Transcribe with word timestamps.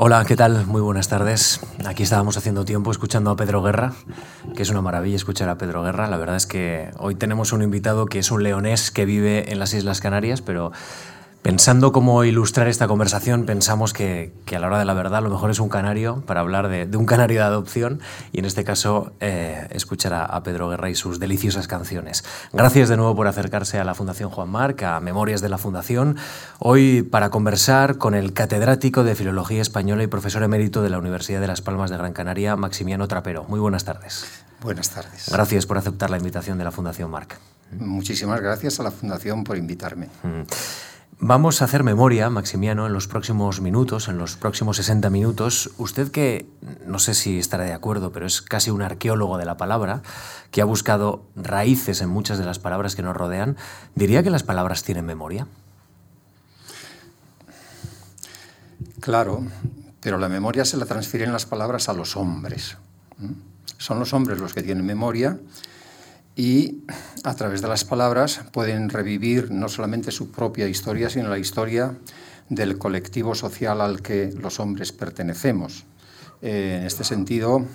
Hola, 0.00 0.24
¿qué 0.24 0.36
tal? 0.36 0.64
Muy 0.64 0.80
buenas 0.80 1.08
tardes. 1.08 1.58
Aquí 1.84 2.04
estábamos 2.04 2.36
haciendo 2.36 2.64
tiempo 2.64 2.92
escuchando 2.92 3.32
a 3.32 3.36
Pedro 3.36 3.64
Guerra, 3.64 3.94
que 4.54 4.62
es 4.62 4.70
una 4.70 4.80
maravilla 4.80 5.16
escuchar 5.16 5.48
a 5.48 5.58
Pedro 5.58 5.82
Guerra. 5.82 6.06
La 6.06 6.16
verdad 6.16 6.36
es 6.36 6.46
que 6.46 6.92
hoy 6.98 7.16
tenemos 7.16 7.52
un 7.52 7.62
invitado 7.62 8.06
que 8.06 8.20
es 8.20 8.30
un 8.30 8.44
leonés 8.44 8.92
que 8.92 9.04
vive 9.06 9.50
en 9.50 9.58
las 9.58 9.74
Islas 9.74 10.00
Canarias, 10.00 10.40
pero 10.40 10.70
Pensando 11.48 11.92
cómo 11.92 12.24
ilustrar 12.24 12.68
esta 12.68 12.86
conversación, 12.88 13.46
pensamos 13.46 13.94
que, 13.94 14.34
a 14.54 14.58
la 14.58 14.66
hora 14.66 14.78
de 14.80 14.84
la 14.84 14.92
verdad 14.92 15.22
lo 15.22 15.30
mejor 15.30 15.50
es 15.50 15.60
un 15.60 15.70
canario 15.70 16.22
para 16.26 16.40
hablar 16.40 16.68
de, 16.68 16.94
un 16.94 17.06
canario 17.06 17.40
de 17.40 17.46
adopción 17.46 18.00
y 18.32 18.40
en 18.40 18.44
este 18.44 18.64
caso 18.64 19.12
eh, 19.20 19.66
escuchar 19.70 20.12
a, 20.12 20.42
Pedro 20.42 20.68
Guerra 20.68 20.90
y 20.90 20.94
sus 20.94 21.18
deliciosas 21.18 21.66
canciones. 21.66 22.22
Gracias 22.52 22.90
de 22.90 22.98
nuevo 22.98 23.16
por 23.16 23.28
acercarse 23.28 23.78
a 23.78 23.84
la 23.84 23.94
Fundación 23.94 24.28
Juan 24.28 24.50
Marc, 24.50 24.82
a 24.82 25.00
Memorias 25.00 25.40
de 25.40 25.48
la 25.48 25.56
Fundación, 25.56 26.18
hoy 26.58 27.00
para 27.00 27.30
conversar 27.30 27.96
con 27.96 28.14
el 28.14 28.34
catedrático 28.34 29.02
de 29.02 29.14
Filología 29.14 29.62
Española 29.62 30.02
y 30.02 30.06
profesor 30.06 30.42
emérito 30.42 30.82
de 30.82 30.90
la 30.90 30.98
Universidad 30.98 31.40
de 31.40 31.46
Las 31.46 31.62
Palmas 31.62 31.88
de 31.88 31.96
Gran 31.96 32.12
Canaria, 32.12 32.56
Maximiano 32.56 33.08
Trapero. 33.08 33.44
Muy 33.48 33.58
buenas 33.58 33.86
tardes. 33.86 34.26
Buenas 34.60 34.90
tardes. 34.90 35.30
Gracias 35.32 35.64
por 35.64 35.78
aceptar 35.78 36.10
la 36.10 36.18
invitación 36.18 36.58
de 36.58 36.64
la 36.64 36.72
Fundación 36.72 37.10
Marc. 37.10 37.38
Muchísimas 37.72 38.38
gracias 38.42 38.78
a 38.80 38.82
la 38.82 38.90
Fundación 38.90 39.44
por 39.44 39.56
invitarme. 39.56 40.08
Mm. 40.22 40.42
Vamos 41.20 41.60
a 41.60 41.64
hacer 41.64 41.82
memoria, 41.82 42.30
Maximiano, 42.30 42.86
en 42.86 42.92
los 42.92 43.08
próximos 43.08 43.60
minutos, 43.60 44.06
en 44.06 44.18
los 44.18 44.36
próximos 44.36 44.76
60 44.76 45.10
minutos. 45.10 45.70
Usted 45.76 46.12
que, 46.12 46.46
no 46.86 47.00
sé 47.00 47.12
si 47.14 47.40
estará 47.40 47.64
de 47.64 47.72
acuerdo, 47.72 48.12
pero 48.12 48.24
es 48.24 48.40
casi 48.40 48.70
un 48.70 48.82
arqueólogo 48.82 49.36
de 49.36 49.44
la 49.44 49.56
palabra, 49.56 50.02
que 50.52 50.62
ha 50.62 50.64
buscado 50.64 51.24
raíces 51.34 52.02
en 52.02 52.08
muchas 52.08 52.38
de 52.38 52.44
las 52.44 52.60
palabras 52.60 52.94
que 52.94 53.02
nos 53.02 53.16
rodean, 53.16 53.56
¿diría 53.96 54.22
que 54.22 54.30
las 54.30 54.44
palabras 54.44 54.84
tienen 54.84 55.06
memoria? 55.06 55.48
Claro, 59.00 59.42
pero 60.00 60.18
la 60.18 60.28
memoria 60.28 60.64
se 60.64 60.76
la 60.76 60.86
transfieren 60.86 61.32
las 61.32 61.46
palabras 61.46 61.88
a 61.88 61.94
los 61.94 62.16
hombres. 62.16 62.76
Son 63.76 63.98
los 63.98 64.12
hombres 64.12 64.38
los 64.38 64.54
que 64.54 64.62
tienen 64.62 64.86
memoria 64.86 65.40
y 66.38 66.84
a 67.24 67.34
través 67.34 67.62
de 67.62 67.68
las 67.68 67.84
palabras 67.84 68.42
pueden 68.52 68.90
revivir 68.90 69.50
no 69.50 69.68
solamente 69.68 70.12
su 70.12 70.30
propia 70.30 70.68
historia, 70.68 71.10
sino 71.10 71.28
la 71.28 71.38
historia 71.38 71.98
del 72.48 72.78
colectivo 72.78 73.34
social 73.34 73.80
al 73.80 74.02
que 74.02 74.32
los 74.38 74.60
hombres 74.60 74.92
pertenecemos. 74.92 75.84
Eh, 76.40 76.76
en 76.78 76.86
este 76.86 77.02
sentido, 77.02 77.66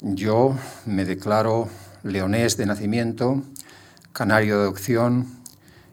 yo 0.00 0.58
me 0.84 1.04
declaro 1.04 1.68
leonés 2.02 2.56
de 2.56 2.66
nacimiento, 2.66 3.44
canario 4.12 4.56
de 4.56 4.62
adopción, 4.62 5.28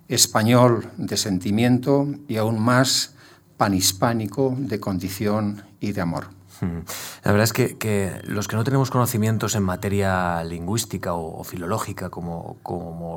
español 0.08 0.90
de 0.98 1.16
sentimiento 1.16 2.08
y 2.28 2.38
aún 2.38 2.60
más 2.60 3.14
panhispánico 3.56 4.56
de 4.58 4.80
condición 4.80 5.62
y 5.80 5.92
de 5.92 6.02
amor. 6.02 6.37
La 7.24 7.32
verdad 7.32 7.44
es 7.44 7.54
que, 7.54 8.22
los 8.24 8.48
que 8.48 8.56
no 8.56 8.64
tenemos 8.64 8.90
conocimientos 8.90 9.56
en 9.56 9.64
materia 9.64 10.44
lingüística 10.44 11.14
o, 11.14 11.44
filológica 11.44 12.10
como, 12.10 12.58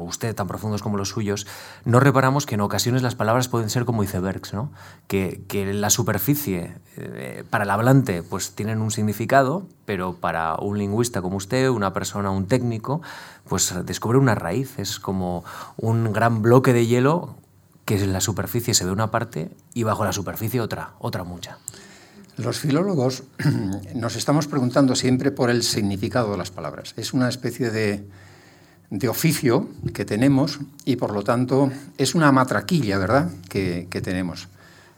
usted, 0.07 0.35
tan 0.35 0.47
profundos 0.47 0.83
como 0.83 0.97
los 0.97 1.09
suyos, 1.09 1.47
no 1.85 2.01
reparamos 2.01 2.47
que 2.47 2.55
en 2.55 2.61
ocasiones 2.61 3.03
las 3.03 3.15
palabras 3.15 3.49
pueden 3.49 3.71
ser 3.71 3.85
como 3.85 4.03
icebergs, 4.03 4.53
¿no? 4.53 4.73
que, 5.07 5.43
que 5.49 5.73
la 5.73 5.91
superficie 5.91 6.75
eh, 6.97 7.45
para 7.49 7.65
el 7.65 7.71
hablante 7.71 8.23
pues 8.23 8.53
tienen 8.53 8.81
un 8.81 8.91
significado, 8.91 9.67
pero 9.85 10.15
para 10.15 10.57
un 10.57 10.79
lingüista 10.79 11.23
como 11.23 11.37
usted, 11.37 11.69
una 11.69 11.93
persona, 11.93 12.31
un 12.31 12.47
técnico, 12.47 13.03
pues 13.49 13.75
descubre 13.85 14.19
una 14.19 14.35
raíz, 14.35 14.79
es 14.79 14.99
como 14.99 15.45
un 15.77 16.13
gran 16.13 16.43
bloque 16.43 16.73
de 16.73 16.87
hielo 16.87 17.37
que 17.85 18.03
en 18.03 18.13
la 18.13 18.21
superficie 18.21 18.75
se 18.75 18.85
ve 18.85 18.93
una 18.93 19.11
parte 19.11 19.51
y 19.75 19.83
bajo 19.83 20.05
la 20.05 20.13
superficie 20.13 20.61
otra, 20.61 20.93
otra 21.01 21.25
mucha. 21.25 21.59
Los 22.43 22.59
filólogos 22.59 23.25
nos 23.95 24.17
estamos 24.17 24.47
preguntando 24.47 24.97
siempre 24.97 25.31
por 25.31 25.51
el 25.51 25.63
significado 25.63 26.33
de 26.33 26.39
las 26.39 26.51
palabras. 26.51 26.95
Es 26.97 27.13
una 27.13 27.29
especie 27.29 27.71
de, 27.71 28.03
oficio 29.09 29.69
que 29.93 30.07
tenemos 30.07 30.59
y 30.87 30.97
por 30.97 31.13
lo 31.13 31.23
tanto 31.23 31.71
es 31.99 32.15
una 32.15 32.33
matraquilla, 32.33 32.97
¿verdad?, 32.97 33.31
que, 33.49 33.87
tenemos. 34.03 34.49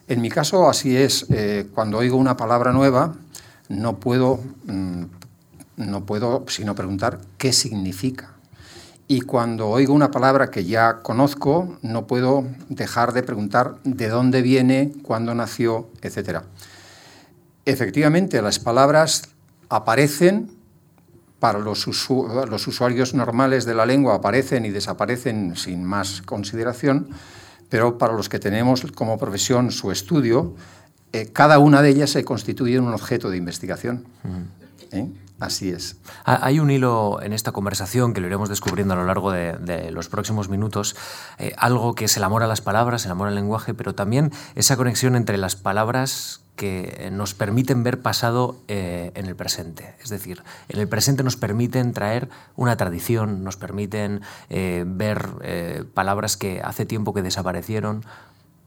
En 0.07 0.21
mi 0.21 0.31
caso 0.31 0.69
así 0.69 0.97
es. 0.97 1.27
Eh, 1.31 1.67
cuando 1.75 1.99
oigo 1.99 2.17
una 2.17 2.37
palabra 2.37 2.73
nueva 2.73 3.15
no 3.69 3.97
puedo, 3.97 4.39
mm, 4.67 5.03
no 5.79 6.07
puedo 6.07 6.45
sino 6.47 6.77
preguntar 6.77 7.19
qué 7.39 7.53
significa. 7.53 8.31
Y 9.09 9.23
cuando 9.23 9.69
oigo 9.69 9.93
una 9.95 10.13
palabra 10.13 10.51
que 10.51 10.65
ya 10.65 11.01
conozco, 11.03 11.77
no 11.83 12.07
puedo 12.07 12.47
dejar 12.69 13.13
de 13.13 13.25
preguntar 13.25 13.79
de 13.83 14.09
dónde 14.09 14.43
viene, 14.43 14.93
cuándo 15.03 15.35
nació, 15.35 15.89
etcétera. 16.03 16.45
Efectivamente, 17.65 18.43
las 18.43 18.59
palabras 18.59 19.29
aparecen 19.69 20.51
para 21.43 21.59
los, 21.59 21.89
usuarios 21.89 23.15
normales 23.15 23.65
de 23.65 23.75
la 23.75 23.85
lengua, 23.85 24.15
aparecen 24.15 24.65
y 24.65 24.71
desaparecen 24.71 25.57
sin 25.57 25.83
más 25.83 26.23
consideración, 26.23 27.09
pero 27.69 27.99
para 27.99 28.13
los 28.13 28.29
que 28.29 28.39
tenemos 28.39 28.83
como 28.95 29.19
profesión 29.19 29.73
su 29.73 29.91
estudio, 29.91 30.55
eh, 31.13 31.31
cada 31.33 31.59
una 31.59 31.83
de 31.83 31.89
ellas 31.89 32.11
se 32.11 32.25
constituye 32.25 32.77
en 32.77 32.85
un 32.85 32.95
objeto 32.95 33.29
de 33.29 33.39
investigación. 33.39 34.05
¿Eh? 34.93 35.09
Así 35.41 35.71
es. 35.71 35.97
Hay 36.25 36.61
un 36.61 36.71
hilo 36.71 37.21
en 37.21 37.33
esta 37.33 37.51
conversación 37.51 38.15
que 38.15 38.21
lo 38.21 38.29
iremos 38.29 38.49
descubriendo 38.49 38.95
a 38.95 38.97
lo 38.97 39.07
largo 39.07 39.33
de, 39.33 39.91
los 39.91 40.09
próximos 40.09 40.49
minutos, 40.49 40.95
eh, 41.39 41.55
algo 41.57 41.97
que 41.97 42.05
es 42.05 42.17
el 42.17 42.23
amor 42.23 42.45
a 42.45 42.47
las 42.47 42.61
palabras, 42.61 43.05
el 43.05 43.11
amor 43.11 43.27
al 43.27 43.35
lenguaje, 43.35 43.75
pero 43.75 43.97
también 43.97 44.31
esa 44.55 44.77
conexión 44.77 45.17
entre 45.17 45.39
las 45.39 45.57
palabras 45.57 46.42
que 46.57 47.09
nos 47.13 47.35
permiten 47.35 47.83
ver 47.83 48.03
pasado 48.03 48.57
eh, 48.69 49.11
en 49.15 49.27
el 49.27 49.37
presente. 49.37 49.95
Es 50.03 50.11
decir, 50.11 50.43
en 50.69 50.81
el 50.81 50.89
presente 50.89 51.23
nos 51.23 51.37
permiten 51.37 51.93
traer 51.93 52.29
una 52.57 52.77
tradición, 52.77 53.43
nos 53.43 53.57
permiten 53.57 54.21
eh, 54.51 54.85
ver 54.87 55.29
eh, 55.43 55.85
palabras 55.95 56.37
que 56.37 56.61
hace 56.63 56.87
tiempo 56.87 57.15
que 57.15 57.23
desaparecieron 57.23 58.05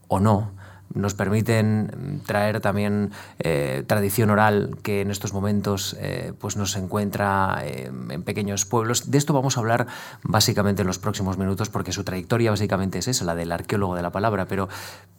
o 0.07 0.19
no 0.19 0.51
nos 0.95 1.13
permiten 1.13 2.21
traer 2.25 2.61
también 2.61 3.11
eh, 3.39 3.83
tradición 3.85 4.29
oral 4.29 4.77
que 4.81 5.01
en 5.01 5.11
estos 5.11 5.33
momentos 5.33 5.95
eh, 5.99 6.33
pues 6.39 6.55
nos 6.55 6.75
encuentra 6.75 7.61
eh, 7.63 7.91
en 8.09 8.23
pequeños 8.23 8.65
pueblos. 8.65 9.11
De 9.11 9.17
esto 9.17 9.33
vamos 9.33 9.57
a 9.57 9.59
hablar 9.59 9.87
básicamente 10.23 10.81
en 10.81 10.87
los 10.87 10.97
próximos 10.97 11.37
minutos 11.37 11.69
porque 11.69 11.91
su 11.91 12.03
trayectoria 12.03 12.51
básicamente 12.51 12.99
es 12.99 13.07
esa, 13.07 13.25
la 13.25 13.35
del 13.35 13.51
arqueólogo 13.51 13.95
de 13.95 14.01
la 14.01 14.11
palabra, 14.11 14.47
pero, 14.47 14.69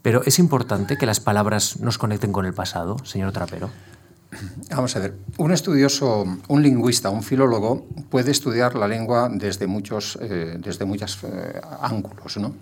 pero 0.03 0.22
es 0.25 0.38
importante 0.38 0.97
que 0.97 1.06
las 1.06 1.20
palabras 1.20 1.78
nos 1.81 1.98
conecten 1.98 2.32
con 2.32 2.47
el 2.47 2.54
pasado, 2.54 2.97
señor 3.04 3.32
Trapero. 3.32 3.70
Vamos 4.70 4.97
a 4.97 4.98
ver, 4.98 5.15
un 5.38 5.53
estudioso, 5.53 6.25
un 6.48 6.62
lingüista, 6.62 7.10
un 7.10 7.22
filólogo 7.22 7.86
puede 8.10 8.32
estudiar 8.32 8.75
la 8.75 8.88
lengua 8.88 9.31
desde 9.32 9.66
muchos, 9.66 10.19
desde 10.20 10.84
muchos 10.84 11.20
ángulos, 11.81 12.36
¿no? 12.36 12.53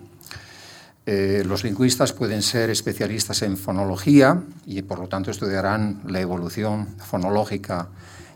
Eh, 1.07 1.43
los 1.45 1.63
lingüistas 1.63 2.13
pueden 2.13 2.41
ser 2.41 2.71
especialistas 2.71 3.43
en 3.43 3.57
fonología 3.57 4.41
y 4.65 4.81
por 4.81 4.99
lo 4.99 5.07
tanto 5.07 5.29
estudiarán 5.29 6.01
la 6.07 6.19
evolución 6.19 6.87
fonológica 6.97 7.89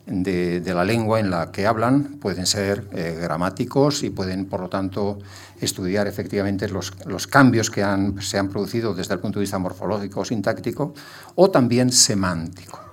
de, 0.06 0.62
la 0.66 0.84
lengua 0.84 1.20
en 1.20 1.30
la 1.30 1.52
que 1.52 1.66
hablan, 1.68 2.18
pueden 2.20 2.46
ser 2.46 2.86
eh, 2.92 3.18
gramáticos 3.22 4.04
y 4.04 4.10
pueden 4.10 4.46
por 4.46 4.62
lo 4.62 4.70
tanto 4.70 5.20
estudiar 5.62 6.08
efectivamente 6.08 6.68
los, 6.68 6.92
cambios 7.28 7.70
que 7.70 7.86
se 8.22 8.38
han 8.38 8.50
producido 8.50 8.94
desde 8.94 9.14
el 9.16 9.20
punto 9.20 9.40
de 9.40 9.44
vista 9.44 9.60
morfológico 9.60 10.22
o 10.22 10.26
sintáctico 10.26 10.94
o 11.36 11.50
también 11.50 11.92
semántico. 11.92 12.89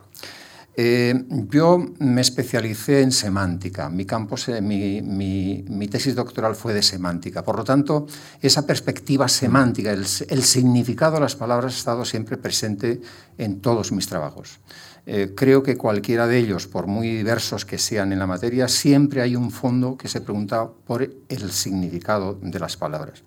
Eh, 0.79 1.25
yo 1.51 1.83
me 2.01 2.21
especialicé 2.21 3.01
en 3.01 3.11
semántica, 3.11 3.89
mi, 3.89 4.05
campo, 4.05 4.37
mi, 4.61 5.01
mi, 5.01 5.89
tesis 5.89 6.15
doctoral 6.15 6.55
fue 6.55 6.75
de 6.75 6.83
semántica, 6.83 7.43
por 7.43 7.57
lo 7.57 7.65
tanto, 7.65 8.07
esa 8.43 8.67
perspectiva 8.67 9.27
semántica, 9.27 9.91
el, 9.93 10.05
significado 10.05 11.15
de 11.15 11.21
las 11.21 11.35
palabras 11.35 11.73
ha 11.73 11.79
estado 11.79 12.05
siempre 12.05 12.37
presente 12.37 13.01
en 13.39 13.63
todos 13.63 13.91
mis 13.91 14.07
trabajos. 14.07 14.61
Eh, 15.07 15.33
creo 15.35 15.63
que 15.63 15.79
cualquiera 15.79 16.27
de 16.27 16.37
ellos, 16.37 16.67
por 16.67 16.89
muy 16.89 17.09
diversos 17.09 17.65
que 17.65 17.79
sean 17.79 18.13
en 18.13 18.19
la 18.19 18.27
materia, 18.27 18.69
siempre 18.69 19.23
hay 19.23 19.35
un 19.35 19.51
fondo 19.51 19.97
que 19.97 20.09
se 20.09 20.21
pregunta 20.21 20.69
por 20.85 21.03
el 21.03 21.51
significado 21.53 22.39
de 22.43 22.59
las 22.59 22.77
palabras. 22.77 23.23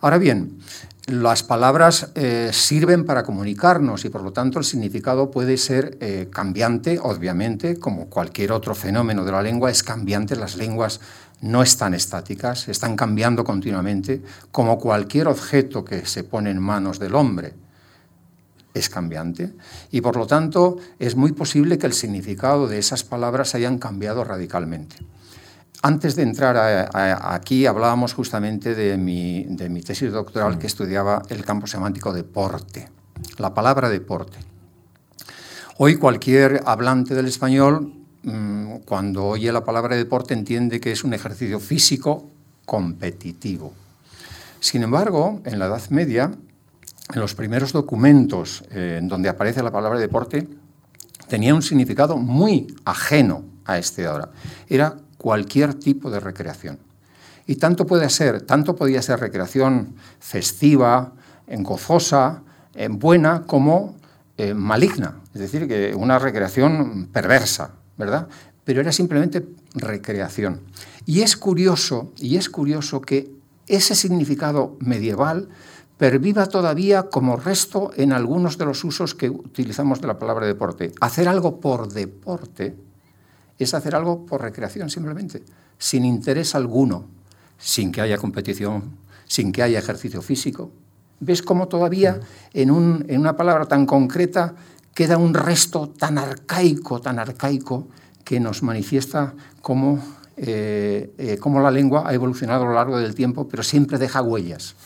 Ahora 0.00 0.18
bien, 0.18 0.60
las 1.06 1.42
palabras 1.42 2.12
eh, 2.14 2.50
sirven 2.52 3.04
para 3.04 3.24
comunicarnos 3.24 4.04
y 4.04 4.10
por 4.10 4.22
lo 4.22 4.32
tanto 4.32 4.58
el 4.58 4.64
significado 4.64 5.30
puede 5.30 5.56
ser 5.56 5.96
eh, 6.00 6.28
cambiante, 6.30 7.00
obviamente, 7.02 7.78
como 7.78 8.06
cualquier 8.06 8.52
otro 8.52 8.74
fenómeno 8.74 9.24
de 9.24 9.32
la 9.32 9.42
lengua 9.42 9.70
es 9.70 9.82
cambiante, 9.82 10.36
las 10.36 10.56
lenguas 10.56 11.00
no 11.40 11.62
están 11.62 11.94
estáticas, 11.94 12.68
están 12.68 12.94
cambiando 12.94 13.42
continuamente, 13.42 14.22
como 14.52 14.78
cualquier 14.78 15.28
objeto 15.28 15.84
que 15.84 16.06
se 16.06 16.24
pone 16.24 16.50
en 16.50 16.60
manos 16.60 16.98
del 16.98 17.14
hombre 17.14 17.54
es 18.74 18.88
cambiante 18.88 19.52
y 19.90 20.00
por 20.00 20.16
lo 20.16 20.26
tanto 20.26 20.76
es 20.98 21.16
muy 21.16 21.32
posible 21.32 21.78
que 21.78 21.86
el 21.86 21.92
significado 21.92 22.68
de 22.68 22.78
esas 22.78 23.02
palabras 23.02 23.54
hayan 23.54 23.78
cambiado 23.78 24.22
radicalmente. 24.22 24.96
Antes 25.82 26.16
de 26.16 26.22
entrar 26.24 26.90
aquí 26.92 27.66
hablábamos 27.66 28.12
justamente 28.12 28.74
de 28.74 28.96
mi, 28.96 29.46
tesis 29.82 30.10
doctoral 30.10 30.58
que 30.58 30.66
estudiaba 30.66 31.22
el 31.28 31.44
campo 31.44 31.68
semántico 31.68 32.12
deporte, 32.12 32.88
la 33.38 33.54
palabra 33.54 33.88
deporte. 33.88 34.38
Hoy 35.76 35.94
cualquier 35.94 36.62
hablante 36.66 37.14
del 37.14 37.26
español, 37.26 37.94
mm, 38.24 38.78
cuando 38.84 39.26
oye 39.26 39.52
la 39.52 39.64
palabra 39.64 39.94
deporte, 39.94 40.34
entiende 40.34 40.80
que 40.80 40.90
es 40.90 41.04
un 41.04 41.14
ejercicio 41.14 41.60
físico 41.60 42.28
competitivo. 42.66 43.72
Sin 44.58 44.82
embargo, 44.82 45.40
en 45.44 45.60
la 45.60 45.66
Edad 45.66 45.88
Media, 45.90 46.32
en 47.14 47.20
los 47.20 47.36
primeros 47.36 47.72
documentos 47.72 48.64
eh, 48.72 48.96
en 48.98 49.06
donde 49.06 49.28
aparece 49.28 49.62
la 49.62 49.70
palabra 49.70 50.00
deporte, 50.00 50.48
tenía 51.28 51.54
un 51.54 51.62
significado 51.62 52.16
muy 52.16 52.66
ajeno 52.84 53.44
a 53.64 53.78
este 53.78 54.06
ahora. 54.06 54.30
Era 54.68 54.96
cualquier 55.18 55.74
tipo 55.74 56.10
de 56.10 56.20
recreación. 56.20 56.78
Y 57.46 57.56
tanto 57.56 57.86
puede 57.86 58.08
ser, 58.08 58.42
tanto 58.42 58.76
podía 58.76 59.02
ser 59.02 59.20
recreación 59.20 59.94
festiva, 60.20 61.12
gozosa, 61.46 62.42
en 62.74 62.98
buena, 62.98 63.42
como 63.46 63.96
eh, 64.36 64.54
maligna, 64.54 65.16
es 65.34 65.40
decir, 65.40 65.66
que 65.66 65.94
una 65.94 66.18
recreación 66.18 67.08
perversa, 67.12 67.72
¿verdad? 67.96 68.28
Pero 68.64 68.80
era 68.80 68.92
simplemente 68.92 69.46
recreación. 69.74 70.60
Y 71.06 71.22
es 71.22 71.36
curioso, 71.36 72.12
y 72.18 72.36
es 72.36 72.48
curioso 72.48 73.00
que 73.00 73.32
ese 73.66 73.94
significado 73.94 74.76
medieval 74.80 75.48
perviva 75.96 76.46
todavía 76.46 77.04
como 77.04 77.36
resto 77.36 77.90
en 77.96 78.12
algunos 78.12 78.58
de 78.58 78.66
los 78.66 78.84
usos 78.84 79.14
que 79.14 79.28
utilizamos 79.28 80.00
de 80.00 80.06
la 80.06 80.18
palabra 80.18 80.46
deporte. 80.46 80.92
Hacer 81.00 81.28
algo 81.28 81.60
por 81.60 81.92
deporte 81.92 82.76
es 83.58 83.74
hacer 83.74 83.94
algo 83.94 84.24
por 84.26 84.42
recreación 84.42 84.90
simplemente, 84.90 85.42
sin 85.78 86.04
interés 86.04 86.54
alguno, 86.54 87.06
sin 87.58 87.92
que 87.92 88.00
haya 88.00 88.18
competición, 88.18 88.96
sin 89.26 89.52
que 89.52 89.62
haya 89.62 89.78
ejercicio 89.78 90.22
físico. 90.22 90.70
¿Ves 91.20 91.42
cómo 91.42 91.68
todavía 91.68 92.20
en, 92.52 92.70
en 93.08 93.20
una 93.20 93.36
palabra 93.36 93.66
tan 93.66 93.86
concreta 93.86 94.54
queda 94.94 95.18
un 95.18 95.34
resto 95.34 95.88
tan 95.88 96.18
arcaico, 96.18 97.00
tan 97.00 97.18
arcaico, 97.18 97.88
que 98.24 98.40
nos 98.40 98.62
manifiesta 98.62 99.34
cómo 99.62 100.02
eh, 100.40 101.12
eh, 101.18 101.38
cómo 101.38 101.60
la 101.60 101.70
lengua 101.70 102.04
ha 102.06 102.14
evolucionado 102.14 102.62
a 102.62 102.66
lo 102.66 102.74
largo 102.74 102.98
del 102.98 103.14
tiempo, 103.14 103.48
pero 103.48 103.62
siempre 103.62 103.98
deja 103.98 104.22
huellas. 104.22 104.76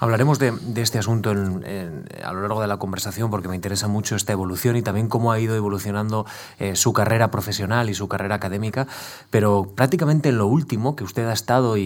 Hablaremos 0.00 0.38
de, 0.38 0.52
este 0.76 0.98
asunto 0.98 1.30
a 1.30 2.32
lo 2.32 2.42
largo 2.42 2.60
de 2.60 2.66
la 2.66 2.76
conversación 2.76 3.30
porque 3.30 3.48
me 3.48 3.54
interesa 3.54 3.88
mucho 3.88 4.16
esta 4.16 4.32
evolución 4.32 4.76
y 4.76 4.82
también 4.82 5.08
cómo 5.08 5.32
ha 5.32 5.40
ido 5.40 5.56
evolucionando 5.56 6.26
eh, 6.58 6.76
su 6.76 6.92
carrera 6.92 7.30
profesional 7.30 7.88
y 7.88 7.94
su 7.94 8.06
carrera 8.08 8.34
académica, 8.34 8.86
pero 9.30 9.72
prácticamente 9.74 10.28
en 10.28 10.38
lo 10.38 10.46
último 10.46 10.94
que 10.94 11.04
usted 11.04 11.26
ha 11.26 11.32
estado 11.32 11.78
y, 11.78 11.82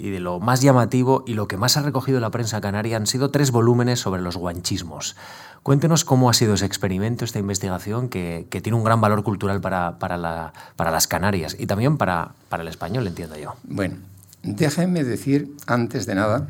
y 0.00 0.10
de 0.10 0.20
lo 0.20 0.40
más 0.40 0.60
llamativo 0.60 1.22
y 1.26 1.34
lo 1.34 1.46
que 1.46 1.56
más 1.56 1.76
ha 1.76 1.82
recogido 1.82 2.18
la 2.18 2.30
prensa 2.30 2.60
canaria 2.60 2.96
han 2.96 3.06
sido 3.06 3.30
tres 3.30 3.52
volúmenes 3.52 4.00
sobre 4.00 4.22
los 4.22 4.36
guanchismos. 4.36 5.14
Cuéntenos 5.62 6.04
cómo 6.04 6.30
ha 6.30 6.32
sido 6.32 6.54
ese 6.54 6.64
experimento, 6.64 7.24
esta 7.24 7.38
investigación, 7.38 8.08
que, 8.08 8.46
tiene 8.62 8.76
un 8.76 8.84
gran 8.84 9.00
valor 9.00 9.22
cultural 9.22 9.60
para, 9.60 9.98
para, 9.98 10.16
las 10.16 11.06
Canarias 11.06 11.54
y 11.58 11.66
también 11.66 11.98
para, 11.98 12.32
para 12.48 12.62
el 12.62 12.68
español, 12.68 13.06
entiendo 13.06 13.36
yo. 13.36 13.54
Bueno, 13.64 13.96
déjenme 14.42 15.04
decir, 15.04 15.54
antes 15.66 16.06
de 16.06 16.14
nada, 16.14 16.48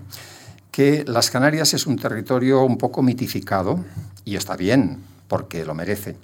que 0.71 1.05
las 1.07 1.31
Canarias 1.31 1.75
es 1.75 1.87
un 1.87 1.97
territorio 1.97 2.63
un 2.63 2.79
poco 2.79 3.03
mitificado, 3.03 3.85
y 4.25 4.37
está 4.37 4.57
bien, 4.57 4.99
porque 5.27 5.65
lo 5.65 5.75
merece, 5.75 6.17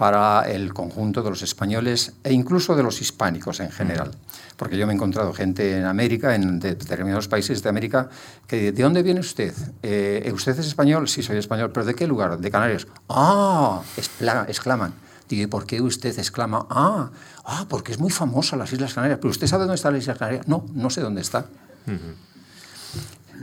para 0.00 0.50
el 0.50 0.72
conjunto 0.72 1.22
de 1.22 1.28
los 1.28 1.42
españoles 1.42 2.14
e 2.24 2.32
incluso 2.32 2.74
de 2.74 2.82
los 2.82 3.02
hispánicos 3.02 3.60
en 3.60 3.70
general 3.70 4.12
porque 4.56 4.78
yo 4.78 4.86
me 4.86 4.94
he 4.94 4.96
encontrado 4.96 5.32
gente 5.32 5.78
en 5.78 5.84
América, 5.84 6.34
en 6.34 6.60
determinados 6.60 7.28
países 7.28 7.62
de 7.62 7.68
América, 7.70 8.10
que 8.46 8.72
¿de 8.72 8.82
dónde 8.82 9.02
viene 9.02 9.20
usted? 9.20 9.54
Eh, 9.82 10.30
¿Usted 10.34 10.58
es 10.58 10.66
español? 10.66 11.08
Sí, 11.08 11.22
soy 11.22 11.38
español, 11.38 11.70
pero 11.72 11.86
¿de 11.86 11.94
qué 11.94 12.06
lugar? 12.06 12.38
De 12.38 12.50
Canarias. 12.50 12.86
¡Ah! 13.08 13.80
exclaman. 14.48 14.92
Digo, 15.30 15.48
¿por 15.48 15.64
qué 15.64 15.80
usted 15.80 16.18
exclama? 16.18 16.66
Ah, 16.68 17.10
ah, 17.46 17.64
porque 17.70 17.92
es 17.92 17.98
muy 17.98 18.10
famosa 18.10 18.54
las 18.54 18.70
Islas 18.70 18.92
Canarias. 18.92 19.18
¿Pero 19.18 19.30
usted 19.30 19.46
sabe 19.46 19.62
dónde 19.62 19.76
están 19.76 19.94
las 19.94 20.02
Islas 20.02 20.18
Canarias? 20.18 20.46
No, 20.46 20.66
no 20.74 20.90
sé 20.90 21.00
dónde 21.00 21.22
está. 21.22 21.46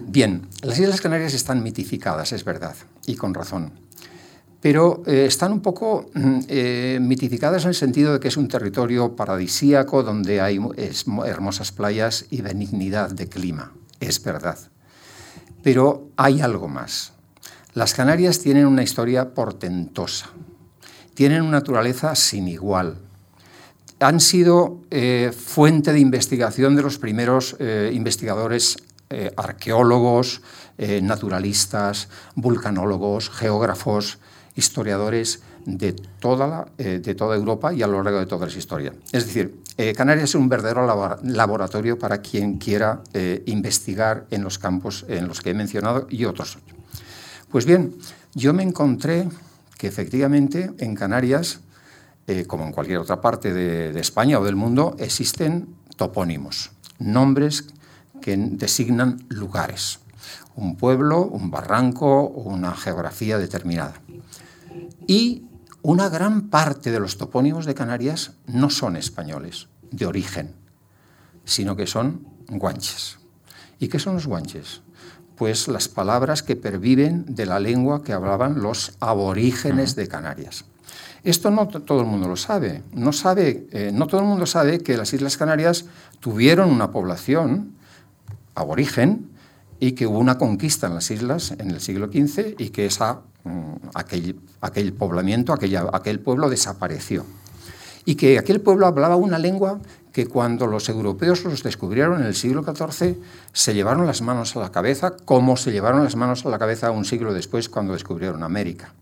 Bien, 0.03 0.48
las 0.62 0.77
Islas 0.77 1.01
Canarias 1.01 1.33
están 1.33 1.63
mitificadas, 1.63 2.31
es 2.31 2.44
verdad, 2.44 2.75
y 3.07 3.15
con 3.15 3.33
razón 3.33 3.87
pero 4.62 5.04
eh, 5.06 5.25
están 5.25 5.51
un 5.51 5.62
poco 5.62 6.09
mm, 6.13 6.39
eh, 6.48 7.00
mitificadas 7.01 7.63
en 7.63 7.69
el 7.69 7.75
sentido 7.75 8.13
de 8.13 8.19
que 8.19 8.27
es 8.27 8.38
un 8.38 8.48
territorio 8.48 9.15
paradisíaco 9.15 10.04
donde 10.04 10.42
hay 10.42 10.59
hermosas 11.25 11.71
playas 11.71 12.25
y 12.30 12.42
benignidad 12.42 13.12
de 13.12 13.27
clima, 13.27 13.71
es 14.00 14.24
verdad. 14.24 14.57
Pero 15.63 16.09
hay 16.18 16.42
algo 16.42 16.68
más. 16.68 17.13
Las 17.74 17.94
Canarias 17.94 18.39
tienen 18.39 18.65
una 18.65 18.83
historia 18.83 19.33
portentosa, 19.33 20.30
tienen 21.13 21.42
una 21.42 21.60
naturaleza 21.60 22.15
sin 22.15 22.48
igual, 22.48 22.98
han 24.00 24.19
sido 24.19 24.81
eh, 24.92 25.31
fuente 25.36 25.92
de 25.92 26.00
investigación 26.00 26.75
de 26.75 26.83
los 26.83 26.98
primeros 27.00 27.56
investigadores 27.92 28.77
arqueólogos, 29.38 30.42
naturalistas, 31.01 32.10
vulcanólogos, 32.36 33.30
geógrafos, 33.30 34.19
historiadores 34.57 35.42
de 35.65 35.94
toda, 35.94 36.68
eh, 36.77 37.00
de 37.04 37.15
toda 37.15 37.36
Europa 37.36 37.74
y 37.74 37.83
a 37.83 37.88
lo 37.88 38.01
largo 38.01 38.19
de 38.19 38.25
toda 38.25 38.48
la 38.48 38.54
historia. 38.54 38.94
Es 39.12 39.25
decir, 39.25 39.62
eh, 39.77 39.94
Canarias 39.94 40.31
es 40.31 40.36
un 40.36 40.50
verdadero 40.50 40.86
laboratorio 41.24 42.00
para 42.00 42.21
quien 42.21 42.57
quiera 42.57 43.01
eh, 43.13 43.44
investigar 43.45 44.25
en 44.31 44.44
los 44.44 44.57
campos 44.57 45.06
en 45.07 45.27
los 45.27 45.42
que 45.42 45.51
he 45.51 45.54
mencionado 45.54 46.07
y 46.09 46.25
otros. 46.25 46.57
Pues 47.51 47.65
bien, 47.65 47.95
yo 48.33 48.54
me 48.54 48.63
encontré 48.63 49.30
que 49.77 49.88
efectivamente 49.88 50.71
en 50.80 50.95
Canarias, 50.95 51.60
como 52.48 52.65
en 52.65 52.74
cualquier 52.74 52.98
otra 52.98 53.21
parte 53.21 53.53
de, 53.53 53.94
de 53.94 54.00
España 54.01 54.39
o 54.39 54.44
del 54.44 54.57
mundo, 54.57 54.98
existen 55.00 55.68
topónimos, 55.95 56.71
nombres 57.00 57.68
que 58.19 58.36
designan 58.36 59.24
lugares, 59.30 60.00
un 60.56 60.75
pueblo, 60.75 61.21
un 61.21 61.50
barranco 61.51 62.24
o 62.24 62.42
una 62.50 62.75
geografía 62.75 63.38
determinada. 63.38 63.94
Y 65.07 65.45
una 65.81 66.09
gran 66.09 66.50
parte 66.50 66.92
de 66.92 67.00
los 67.00 67.18
topónimos 67.18 67.65
de 67.65 67.74
Canarias 67.74 68.33
no 68.45 68.69
son 68.69 68.98
españoles, 68.98 69.69
de 69.89 70.06
origen, 70.06 70.54
sino 71.45 71.77
que 71.77 71.88
son 71.88 72.27
guanches. 72.50 73.18
¿Y 73.80 73.88
qué 73.88 74.00
son 74.00 74.15
los 74.15 74.27
guanches? 74.27 74.81
Pues 75.38 75.68
las 75.69 75.88
palabras 75.88 76.44
que 76.44 76.57
perviven 76.57 77.25
de 77.33 77.45
la 77.45 77.59
lengua 77.59 78.04
que 78.04 78.12
hablaban 78.12 78.62
los 78.62 78.98
aborígenes 79.00 79.95
de 79.95 80.07
Canarias. 80.07 80.65
Esto 81.24 81.51
no 81.51 81.68
todo 81.68 82.01
el 82.01 82.07
mundo 82.07 82.27
lo 82.27 82.36
sabe. 82.36 82.84
No, 82.93 83.13
sabe, 83.13 83.67
eh, 83.72 83.91
no 83.93 84.08
todo 84.08 84.22
el 84.22 84.27
mundo 84.27 84.46
sabe 84.46 84.79
que 84.79 84.98
las 84.98 85.13
Islas 85.13 85.38
Canarias 85.38 85.86
tuvieron 86.20 86.70
una 86.70 86.91
población 86.91 87.75
aborigen 88.55 89.29
y 89.79 89.91
que 89.91 90.08
hubo 90.08 90.20
una 90.20 90.38
conquista 90.38 90.88
en 90.88 90.96
las 90.96 91.12
islas 91.12 91.51
en 91.51 91.72
el 91.72 91.81
siglo 91.81 92.08
XV 92.08 92.55
y 92.58 92.70
que 92.70 92.86
esa 92.88 93.22
aquel, 93.94 94.39
aquel 94.62 94.94
poblamiento, 94.94 95.54
aquella, 95.54 95.86
aquel 95.94 96.20
pueblo 96.20 96.50
desapareció. 96.50 97.25
Y 98.06 98.16
que 98.16 98.38
aquel 98.39 98.62
pueblo 98.62 98.88
hablaba 98.88 99.16
una 99.16 99.38
lengua 99.38 99.80
que 100.13 100.25
cuando 100.25 100.66
los 100.66 100.89
europeos 100.89 101.44
los 101.44 101.62
descubrieron 101.62 102.22
en 102.22 102.25
el 102.25 102.36
siglo 102.36 102.63
XIV 102.63 103.18
se 103.54 103.74
llevaron 103.74 104.08
las 104.08 104.22
manos 104.22 104.56
a 104.56 104.60
la 104.60 104.72
cabeza, 104.72 105.16
como 105.25 105.58
se 105.58 105.72
llevaron 105.72 106.04
las 106.04 106.16
manos 106.16 106.46
a 106.46 106.50
la 106.50 106.58
cabeza 106.58 106.89
un 106.89 107.06
siglo 107.06 107.34
después 107.34 107.70
cuando 107.70 107.94
descubrieron 107.94 108.42
América. 108.42 108.94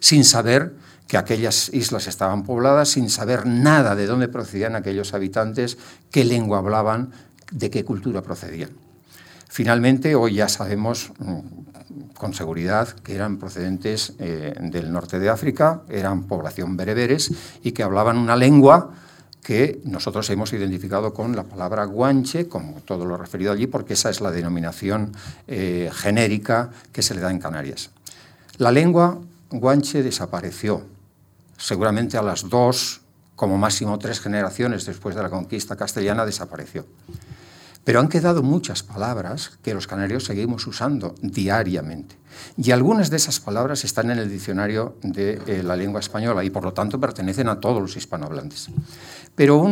Sin 0.00 0.24
saber 0.24 0.74
que 1.06 1.16
aquellas 1.16 1.72
islas 1.72 2.06
estaban 2.06 2.44
pobladas, 2.44 2.90
sin 2.90 3.08
saber 3.08 3.46
nada 3.46 3.94
de 3.94 4.06
dónde 4.06 4.28
procedían 4.28 4.76
aquellos 4.76 5.14
habitantes, 5.14 5.78
qué 6.10 6.24
lengua 6.24 6.58
hablaban, 6.58 7.12
de 7.50 7.70
qué 7.70 7.84
cultura 7.84 8.20
procedían. 8.20 8.70
Finalmente, 9.48 10.14
hoy 10.14 10.34
ya 10.34 10.48
sabemos 10.48 11.12
mm, 11.18 11.38
con 12.24 12.32
seguridad 12.32 12.88
que 12.88 13.14
eran 13.14 13.36
procedentes 13.36 14.14
eh, 14.18 14.54
del 14.58 14.90
norte 14.90 15.18
de 15.18 15.28
África, 15.28 15.82
eran 15.90 16.22
población 16.22 16.74
bereberes 16.74 17.30
y 17.62 17.72
que 17.72 17.82
hablaban 17.82 18.16
una 18.16 18.34
lengua 18.34 18.94
que 19.42 19.82
nosotros 19.84 20.30
hemos 20.30 20.50
identificado 20.54 21.12
con 21.12 21.36
la 21.36 21.42
palabra 21.42 21.84
guanche, 21.84 22.48
como 22.48 22.80
todo 22.80 23.04
lo 23.04 23.18
referido 23.18 23.52
allí, 23.52 23.66
porque 23.66 23.92
esa 23.92 24.08
es 24.08 24.22
la 24.22 24.30
denominación 24.30 25.12
eh, 25.46 25.90
genérica 25.92 26.70
que 26.92 27.02
se 27.02 27.14
le 27.14 27.20
da 27.20 27.30
en 27.30 27.40
Canarias. 27.40 27.90
La 28.56 28.72
lengua 28.72 29.18
guanche 29.50 30.02
desapareció, 30.02 30.80
seguramente 31.58 32.16
a 32.16 32.22
las 32.22 32.48
dos, 32.48 33.02
como 33.36 33.58
máximo 33.58 33.98
tres 33.98 34.18
generaciones 34.18 34.86
después 34.86 35.14
de 35.14 35.22
la 35.22 35.28
conquista 35.28 35.76
castellana, 35.76 36.24
desapareció. 36.24 36.86
Pero 37.84 38.00
han 38.00 38.08
quedado 38.08 38.42
muchas 38.42 38.82
palabras 38.82 39.58
que 39.62 39.74
los 39.74 39.86
canarios 39.86 40.24
seguimos 40.24 40.66
usando 40.66 41.14
diariamente. 41.20 42.16
Y 42.56 42.70
algunas 42.70 43.10
de 43.10 43.16
esas 43.16 43.40
palabras 43.40 43.84
están 43.84 44.10
en 44.10 44.18
el 44.18 44.30
diccionario 44.30 44.96
de 45.02 45.40
eh, 45.46 45.62
la 45.62 45.76
lengua 45.76 46.00
española 46.00 46.42
y 46.42 46.50
por 46.50 46.64
lo 46.64 46.72
tanto 46.72 46.98
pertenecen 46.98 47.48
a 47.48 47.60
todos 47.60 47.80
los 47.80 47.96
hispanohablantes. 47.96 48.70
Pero 49.34 49.66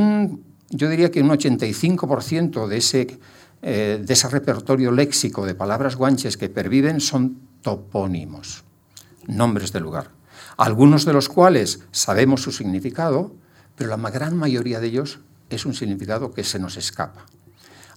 yo 0.69 0.89
diría 0.89 1.11
que 1.11 1.23
un 1.23 1.31
85% 1.31 2.67
de 2.67 2.77
ese, 2.77 3.19
eh, 3.63 4.03
de 4.05 4.13
ese 4.13 4.29
repertorio 4.29 4.93
léxico 4.93 5.47
de 5.47 5.55
palabras 5.55 5.97
guanches 5.97 6.37
que 6.37 6.51
perviven 6.51 7.01
son 7.01 7.39
topónimos, 7.63 8.65
nombres 9.27 9.73
de 9.73 9.81
lugar. 9.81 10.11
algunos 10.59 11.07
de 11.07 11.15
los 11.15 11.31
cuales 11.31 11.81
sabemos 11.93 12.43
su 12.43 12.53
significado, 12.53 13.35
pero 13.75 13.97
la 13.97 14.11
gran 14.11 14.37
mayoría 14.37 14.81
de 14.81 14.89
ellos 14.89 15.21
es 15.49 15.65
un 15.65 15.75
significado 15.75 16.33
que 16.33 16.45
se 16.45 16.59
nos 16.59 16.77
escapa. 16.77 17.25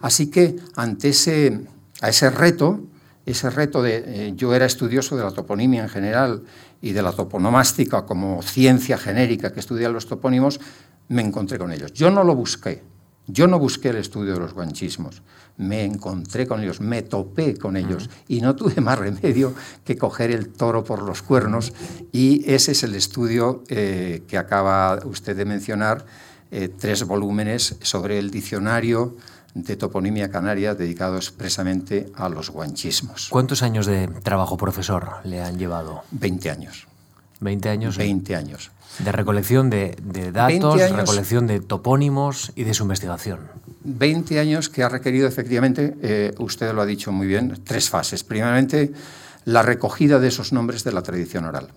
Así 0.01 0.27
que 0.27 0.55
ante 0.75 1.09
ese, 1.09 1.61
a 2.01 2.09
ese 2.09 2.29
reto, 2.29 2.81
ese 3.25 3.49
reto 3.49 3.81
de 3.81 4.03
eh, 4.05 4.33
yo 4.35 4.53
era 4.53 4.65
estudioso 4.65 5.17
de 5.17 5.23
la 5.23 5.31
toponimia 5.31 5.83
en 5.83 5.89
general 5.89 6.43
y 6.81 6.91
de 6.91 7.01
la 7.01 7.11
toponomástica 7.11 8.05
como 8.05 8.41
ciencia 8.43 8.97
genérica 8.97 9.51
que 9.51 9.59
estudia 9.59 9.89
los 9.89 10.07
topónimos, 10.07 10.59
me 11.07 11.21
encontré 11.21 11.57
con 11.57 11.71
ellos. 11.71 11.93
Yo 11.93 12.11
no 12.11 12.23
lo 12.23 12.35
busqué, 12.35 12.83
yo 13.27 13.47
no 13.47 13.57
busqué 13.57 13.89
el 13.89 13.97
estudio 13.97 14.33
de 14.33 14.39
los 14.39 14.53
guanchismos, 14.53 15.23
me 15.57 15.83
encontré 15.83 16.45
con 16.45 16.61
ellos, 16.61 16.81
me 16.81 17.01
topé 17.01 17.57
con 17.57 17.77
ellos 17.77 18.09
y 18.27 18.41
no 18.41 18.55
tuve 18.55 18.81
más 18.81 18.99
remedio 18.99 19.53
que 19.83 19.97
coger 19.97 20.31
el 20.31 20.49
toro 20.49 20.83
por 20.83 21.01
los 21.01 21.21
cuernos 21.21 21.73
y 22.11 22.43
ese 22.51 22.73
es 22.73 22.83
el 22.83 22.93
estudio 22.93 23.63
eh, 23.69 24.23
que 24.27 24.37
acaba 24.37 24.99
usted 25.05 25.35
de 25.35 25.45
mencionar, 25.45 26.05
eh, 26.51 26.69
tres 26.69 27.03
volúmenes 27.03 27.77
sobre 27.81 28.19
el 28.19 28.29
diccionario 28.29 29.15
de 29.55 29.75
toponimia 29.77 30.29
canaria 30.29 30.75
dedicado 30.75 31.15
expresamente 31.15 32.11
a 32.13 32.29
los 32.29 32.51
guanchismos. 32.51 33.29
¿Cuántos 33.31 33.63
años 33.63 33.85
de 33.85 34.07
trabajo, 34.21 34.57
profesor, 34.57 35.23
le 35.23 35.41
han 35.41 35.57
llevado? 35.57 36.03
Veinte 36.11 36.51
años. 36.51 36.87
¿Veinte 37.39 37.69
años? 37.69 37.97
Veinte 37.97 38.35
años. 38.35 38.71
De 38.99 39.11
recolección 39.11 39.69
de, 39.69 39.95
datos, 40.31 40.79
recolección 40.91 41.47
de 41.47 41.61
topónimos 41.61 42.51
y 42.55 42.63
de 42.63 42.73
su 42.73 42.83
investigación. 42.83 43.39
Veinte 43.83 44.39
años 44.39 44.69
que 44.69 44.83
ha 44.83 44.89
requerido 44.89 45.27
efectivamente, 45.27 45.95
eh, 46.01 46.33
usted 46.37 46.73
lo 46.73 46.81
ha 46.81 46.85
dicho 46.85 47.11
muy 47.11 47.27
bien, 47.27 47.59
tres 47.63 47.89
fases. 47.89 48.23
Primeramente, 48.23 48.93
la 49.45 49.61
recogida 49.61 50.19
de 50.19 50.27
esos 50.27 50.53
nombres 50.53 50.83
de 50.83 50.91
la 50.91 51.01
tradición 51.01 51.45
oral. 51.45 51.69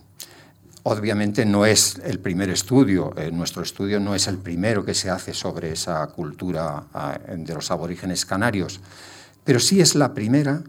Obviamente 0.83 1.45
no 1.45 1.65
es 1.65 1.99
el 2.03 2.19
primer 2.19 2.49
estudio, 2.49 3.13
eh, 3.17 3.31
nuestro 3.31 3.63
estudio 3.63 3.99
no 3.99 4.15
es 4.15 4.27
el 4.27 4.37
primero 4.37 4.85
que 4.85 4.93
se 4.93 5.09
hace 5.09 5.33
sobre 5.33 5.73
esa 5.73 6.07
cultura 6.07 6.85
ah, 6.93 7.19
de 7.35 7.53
los 7.53 7.69
aborígenes 7.69 8.25
canarios, 8.25 8.79
pero 9.43 9.59
sí 9.59 9.81
es 9.81 9.95
la 9.95 10.13
primera 10.13 10.63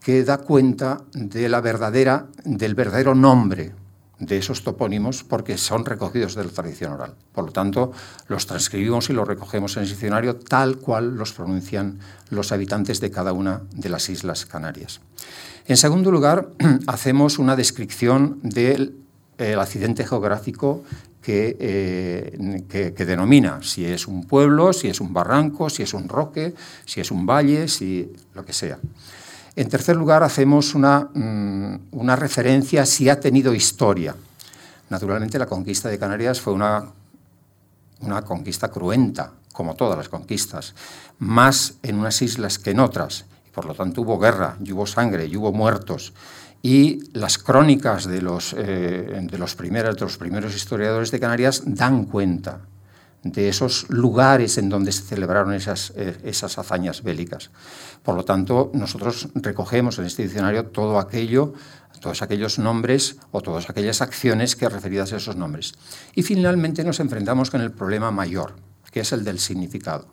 que 0.00 0.22
da 0.22 0.38
cuenta 0.38 1.02
de 1.12 1.48
la 1.48 1.60
verdadera, 1.60 2.26
del 2.44 2.76
verdadero 2.76 3.14
nombre 3.14 3.74
de 4.18 4.38
esos 4.38 4.62
topónimos 4.62 5.24
porque 5.24 5.58
son 5.58 5.84
recogidos 5.84 6.34
de 6.34 6.44
la 6.44 6.50
tradición 6.50 6.92
oral. 6.92 7.14
Por 7.32 7.46
lo 7.46 7.52
tanto, 7.52 7.92
los 8.28 8.46
transcribimos 8.46 9.10
y 9.10 9.12
los 9.12 9.28
recogemos 9.28 9.76
en 9.76 9.82
el 9.82 9.88
diccionario 9.88 10.36
tal 10.36 10.78
cual 10.78 11.16
los 11.16 11.32
pronuncian 11.32 11.98
los 12.30 12.52
habitantes 12.52 13.00
de 13.00 13.10
cada 13.10 13.32
una 13.32 13.62
de 13.72 13.88
las 13.88 14.08
islas 14.08 14.46
canarias. 14.46 15.00
En 15.66 15.76
segundo 15.76 16.10
lugar, 16.10 16.50
hacemos 16.86 17.38
una 17.38 17.56
descripción 17.56 18.38
del 18.42 19.05
el 19.38 19.58
accidente 19.60 20.06
geográfico 20.06 20.82
eh, 21.28 22.62
que, 22.68 22.94
que, 22.94 23.04
denomina 23.04 23.60
si 23.62 23.84
es 23.84 24.06
un 24.06 24.24
pueblo, 24.26 24.72
si 24.72 24.86
es 24.86 25.00
un 25.00 25.12
barranco, 25.12 25.68
si 25.68 25.82
es 25.82 25.92
un 25.92 26.08
roque, 26.08 26.54
si 26.84 27.00
es 27.00 27.10
un 27.10 27.26
valle, 27.26 27.66
si 27.66 28.12
lo 28.34 28.44
que 28.44 28.52
sea. 28.52 28.78
En 29.56 29.68
tercer 29.68 29.96
lugar, 29.96 30.22
hacemos 30.22 30.74
una, 30.74 31.08
mm, 31.12 31.88
una 31.92 32.14
referencia 32.14 32.86
si 32.86 33.08
ha 33.08 33.18
tenido 33.18 33.54
historia. 33.54 34.14
Naturalmente, 34.88 35.38
la 35.38 35.46
conquista 35.46 35.88
de 35.88 35.98
Canarias 35.98 36.40
fue 36.40 36.52
una, 36.52 36.84
una 38.00 38.22
conquista 38.22 38.68
cruenta, 38.68 39.32
como 39.52 39.74
todas 39.74 39.98
las 39.98 40.08
conquistas, 40.08 40.74
más 41.18 41.74
en 41.82 41.98
unas 41.98 42.22
islas 42.22 42.60
que 42.60 42.70
en 42.70 42.78
otras. 42.78 43.24
Por 43.52 43.64
lo 43.64 43.74
tanto, 43.74 44.02
hubo 44.02 44.18
guerra, 44.18 44.56
y 44.62 44.70
hubo 44.70 44.86
sangre, 44.86 45.26
y 45.26 45.36
hubo 45.36 45.50
muertos 45.52 46.12
y 46.62 47.00
las 47.12 47.38
crónicas 47.38 48.06
de 48.06 48.22
los, 48.22 48.54
eh, 48.56 49.20
de, 49.22 49.38
los 49.38 49.54
primeros, 49.54 49.94
de 49.94 50.00
los 50.00 50.16
primeros 50.18 50.54
historiadores 50.54 51.10
de 51.10 51.20
Canarias 51.20 51.62
dan 51.64 52.04
cuenta 52.04 52.60
de 53.22 53.48
esos 53.48 53.88
lugares 53.88 54.58
en 54.58 54.68
donde 54.68 54.92
se 54.92 55.02
celebraron 55.02 55.52
esas, 55.52 55.92
eh, 55.96 56.16
esas 56.24 56.58
hazañas 56.58 57.02
bélicas. 57.02 57.50
Por 58.02 58.14
lo 58.14 58.24
tanto, 58.24 58.70
nosotros 58.74 59.28
recogemos 59.34 59.98
en 59.98 60.06
este 60.06 60.22
diccionario 60.22 60.66
todo 60.66 60.98
aquello, 60.98 61.54
todos 62.00 62.22
aquellos 62.22 62.58
nombres 62.58 63.16
o 63.32 63.40
todas 63.40 63.68
aquellas 63.68 64.00
acciones 64.00 64.54
que 64.54 64.68
referidas 64.68 65.12
a 65.12 65.16
esos 65.16 65.36
nombres. 65.36 65.74
Y 66.14 66.22
finalmente 66.22 66.84
nos 66.84 67.00
enfrentamos 67.00 67.50
con 67.50 67.60
el 67.60 67.72
problema 67.72 68.10
mayor, 68.10 68.54
que 68.92 69.00
es 69.00 69.12
el 69.12 69.24
del 69.24 69.38
significado. 69.38 70.06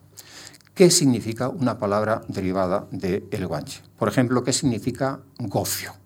¿Qué 0.74 0.90
significa 0.90 1.50
una 1.50 1.78
palabra 1.78 2.24
derivada 2.28 2.88
de 2.90 3.28
el 3.32 3.46
guanche? 3.46 3.82
Por 4.00 4.08
ejemplo, 4.08 4.44
¿qué 4.44 4.54
significa 4.54 5.20
gofio? 5.38 6.03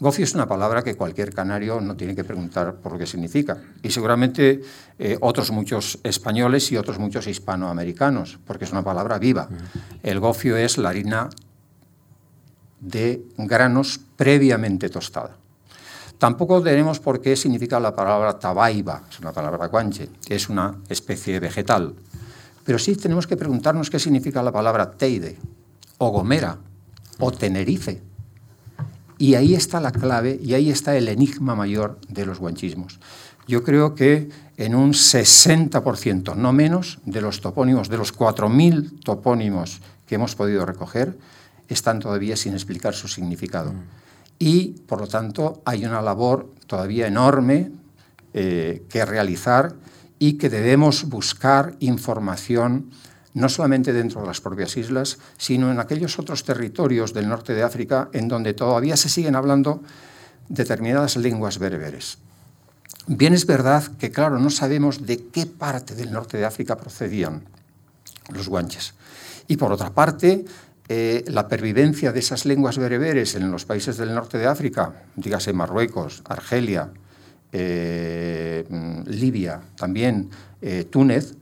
Gofio 0.00 0.24
es 0.24 0.34
una 0.34 0.46
palabra 0.46 0.82
que 0.82 0.96
cualquier 0.96 1.32
canario 1.32 1.80
no 1.80 1.96
tiene 1.96 2.16
que 2.16 2.24
preguntar 2.24 2.74
por 2.74 2.92
lo 2.92 2.98
que 2.98 3.06
significa. 3.06 3.58
Y 3.82 3.90
seguramente 3.90 4.60
eh, 4.98 5.16
otros 5.20 5.52
muchos 5.52 6.00
españoles 6.02 6.72
y 6.72 6.76
otros 6.76 6.98
muchos 6.98 7.28
hispanoamericanos, 7.28 8.40
porque 8.44 8.64
es 8.64 8.72
una 8.72 8.82
palabra 8.82 9.18
viva. 9.18 9.48
El 10.02 10.18
gofio 10.18 10.56
es 10.56 10.78
la 10.78 10.88
harina 10.88 11.28
de 12.80 13.24
granos 13.38 14.00
previamente 14.16 14.88
tostada. 14.88 15.36
Tampoco 16.18 16.60
tenemos 16.60 16.98
por 16.98 17.20
qué 17.20 17.36
significa 17.36 17.78
la 17.78 17.94
palabra 17.94 18.38
tabaiba, 18.38 19.02
es 19.08 19.20
una 19.20 19.32
palabra 19.32 19.66
guanche, 19.68 20.10
que 20.26 20.34
es 20.34 20.48
una 20.48 20.74
especie 20.88 21.38
vegetal. 21.38 21.94
Pero 22.64 22.78
sí 22.78 22.96
tenemos 22.96 23.26
que 23.26 23.36
preguntarnos 23.36 23.90
qué 23.90 23.98
significa 23.98 24.42
la 24.42 24.52
palabra 24.52 24.90
teide, 24.90 25.36
o 25.98 26.10
gomera, 26.10 26.58
o 27.20 27.30
tenerife 27.30 28.02
y 29.18 29.34
ahí 29.34 29.54
está 29.54 29.80
la 29.80 29.92
clave 29.92 30.38
y 30.42 30.54
ahí 30.54 30.70
está 30.70 30.96
el 30.96 31.08
enigma 31.08 31.54
mayor 31.54 31.98
de 32.08 32.26
los 32.26 32.38
guanchismos. 32.38 32.98
Yo 33.46 33.62
creo 33.62 33.94
que 33.94 34.30
en 34.56 34.74
un 34.74 34.92
60%, 34.92 36.34
no 36.36 36.52
menos, 36.52 36.98
de 37.04 37.20
los 37.20 37.40
topónimos, 37.40 37.88
de 37.88 37.98
los 37.98 38.16
4.000 38.16 39.04
topónimos 39.04 39.80
que 40.06 40.14
hemos 40.14 40.34
podido 40.34 40.64
recoger, 40.64 41.18
están 41.68 42.00
todavía 42.00 42.36
sin 42.36 42.54
explicar 42.54 42.94
su 42.94 43.08
significado. 43.08 43.72
Mm. 43.72 43.82
Y, 44.38 44.64
por 44.86 45.00
lo 45.00 45.06
tanto, 45.06 45.62
hay 45.64 45.84
una 45.84 46.02
labor 46.02 46.52
todavía 46.66 47.06
enorme 47.06 47.70
eh, 48.32 48.82
que 48.88 49.04
realizar 49.04 49.74
y 50.18 50.34
que 50.34 50.48
debemos 50.48 51.08
buscar 51.08 51.76
información 51.80 52.90
no 53.34 53.48
solamente 53.48 53.92
dentro 53.92 54.20
de 54.20 54.28
las 54.28 54.40
propias 54.40 54.76
islas, 54.76 55.18
sino 55.36 55.70
en 55.70 55.80
aquellos 55.80 56.18
otros 56.18 56.44
territorios 56.44 57.12
del 57.12 57.28
norte 57.28 57.52
de 57.52 57.62
África 57.62 58.08
en 58.12 58.28
donde 58.28 58.54
todavía 58.54 58.96
se 58.96 59.08
siguen 59.08 59.36
hablando 59.36 59.82
determinadas 60.48 61.16
lenguas 61.16 61.58
bereberes. 61.58 62.18
Bien 63.06 63.34
es 63.34 63.44
verdad 63.44 63.84
que, 63.98 64.10
claro, 64.10 64.38
no 64.38 64.50
sabemos 64.50 65.04
de 65.04 65.26
qué 65.26 65.46
parte 65.46 65.94
del 65.94 66.12
norte 66.12 66.38
de 66.38 66.46
África 66.46 66.76
procedían 66.76 67.42
los 68.32 68.48
guanches. 68.48 68.94
Y 69.46 69.56
por 69.56 69.72
otra 69.72 69.90
parte, 69.90 70.44
eh, 70.88 71.24
la 71.28 71.48
pervivencia 71.48 72.12
de 72.12 72.20
esas 72.20 72.46
lenguas 72.46 72.78
bereberes 72.78 73.34
en 73.34 73.50
los 73.50 73.64
países 73.64 73.96
del 73.96 74.14
norte 74.14 74.38
de 74.38 74.46
África, 74.46 74.92
dígase 75.16 75.52
Marruecos, 75.52 76.22
Argelia, 76.26 76.90
eh, 77.52 78.64
Libia, 79.06 79.60
también 79.76 80.30
eh, 80.62 80.84
Túnez, 80.90 81.34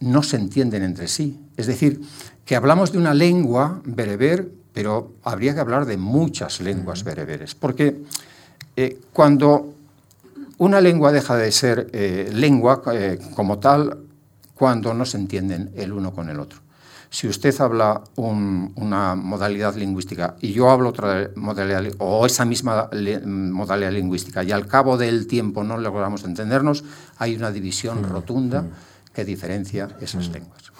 no 0.00 0.22
se 0.22 0.36
entienden 0.36 0.82
entre 0.82 1.08
sí. 1.08 1.38
Es 1.56 1.66
decir, 1.66 2.00
que 2.44 2.56
hablamos 2.56 2.92
de 2.92 2.98
una 2.98 3.14
lengua 3.14 3.80
bereber, 3.84 4.50
pero 4.72 5.12
habría 5.22 5.54
que 5.54 5.60
hablar 5.60 5.86
de 5.86 5.96
muchas 5.96 6.60
lenguas 6.60 7.04
bereberes, 7.04 7.54
porque 7.54 8.02
eh, 8.76 8.98
cuando 9.12 9.74
una 10.58 10.80
lengua 10.80 11.12
deja 11.12 11.36
de 11.36 11.52
ser 11.52 11.88
eh, 11.92 12.30
lengua 12.32 12.82
eh, 12.92 13.18
como 13.34 13.58
tal, 13.58 13.98
cuando 14.54 14.92
no 14.94 15.04
se 15.04 15.16
entienden 15.16 15.70
el 15.74 15.92
uno 15.92 16.12
con 16.12 16.28
el 16.28 16.38
otro. 16.38 16.58
Si 17.12 17.26
usted 17.26 17.58
habla 17.60 18.02
una 18.16 19.16
modalidad 19.16 19.74
lingüística 19.74 20.36
y 20.40 20.52
yo 20.52 20.70
hablo 20.70 20.90
otra 20.90 21.30
modalidad, 21.34 21.82
o 21.98 22.24
esa 22.24 22.44
misma 22.44 22.88
modalidad 23.26 23.90
lingüística, 23.90 24.44
y 24.44 24.52
al 24.52 24.68
cabo 24.68 24.96
del 24.96 25.26
tiempo 25.26 25.64
no 25.64 25.76
logramos 25.76 26.22
entendernos, 26.22 26.84
hay 27.18 27.34
una 27.34 27.50
división 27.50 28.04
rotunda 28.04 28.64
que 29.12 29.24
diferencia 29.24 29.88
esas 30.00 30.28
mm. 30.28 30.32
lenguas. 30.32 30.72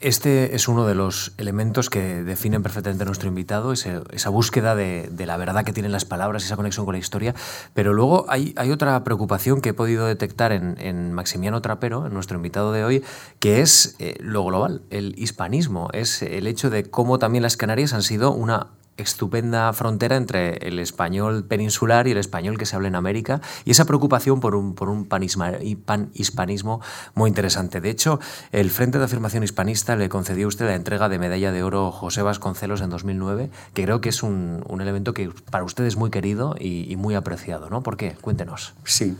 Este 0.00 0.56
es 0.56 0.66
uno 0.66 0.84
de 0.84 0.96
los 0.96 1.32
elementos 1.38 1.90
que 1.90 2.24
definen 2.24 2.62
perfectamente 2.64 3.04
a 3.04 3.06
nuestro 3.06 3.28
invitado, 3.28 3.72
esa 3.72 4.30
búsqueda 4.30 4.74
de, 4.74 5.08
la 5.16 5.36
verdad 5.36 5.64
que 5.64 5.72
tienen 5.72 5.92
las 5.92 6.04
palabras, 6.04 6.44
esa 6.44 6.56
conexión 6.56 6.86
con 6.86 6.94
la 6.94 6.98
historia. 6.98 7.36
Pero 7.72 7.94
luego 7.94 8.26
hay, 8.28 8.52
otra 8.72 9.04
preocupación 9.04 9.60
que 9.60 9.68
he 9.68 9.74
podido 9.74 10.06
detectar 10.06 10.50
en, 10.50 11.12
Maximiano 11.12 11.62
Trapero, 11.62 12.06
en 12.06 12.14
nuestro 12.14 12.36
invitado 12.36 12.72
de 12.72 12.84
hoy, 12.84 13.04
que 13.38 13.60
es 13.60 13.94
eh, 14.00 14.16
lo 14.18 14.44
global, 14.44 14.82
el 14.90 15.14
hispanismo, 15.18 15.88
es 15.92 16.20
el 16.20 16.48
hecho 16.48 16.68
de 16.68 16.90
cómo 16.90 17.20
también 17.20 17.42
las 17.42 17.56
Canarias 17.56 17.92
han 17.92 18.02
sido 18.02 18.32
una 18.32 18.68
estupenda 18.96 19.72
frontera 19.72 20.16
entre 20.16 20.54
el 20.66 20.78
español 20.78 21.44
peninsular 21.44 22.08
y 22.08 22.12
el 22.12 22.18
español 22.18 22.58
que 22.58 22.66
se 22.66 22.76
habla 22.76 22.88
en 22.88 22.94
América 22.94 23.40
y 23.64 23.70
esa 23.70 23.84
preocupación 23.84 24.40
por 24.40 24.54
un, 24.54 24.74
por 24.74 24.88
un 24.88 25.06
panhispanismo 25.06 26.80
muy 27.14 27.28
interesante. 27.28 27.80
De 27.80 27.90
hecho, 27.90 28.20
el 28.52 28.70
Frente 28.70 28.98
de 28.98 29.04
Afirmación 29.04 29.42
Hispanista 29.42 29.96
le 29.96 30.08
concedió 30.08 30.46
a 30.46 30.48
usted 30.48 30.66
la 30.66 30.74
entrega 30.74 31.08
de 31.08 31.18
medalla 31.18 31.52
de 31.52 31.62
oro 31.62 31.92
José 31.92 32.22
Vasconcelos 32.22 32.80
en 32.80 32.90
2009, 32.90 33.50
que 33.74 33.84
creo 33.84 34.00
que 34.00 34.08
es 34.08 34.22
un, 34.22 34.64
un 34.68 34.80
elemento 34.80 35.14
que 35.14 35.30
para 35.50 35.64
usted 35.64 35.84
es 35.84 35.96
muy 35.96 36.10
querido 36.10 36.56
y, 36.58 36.90
y 36.90 36.96
muy 36.96 37.14
apreciado. 37.14 37.70
¿no? 37.70 37.82
¿Por 37.82 37.96
qué? 37.96 38.16
Cuéntenos. 38.20 38.74
Sí, 38.84 39.16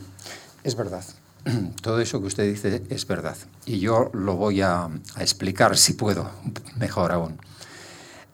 es 0.63 0.75
verdad. 0.75 1.03
Todo 1.81 1.99
eso 2.01 2.19
que 2.19 2.27
usted 2.27 2.43
dice 2.49 2.83
es 2.89 3.07
verdad. 3.07 3.37
Y 3.65 3.79
yo 3.79 4.09
lo 4.13 4.35
voy 4.35 4.61
a, 4.61 4.85
a 4.85 5.21
explicar, 5.21 5.77
si 5.77 5.93
puedo, 5.93 6.29
mejor 6.77 7.11
aún. 7.11 7.39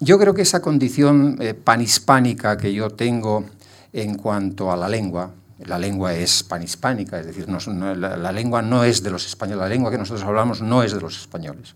Yo 0.03 0.19
creo 0.19 0.33
que 0.33 0.41
esa 0.41 0.61
condición 0.61 1.37
eh, 1.39 1.53
panhispánica 1.53 2.57
que 2.57 2.73
yo 2.73 2.89
tengo 2.89 3.45
en 3.93 4.15
cuanto 4.15 4.69
a 4.69 4.75
la 4.75 4.89
lengua, 4.89 5.31
la 5.59 5.79
lengua 5.79 6.13
es 6.13 6.43
panhispánica, 6.43 7.21
es 7.21 7.27
decir, 7.27 7.47
la, 7.47 8.31
lengua 8.33 8.61
no 8.61 8.83
es 8.83 9.01
de 9.01 9.09
los 9.09 9.25
españoles, 9.25 9.61
la 9.61 9.69
lengua 9.69 9.91
que 9.91 9.97
nosotros 9.97 10.25
hablamos 10.25 10.61
no 10.61 10.83
es 10.83 10.91
de 10.93 10.99
los 10.99 11.21
españoles. 11.21 11.75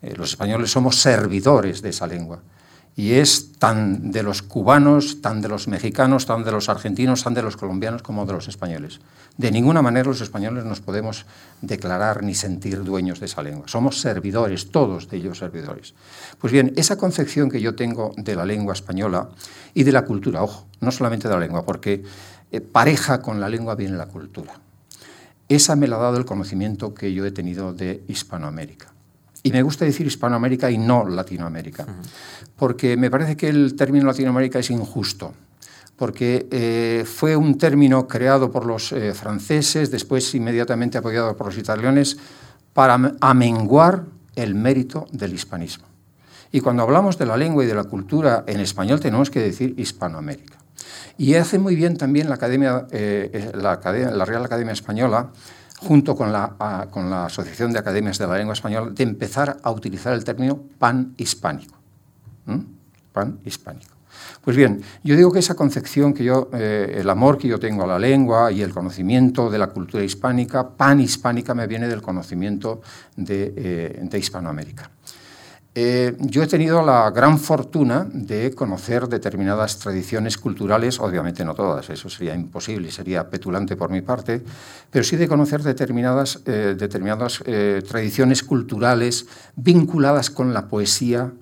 Eh, 0.00 0.14
los 0.16 0.30
españoles 0.30 0.70
somos 0.70 0.96
servidores 0.96 1.82
de 1.82 1.90
esa 1.90 2.06
lengua 2.06 2.40
y 2.94 3.12
es 3.14 3.52
tan 3.58 4.12
de 4.12 4.22
los 4.22 4.42
cubanos, 4.42 5.22
tan 5.22 5.40
de 5.40 5.48
los 5.48 5.66
mexicanos, 5.66 6.26
tan 6.26 6.44
de 6.44 6.52
los 6.52 6.68
argentinos, 6.68 7.24
tan 7.24 7.32
de 7.32 7.42
los 7.42 7.56
colombianos 7.56 8.02
como 8.02 8.26
de 8.26 8.34
los 8.34 8.48
españoles. 8.48 9.00
De 9.38 9.50
ninguna 9.50 9.80
manera 9.80 10.08
los 10.08 10.20
españoles 10.20 10.64
nos 10.64 10.80
podemos 10.80 11.24
declarar 11.62 12.22
ni 12.22 12.34
sentir 12.34 12.84
dueños 12.84 13.18
de 13.18 13.26
esa 13.26 13.42
lengua. 13.42 13.66
Somos 13.66 14.00
servidores, 14.00 14.70
todos 14.70 15.08
de 15.08 15.16
ellos 15.16 15.38
servidores. 15.38 15.94
Pues 16.38 16.52
bien, 16.52 16.74
esa 16.76 16.96
concepción 16.98 17.48
que 17.48 17.62
yo 17.62 17.74
tengo 17.74 18.12
de 18.16 18.36
la 18.36 18.44
lengua 18.44 18.74
española 18.74 19.30
y 19.72 19.84
de 19.84 19.92
la 19.92 20.04
cultura, 20.04 20.42
ojo, 20.42 20.66
no 20.80 20.90
solamente 20.90 21.28
de 21.28 21.34
la 21.34 21.40
lengua, 21.40 21.64
porque 21.64 22.02
eh, 22.50 22.60
pareja 22.60 23.22
con 23.22 23.40
la 23.40 23.48
lengua 23.48 23.74
viene 23.74 23.96
la 23.96 24.06
cultura. 24.06 24.52
Esa 25.48 25.76
me 25.76 25.88
la 25.88 25.96
ha 25.96 26.00
dado 26.00 26.18
el 26.18 26.26
conocimiento 26.26 26.94
que 26.94 27.14
yo 27.14 27.24
he 27.24 27.30
tenido 27.30 27.72
de 27.72 28.04
Hispanoamérica. 28.08 28.91
Y 29.42 29.50
me 29.50 29.62
gusta 29.62 29.84
decir 29.84 30.06
Hispanoamérica 30.06 30.70
y 30.70 30.78
no 30.78 31.08
Latinoamérica, 31.08 31.86
porque 32.56 32.96
me 32.96 33.10
parece 33.10 33.36
que 33.36 33.48
el 33.48 33.74
término 33.74 34.06
Latinoamérica 34.06 34.60
es 34.60 34.70
injusto, 34.70 35.34
porque 35.96 36.46
eh, 36.50 37.04
fue 37.04 37.36
un 37.36 37.58
término 37.58 38.06
creado 38.06 38.50
por 38.50 38.66
los 38.66 38.92
eh, 38.92 39.14
franceses, 39.14 39.90
después 39.90 40.34
inmediatamente 40.34 40.98
apoyado 40.98 41.36
por 41.36 41.46
los 41.46 41.58
italianos, 41.58 42.16
para 42.72 43.16
amenguar 43.20 44.04
el 44.36 44.54
mérito 44.54 45.06
del 45.10 45.34
hispanismo. 45.34 45.86
Y 46.52 46.60
cuando 46.60 46.82
hablamos 46.82 47.18
de 47.18 47.26
la 47.26 47.36
lengua 47.36 47.64
y 47.64 47.66
de 47.66 47.74
la 47.74 47.84
cultura 47.84 48.44
en 48.46 48.60
español 48.60 49.00
tenemos 49.00 49.30
que 49.30 49.40
decir 49.40 49.74
Hispanoamérica. 49.76 50.58
Y 51.18 51.34
hace 51.34 51.58
muy 51.58 51.74
bien 51.76 51.96
también 51.96 52.28
la, 52.28 52.36
Academia, 52.36 52.86
eh, 52.90 53.52
la, 53.54 53.76
Real 54.24 54.44
Academia 54.44 54.72
Española, 54.72 55.30
junto 55.82 56.14
con 56.14 56.32
la, 56.32 56.88
con 56.90 57.10
la, 57.10 57.26
Asociación 57.26 57.72
de 57.72 57.78
Academias 57.78 58.18
de 58.18 58.26
la 58.26 58.36
Lengua 58.36 58.54
Española, 58.54 58.90
de 58.90 59.02
empezar 59.02 59.58
a 59.62 59.70
utilizar 59.70 60.12
el 60.12 60.24
término 60.24 60.58
panhispánico. 60.78 61.76
Panhispánico. 63.12 63.92
Pues 64.42 64.56
bien, 64.56 64.82
yo 65.02 65.16
digo 65.16 65.32
que 65.32 65.38
esa 65.38 65.54
concepción 65.54 66.12
que 66.12 66.24
yo, 66.24 66.50
eh, 66.52 66.96
el 66.98 67.08
amor 67.10 67.38
que 67.38 67.48
yo 67.48 67.58
tengo 67.58 67.84
a 67.84 67.86
la 67.86 67.98
lengua 67.98 68.50
y 68.52 68.62
el 68.62 68.72
conocimiento 68.72 69.50
de 69.50 69.58
la 69.58 69.68
cultura 69.68 70.02
hispánica, 70.04 70.68
panhispánica, 70.68 71.54
me 71.54 71.66
viene 71.66 71.88
del 71.88 72.02
conocimiento 72.02 72.80
de, 73.16 73.54
eh, 73.56 74.00
de 74.02 74.18
Hispanoamérica. 74.18 74.90
Eh, 75.74 76.14
yo 76.18 76.42
he 76.42 76.46
tenido 76.46 76.84
la 76.84 77.10
gran 77.10 77.38
fortuna 77.38 78.06
de 78.12 78.54
conocer 78.54 79.08
determinadas 79.08 79.78
tradiciones 79.78 80.36
culturales, 80.36 81.00
obviamente 81.00 81.46
no 81.46 81.54
todas, 81.54 81.88
eso 81.88 82.10
sería 82.10 82.34
imposible 82.34 82.88
y 82.88 82.90
sería 82.90 83.30
petulante 83.30 83.74
por 83.74 83.88
mi 83.90 84.02
parte, 84.02 84.42
pero 84.90 85.02
sí 85.02 85.16
de 85.16 85.28
conocer 85.28 85.62
determinadas, 85.62 86.40
eh, 86.44 86.74
determinadas 86.78 87.42
eh, 87.46 87.82
tradiciones 87.88 88.42
culturales 88.42 89.26
vinculadas 89.56 90.28
con 90.28 90.52
la 90.52 90.68
poesía, 90.68 91.32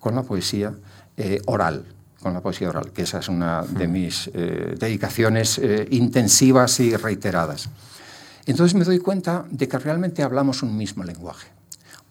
con 0.00 0.16
la 0.16 0.24
poesía 0.24 0.74
eh, 1.16 1.40
oral, 1.46 1.84
con 2.20 2.34
la 2.34 2.42
poesía 2.42 2.68
oral, 2.68 2.92
que 2.92 3.02
esa 3.02 3.20
es 3.20 3.28
una 3.28 3.62
de 3.62 3.88
mis 3.88 4.28
eh, 4.34 4.74
dedicaciones 4.78 5.58
eh, 5.58 5.88
intensivas 5.92 6.78
y 6.80 6.94
reiteradas. 6.94 7.70
Entonces 8.44 8.74
me 8.74 8.84
doy 8.84 8.98
cuenta 8.98 9.46
de 9.50 9.66
que 9.66 9.78
realmente 9.78 10.22
hablamos 10.22 10.62
un 10.62 10.76
mismo 10.76 11.04
lenguaje. 11.04 11.55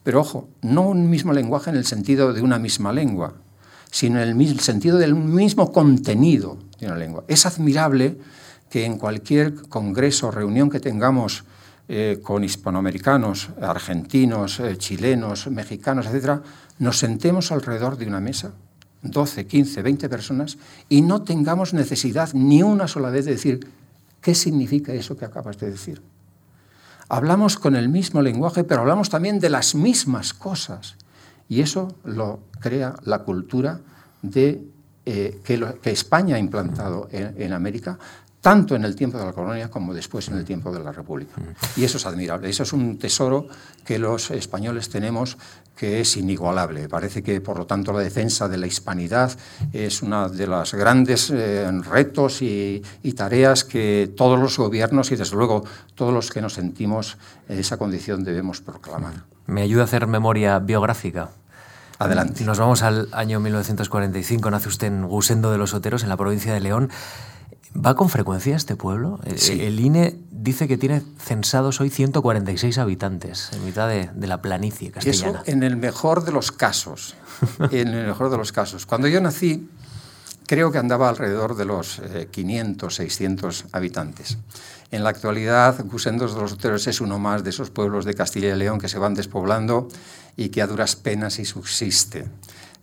Pero 0.06 0.20
ojo, 0.20 0.48
no 0.62 0.82
un 0.82 1.10
mismo 1.10 1.32
lenguaje 1.32 1.68
en 1.68 1.74
el 1.74 1.84
sentido 1.84 2.32
de 2.32 2.40
una 2.40 2.60
misma 2.60 2.92
lengua, 2.92 3.34
sino 3.90 4.22
en 4.22 4.40
el 4.40 4.60
sentido 4.60 4.98
del 4.98 5.16
mismo 5.16 5.72
contenido 5.72 6.58
de 6.78 6.86
una 6.86 6.94
lengua. 6.94 7.24
Es 7.26 7.44
admirable 7.44 8.16
que 8.70 8.84
en 8.84 8.98
cualquier 8.98 9.54
congreso 9.68 10.28
o 10.28 10.30
reunión 10.30 10.70
que 10.70 10.78
tengamos 10.78 11.42
eh, 11.88 12.20
con 12.22 12.44
hispanoamericanos, 12.44 13.48
argentinos, 13.60 14.60
eh, 14.60 14.76
chilenos, 14.78 15.48
mexicanos, 15.48 16.06
etc., 16.06 16.38
nos 16.78 17.00
sentemos 17.00 17.50
alrededor 17.50 17.98
de 17.98 18.06
una 18.06 18.20
mesa, 18.20 18.52
12, 19.02 19.48
15, 19.48 19.82
20 19.82 20.08
personas, 20.08 20.56
y 20.88 21.02
no 21.02 21.22
tengamos 21.22 21.74
necesidad 21.74 22.32
ni 22.32 22.62
una 22.62 22.86
sola 22.86 23.10
vez 23.10 23.24
de 23.24 23.32
decir, 23.32 23.66
¿qué 24.20 24.36
significa 24.36 24.92
eso 24.94 25.16
que 25.16 25.24
acabas 25.24 25.58
de 25.58 25.72
decir? 25.72 26.00
Hablamos 27.08 27.56
con 27.56 27.76
el 27.76 27.88
mismo 27.88 28.22
lenguaje, 28.22 28.64
pero 28.64 28.80
hablamos 28.80 29.10
también 29.10 29.38
de 29.38 29.50
las 29.50 29.74
mismas 29.74 30.34
cosas. 30.34 30.96
Y 31.48 31.60
eso 31.60 31.94
lo 32.04 32.40
crea 32.60 32.96
la 33.04 33.20
cultura 33.20 33.80
eh, 34.34 35.40
que, 35.44 35.90
España 35.90 36.36
ha 36.36 36.38
implantado 36.38 37.08
en, 37.12 37.52
América, 37.52 37.98
tanto 38.46 38.76
en 38.76 38.84
el 38.84 38.94
tiempo 38.94 39.18
de 39.18 39.24
la 39.24 39.32
colonia 39.32 39.68
como 39.68 39.92
después 39.92 40.28
en 40.28 40.38
el 40.38 40.44
tiempo 40.44 40.70
de 40.70 40.78
la 40.78 40.92
República. 40.92 41.32
Y 41.74 41.82
eso 41.82 41.96
es 41.96 42.06
admirable. 42.06 42.48
Eso 42.48 42.62
es 42.62 42.72
un 42.72 42.96
tesoro 42.96 43.48
que 43.84 43.98
los 43.98 44.30
españoles 44.30 44.88
tenemos 44.88 45.36
que 45.74 45.98
es 46.00 46.16
inigualable. 46.16 46.88
Parece 46.88 47.24
que, 47.24 47.40
por 47.40 47.58
lo 47.58 47.66
tanto, 47.66 47.92
la 47.92 47.98
defensa 47.98 48.46
de 48.46 48.56
la 48.56 48.68
hispanidad 48.68 49.36
es 49.72 50.00
uno 50.00 50.28
de 50.28 50.46
los 50.46 50.74
grandes 50.74 51.28
eh, 51.34 51.68
retos 51.90 52.40
y, 52.40 52.80
y, 53.02 53.12
tareas 53.14 53.64
que 53.64 54.12
todos 54.16 54.38
los 54.38 54.56
gobiernos 54.56 55.10
y, 55.10 55.16
desde 55.16 55.34
luego, 55.34 55.64
todos 55.96 56.14
los 56.14 56.30
que 56.30 56.40
nos 56.40 56.54
sentimos 56.54 57.18
en 57.48 57.58
esa 57.58 57.78
condición 57.78 58.22
debemos 58.22 58.60
proclamar. 58.60 59.24
¿Me 59.46 59.62
ayuda 59.62 59.82
a 59.82 59.84
hacer 59.86 60.06
memoria 60.06 60.60
biográfica? 60.60 61.30
Adelante. 61.98 62.44
Nos 62.44 62.60
vamos 62.60 62.82
al 62.82 63.08
año 63.10 63.40
1945. 63.40 64.50
Nace 64.52 64.68
usted 64.68 64.86
en 64.86 65.08
Gusendo 65.08 65.50
de 65.50 65.58
los 65.58 65.74
Oteros, 65.74 66.04
en 66.04 66.10
la 66.10 66.16
provincia 66.16 66.54
de 66.54 66.60
León. 66.60 66.90
¿Va 67.84 67.94
con 67.94 68.08
frecuencia 68.08 68.54
a 68.54 68.56
este 68.56 68.76
pueblo? 68.76 69.20
Sí. 69.36 69.60
El 69.60 69.78
INE 69.80 70.18
dice 70.30 70.68
que 70.68 70.78
tiene 70.78 71.02
censados 71.18 71.80
hoy 71.80 71.90
146 71.90 72.78
habitantes 72.78 73.50
en 73.52 73.64
mitad 73.64 73.88
de, 73.88 74.10
de 74.14 74.26
la 74.26 74.40
planicie 74.40 74.90
castellana. 74.90 75.42
Eso 75.42 75.52
en 75.52 75.62
el 75.62 75.76
mejor 75.76 76.24
de 76.24 76.32
los 76.32 76.52
casos. 76.52 77.16
en 77.70 77.88
el 77.88 78.06
mejor 78.06 78.30
de 78.30 78.36
los 78.36 78.52
casos. 78.52 78.86
Cuando 78.86 79.08
yo 79.08 79.20
nací, 79.20 79.68
creo 80.46 80.72
que 80.72 80.78
andaba 80.78 81.08
alrededor 81.08 81.56
de 81.56 81.64
los 81.64 81.98
eh, 81.98 82.28
500, 82.30 82.94
600 82.94 83.64
habitantes. 83.72 84.38
En 84.90 85.02
la 85.02 85.10
actualidad, 85.10 85.84
Gusendos 85.84 86.34
de 86.34 86.40
los 86.40 86.52
Oteros 86.52 86.86
es 86.86 87.00
uno 87.00 87.18
más 87.18 87.42
de 87.42 87.50
esos 87.50 87.70
pueblos 87.70 88.04
de 88.04 88.14
Castilla 88.14 88.54
y 88.54 88.58
León 88.58 88.78
que 88.78 88.88
se 88.88 88.98
van 88.98 89.14
despoblando 89.14 89.88
y 90.36 90.50
que 90.50 90.62
a 90.62 90.66
duras 90.66 90.94
penas 90.94 91.38
y 91.40 91.44
subsiste. 91.44 92.28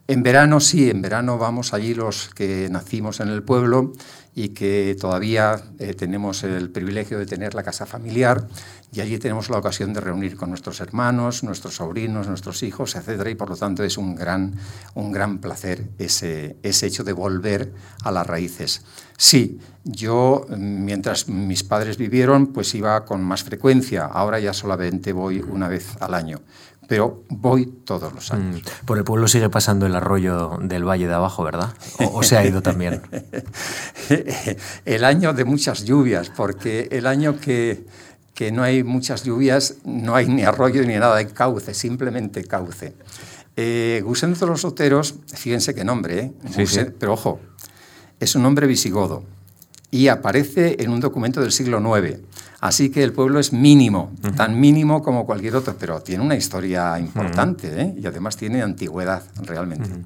En 0.07 0.21
verano 0.21 0.59
sí, 0.59 0.89
en 0.89 1.01
verano 1.01 1.37
vamos 1.37 1.73
allí 1.73 1.93
los 1.93 2.29
que 2.35 2.67
nacimos 2.69 3.21
en 3.21 3.29
el 3.29 3.41
pueblo 3.41 3.93
y 4.35 4.49
que 4.49 4.95
todavía 4.99 5.61
eh, 5.79 5.93
tenemos 5.93 6.43
el 6.43 6.69
privilegio 6.69 7.19
de 7.19 7.25
tener 7.25 7.53
la 7.53 7.63
casa 7.63 7.85
familiar 7.85 8.47
y 8.91 9.01
allí 9.01 9.17
tenemos 9.17 9.49
la 9.49 9.57
ocasión 9.57 9.93
de 9.93 10.01
reunir 10.01 10.35
con 10.35 10.49
nuestros 10.49 10.79
hermanos, 10.79 11.43
nuestros 11.43 11.75
sobrinos, 11.75 12.27
nuestros 12.27 12.61
hijos, 12.63 12.95
etcétera, 12.95 13.29
y 13.29 13.35
por 13.35 13.49
lo 13.49 13.55
tanto 13.55 13.83
es 13.83 13.97
un 13.97 14.15
gran, 14.15 14.55
un 14.93 15.11
gran 15.11 15.39
placer 15.39 15.87
ese, 15.97 16.57
ese 16.63 16.87
hecho 16.87 17.03
de 17.03 17.13
volver 17.13 17.73
a 18.03 18.11
las 18.11 18.25
raíces. 18.25 18.83
Sí, 19.17 19.59
yo 19.83 20.45
mientras 20.57 21.27
mis 21.27 21.63
padres 21.63 21.97
vivieron, 21.97 22.47
pues 22.47 22.73
iba 22.75 23.05
con 23.05 23.23
más 23.23 23.43
frecuencia, 23.43 24.05
ahora 24.05 24.39
ya 24.39 24.53
solamente 24.53 25.13
voy 25.13 25.39
una 25.41 25.67
vez 25.67 25.95
al 25.99 26.13
año 26.13 26.41
pero 26.93 27.23
voy 27.27 27.65
todos 27.65 28.13
los 28.13 28.31
años. 28.31 28.61
Mm, 28.61 28.85
por 28.85 28.99
el 28.99 29.03
pueblo 29.03 29.27
sigue 29.27 29.49
pasando 29.49 29.87
el 29.87 29.95
arroyo 29.95 30.59
del 30.61 30.87
Valle 30.87 31.07
de 31.07 31.13
Abajo, 31.15 31.43
¿verdad? 31.43 31.73
¿O, 31.97 32.19
o 32.19 32.21
se 32.21 32.37
ha 32.37 32.45
ido 32.45 32.61
también? 32.61 33.01
el 34.85 35.03
año 35.03 35.33
de 35.33 35.43
muchas 35.43 35.85
lluvias, 35.85 36.29
porque 36.29 36.89
el 36.91 37.07
año 37.07 37.39
que, 37.39 37.87
que 38.35 38.51
no 38.51 38.61
hay 38.61 38.83
muchas 38.83 39.23
lluvias 39.23 39.77
no 39.85 40.13
hay 40.13 40.27
ni 40.27 40.43
arroyo 40.43 40.83
ni 40.83 40.93
nada, 40.93 41.15
hay 41.15 41.25
cauce, 41.25 41.73
simplemente 41.73 42.43
cauce. 42.43 42.93
Eh, 43.57 44.03
Guseno 44.05 44.35
de 44.35 44.45
los 44.45 44.63
Oteros, 44.63 45.15
fíjense 45.33 45.73
qué 45.73 45.83
nombre, 45.83 46.19
¿eh? 46.19 46.31
Sí, 46.51 46.61
Gusen, 46.61 46.85
sí. 46.89 46.93
pero 46.99 47.13
ojo, 47.13 47.39
es 48.19 48.35
un 48.35 48.43
nombre 48.43 48.67
visigodo 48.67 49.23
y 49.89 50.09
aparece 50.09 50.75
en 50.77 50.91
un 50.91 50.99
documento 50.99 51.41
del 51.41 51.51
siglo 51.51 51.79
IX. 51.79 52.19
Así 52.63 52.89
que 52.89 53.03
el 53.03 53.11
pueblo 53.11 53.39
es 53.39 53.51
mínimo, 53.51 54.11
uh 54.23 54.27
-huh. 54.27 54.35
tan 54.35 54.59
mínimo 54.59 55.01
como 55.01 55.25
cualquier 55.25 55.55
otro, 55.55 55.75
pero 55.77 56.01
tiene 56.01 56.23
una 56.23 56.35
historia 56.35 56.97
importante 56.97 57.67
uh 57.67 57.71
-huh. 57.71 57.81
¿eh? 57.81 57.95
y 58.01 58.05
además 58.07 58.37
tiene 58.37 58.61
antigüedad 58.61 59.23
realmente. 59.43 59.89
Uh 59.89 59.95
-huh. 59.95 60.05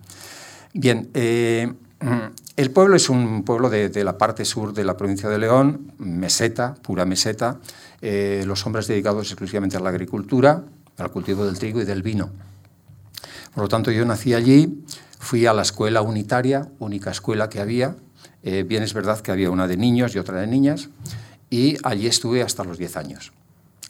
Bien, 0.74 1.10
eh, 1.13 1.72
Mm, 2.00 2.30
el 2.58 2.72
pueblo 2.72 2.96
es 2.96 3.10
un 3.10 3.43
pueblo 3.43 3.70
de, 3.70 4.04
la 4.04 4.17
parte 4.17 4.46
sur 4.46 4.74
de 4.74 4.84
la 4.84 4.96
provincia 4.96 5.30
de 5.30 5.39
León, 5.39 5.93
meseta, 5.98 6.76
pura 6.76 7.06
meseta, 7.06 7.58
eh, 8.02 8.43
los 8.46 8.65
hombres 8.65 8.88
dedicados 8.88 9.28
exclusivamente 9.32 9.78
a 9.78 9.80
la 9.80 9.89
agricultura, 9.89 10.63
al 10.98 11.12
cultivo 11.12 11.46
del 11.46 11.58
trigo 11.58 11.82
y 11.82 11.86
del 11.86 12.04
vino. 12.04 12.30
Por 13.54 13.63
lo 13.63 13.67
tanto, 13.67 13.91
yo 13.91 14.06
nací 14.06 14.36
allí, 14.36 14.84
fui 15.20 15.48
a 15.48 15.54
la 15.54 15.63
escuela 15.63 16.04
unitaria, 16.04 16.70
única 16.80 17.10
escuela 17.10 17.50
que 17.50 17.60
había, 17.60 17.96
eh, 18.43 18.63
bien 18.63 18.84
es 18.84 18.93
verdad 18.93 19.20
que 19.20 19.32
había 19.32 19.50
una 19.50 19.67
de 19.67 19.78
niños 19.78 20.13
y 20.15 20.20
otra 20.20 20.39
de 20.39 20.48
niñas, 20.48 20.89
y 21.50 21.78
allí 21.84 22.08
estuve 22.08 22.42
hasta 22.42 22.64
los 22.64 22.78
10 22.78 22.98
años, 22.98 23.32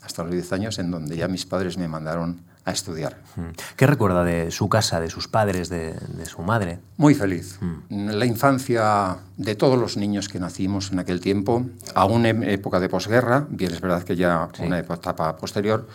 hasta 0.02 0.24
los 0.24 0.32
10 0.32 0.54
años 0.54 0.80
en 0.80 0.91
donde 0.91 1.17
ya 1.17 1.28
mis 1.28 1.46
padres 1.46 1.78
me 1.78 1.88
mandaron 1.88 2.41
a 2.67 2.72
estudiar. 2.72 3.22
Mm. 3.38 3.56
¿Qué 3.78 3.88
recuerda 3.88 4.26
de 4.26 4.52
su 4.52 4.67
casa, 4.67 5.00
de 5.00 5.10
sus 5.10 5.30
padres, 5.30 5.70
de, 5.70 5.96
su 6.26 6.41
madre? 6.41 6.80
Muy 6.98 7.15
feliz. 7.15 7.58
Mm. 7.62 8.10
La 8.10 8.26
infancia 8.26 9.20
de 9.38 9.56
todos 9.56 9.80
los 9.80 9.96
niños 9.96 10.28
que 10.28 10.38
nacimos 10.38 10.91
en 10.91 11.00
aquel 11.00 11.22
tiempo, 11.22 11.65
aún 11.96 12.26
en 12.26 12.43
época 12.43 12.82
de 12.82 12.89
posguerra, 12.89 13.48
bien 13.50 13.72
es 13.74 13.80
verdad 13.80 14.04
que 14.04 14.17
ya 14.17 14.50
una 14.60 14.80
etapa 14.80 15.38
posterior, 15.38 15.88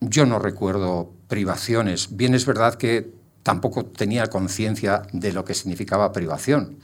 yo 0.00 0.24
no 0.24 0.38
recuerdo 0.38 1.10
privaciones. 1.26 2.16
Bien 2.16 2.34
es 2.34 2.46
verdad 2.46 2.76
que 2.76 3.12
tampoco 3.42 3.84
tenía 3.84 4.28
conciencia 4.28 5.02
de 5.12 5.32
lo 5.32 5.44
que 5.44 5.54
significaba 5.54 6.12
privación. 6.12 6.78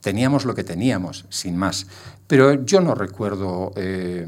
Teníamos 0.00 0.44
lo 0.44 0.54
que 0.54 0.62
teníamos, 0.62 1.26
sin 1.30 1.56
más. 1.56 1.88
Pero 2.26 2.64
yo 2.64 2.80
no 2.80 2.94
recuerdo 2.94 3.72
eh, 3.76 4.26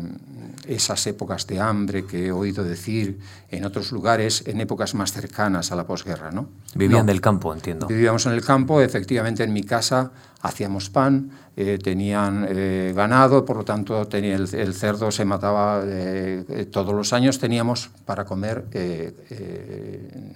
esas 0.68 1.06
épocas 1.06 1.46
de 1.46 1.60
hambre 1.60 2.04
que 2.04 2.26
he 2.26 2.32
oído 2.32 2.62
decir 2.62 3.18
en 3.50 3.64
otros 3.64 3.90
lugares, 3.90 4.44
en 4.46 4.60
épocas 4.60 4.94
más 4.94 5.12
cercanas 5.12 5.72
a 5.72 5.76
la 5.76 5.86
posguerra. 5.86 6.30
¿no? 6.30 6.48
Vivían 6.74 7.06
del 7.06 7.20
campo, 7.20 7.52
entiendo. 7.52 7.86
Vivíamos 7.86 8.26
en 8.26 8.32
el 8.32 8.44
campo, 8.44 8.80
efectivamente 8.80 9.42
en 9.42 9.52
mi 9.52 9.62
casa 9.62 10.12
hacíamos 10.40 10.88
pan, 10.88 11.30
eh, 11.56 11.78
tenían 11.82 12.46
eh, 12.48 12.92
ganado, 12.94 13.44
por 13.44 13.56
lo 13.56 13.64
tanto 13.64 14.06
tenía 14.06 14.36
el, 14.36 14.74
cerdo 14.74 15.10
se 15.10 15.24
mataba 15.24 15.82
eh, 15.84 16.68
todos 16.70 16.94
los 16.94 17.12
años, 17.12 17.40
teníamos 17.40 17.90
para 18.04 18.24
comer, 18.24 18.64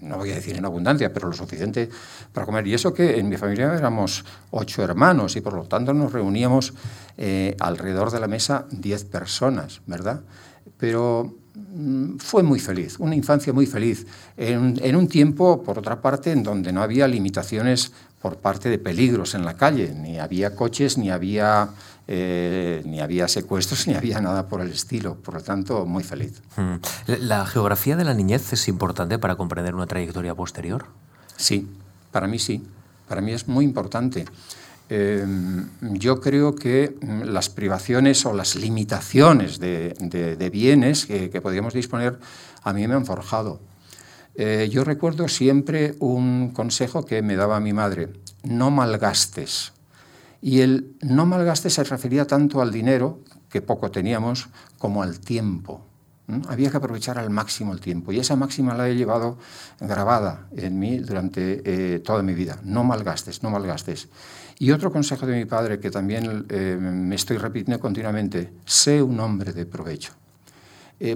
no 0.01 0.17
voy 0.17 0.33
a 0.33 0.35
decir 0.35 0.57
en 0.57 0.65
abundancia, 0.65 1.13
pero 1.13 1.29
lo 1.29 1.35
suficiente 1.35 1.89
para 2.33 2.45
comer. 2.45 2.67
Y 2.67 2.75
eso 2.75 2.93
que 2.93 3.19
en 3.19 3.29
mi 3.29 3.37
familia 3.37 3.73
éramos 3.73 4.25
ocho 4.51 4.83
hermanos 4.83 5.37
y 5.37 5.41
por 5.41 5.53
lo 5.53 5.65
tanto 5.65 5.95
nos 5.95 6.13
reuníamos 6.13 6.75
alrededor 7.61 8.11
de 8.11 8.21
la 8.21 8.29
mesa 8.29 8.67
diez 8.71 9.05
personas, 9.05 9.81
¿verdad? 9.87 10.21
Pero 10.79 11.35
mm, 11.55 12.17
fue 12.19 12.43
muy 12.43 12.61
feliz, 12.61 12.99
una 12.99 13.15
infancia 13.15 13.53
muy 13.53 13.67
feliz, 13.67 14.07
en, 14.37 14.79
en, 14.83 14.97
un 14.97 15.09
tiempo, 15.09 15.63
por 15.63 15.79
otra 15.79 16.01
parte, 16.01 16.33
en 16.33 16.43
donde 16.43 16.73
no 16.73 16.83
había 16.83 17.07
limitaciones 17.09 17.93
por 18.23 18.37
parte 18.37 18.71
de 18.71 18.79
peligros 18.79 19.35
en 19.35 19.45
la 19.45 19.55
calle. 19.55 19.93
Ni 19.93 20.21
había 20.21 20.55
coches, 20.55 20.97
ni 20.97 21.11
había, 21.11 21.71
eh, 22.07 22.81
ni 22.87 23.01
había 23.01 23.27
secuestros, 23.27 23.87
ni 23.89 23.95
había 23.95 24.21
nada 24.21 24.47
por 24.47 24.61
el 24.61 24.71
estilo. 24.71 25.17
Por 25.17 25.35
lo 25.35 25.43
tanto, 25.43 25.85
muy 25.85 26.05
feliz. 26.05 26.41
Mm. 26.57 26.77
¿La 27.27 27.45
geografía 27.45 27.97
de 27.97 28.05
la 28.05 28.15
niñez 28.15 28.53
es 28.53 28.69
importante 28.69 29.19
para 29.19 29.35
comprender 29.35 29.75
una 29.75 29.89
trayectoria 29.89 30.35
posterior? 30.35 30.87
Sí, 31.37 31.69
para 32.13 32.29
mí 32.29 32.39
sí. 32.39 32.65
Para 33.09 33.21
mí 33.21 33.33
es 33.33 33.49
muy 33.49 33.65
importante. 33.65 34.25
Eh, 34.89 35.25
yo 35.81 36.21
creo 36.21 36.55
que 36.55 36.97
mm, 37.01 37.23
las 37.23 37.49
privaciones 37.49 38.27
o 38.27 38.33
las 38.33 38.57
limitaciones 38.57 39.59
de, 39.59 40.51
bienes 40.53 41.07
que, 41.07 41.31
que 41.31 41.41
podríamos 41.41 41.73
disponer 41.73 42.19
a 42.63 42.73
mí 42.73 42.87
me 42.87 42.95
han 42.95 43.07
forjado. 43.07 43.61
Eh, 44.35 44.69
yo 44.71 44.85
recuerdo 44.85 45.29
siempre 45.29 45.95
un 45.99 46.53
consejo 46.55 47.05
que 47.05 47.23
me 47.23 47.37
daba 47.37 47.61
mi 47.61 47.73
madre, 47.73 48.13
no 48.43 48.71
malgastes. 48.71 49.73
Y 50.41 50.61
el 50.61 50.97
no 51.03 51.27
malgastes 51.27 51.75
se 51.75 51.85
refería 51.85 52.27
tanto 52.27 52.63
al 52.63 52.73
dinero, 52.73 53.21
que 53.49 53.61
poco 53.61 53.91
teníamos, 53.91 54.49
como 54.79 55.03
al 55.03 55.21
tiempo. 55.21 55.87
Había 56.49 56.71
que 56.71 56.79
aprovechar 56.79 57.19
al 57.19 57.29
máximo 57.29 57.73
el 57.75 57.81
tiempo. 57.81 58.11
Y 58.11 58.19
esa 58.19 58.37
máxima 58.37 58.75
la 58.75 58.89
he 58.89 58.95
llevado 58.95 59.39
grabada 59.81 60.47
en 60.57 60.79
mí 60.79 60.99
durante 60.99 61.63
eh, 61.65 61.99
toda 61.99 62.23
mi 62.23 62.33
vida. 62.33 62.59
No 62.65 62.85
malgastes, 62.85 63.43
no 63.43 63.51
malgastes. 63.51 64.09
Y 64.63 64.71
otro 64.71 64.93
consejo 64.93 65.27
de 65.27 65.37
mi 65.37 65.45
padre 65.45 65.81
que 65.81 65.91
también 65.91 66.47
eh, 66.49 66.79
me 66.81 67.17
estoy 67.17 67.37
repitiendo 67.37 67.81
continuamente, 67.81 68.53
sé 68.65 69.03
un 69.03 69.19
hombre 69.19 69.53
de 69.53 69.67
provecho. 69.67 70.13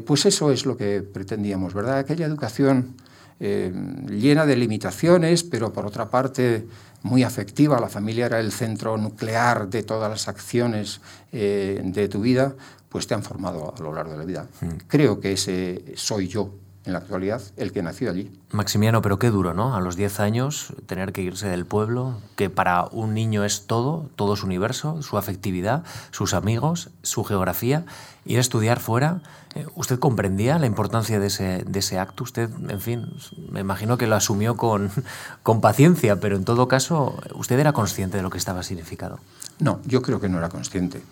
pues 0.05 0.27
eso 0.27 0.51
es 0.51 0.67
lo 0.67 0.77
que 0.77 1.01
pretendíamos, 1.03 1.73
¿verdad? 1.73 1.99
Aquella 1.99 2.27
educación 2.27 2.97
eh, 3.39 3.71
llena 4.09 4.47
de 4.47 4.57
limitaciones, 4.57 5.45
pero 5.45 5.73
por 5.73 5.87
otra 5.87 6.09
parte 6.09 6.67
muy 7.03 7.23
afectiva. 7.23 7.79
La 7.79 7.89
familia 7.89 8.27
era 8.27 8.41
el 8.41 8.51
centro 8.51 8.97
nuclear 8.97 9.69
de 9.69 9.83
todas 9.83 10.11
las 10.11 10.27
acciones 10.27 11.01
eh, 11.33 11.81
de 11.85 12.09
tu 12.09 12.23
vida, 12.23 12.55
pues 12.89 13.07
te 13.07 13.15
han 13.15 13.23
formado 13.23 13.75
a 13.77 13.83
lo 13.83 13.95
largo 13.95 14.13
de 14.13 14.19
la 14.19 14.25
vida. 14.25 14.47
Mm. 14.61 14.67
Creo 14.89 15.21
que 15.21 15.33
ese 15.33 15.93
soy 15.95 16.29
yo 16.29 16.51
en 16.87 16.93
la 16.93 17.01
actualidad, 17.01 17.43
el 17.57 17.73
que 17.73 17.83
nació 17.83 18.11
allí. 18.11 18.33
Maximiano, 18.53 19.03
pero 19.03 19.19
qué 19.19 19.31
duro, 19.31 19.55
¿no? 19.55 19.75
A 19.75 19.81
los 19.81 19.97
10 19.97 20.21
años 20.21 20.73
tener 20.87 21.13
que 21.13 21.21
irse 21.21 21.49
del 21.49 21.67
pueblo, 21.67 22.21
que 22.37 22.49
para 22.49 22.85
un 22.85 23.13
niño 23.13 23.45
es 23.45 23.67
todo, 23.67 24.09
todo 24.15 24.37
su 24.37 24.47
universo, 24.47 25.03
su 25.03 25.19
afectividad, 25.19 25.83
sus 26.13 26.33
amigos, 26.33 26.91
su 27.03 27.25
geografía, 27.25 27.85
ir 28.25 28.39
a 28.39 28.41
estudiar 28.41 28.79
fuera. 28.79 29.21
Eh, 29.57 29.67
¿Usted 29.75 29.99
comprendía 29.99 30.61
la 30.61 30.67
importancia 30.67 31.19
de 31.19 31.27
ese, 31.27 31.65
de 31.67 31.79
ese 31.81 31.99
acto? 31.99 32.23
Usted, 32.23 32.51
en 32.69 32.81
fin, 32.81 33.13
me 33.51 33.61
imagino 33.61 33.99
que 33.99 34.07
lo 34.07 34.15
asumió 34.15 34.57
con, 34.57 34.93
con 35.43 35.61
paciencia, 35.61 36.21
pero 36.21 36.37
en 36.37 36.45
todo 36.45 36.69
caso, 36.69 37.19
¿usted 37.35 37.59
era 37.59 37.73
consciente 37.73 38.17
de 38.17 38.23
lo 38.23 38.31
que 38.31 38.39
estaba 38.39 38.63
significado? 38.63 39.19
No, 39.59 39.81
yo 39.87 40.03
creo 40.03 40.21
que 40.21 40.29
no 40.29 40.39
era 40.39 40.51
consciente. 40.51 41.03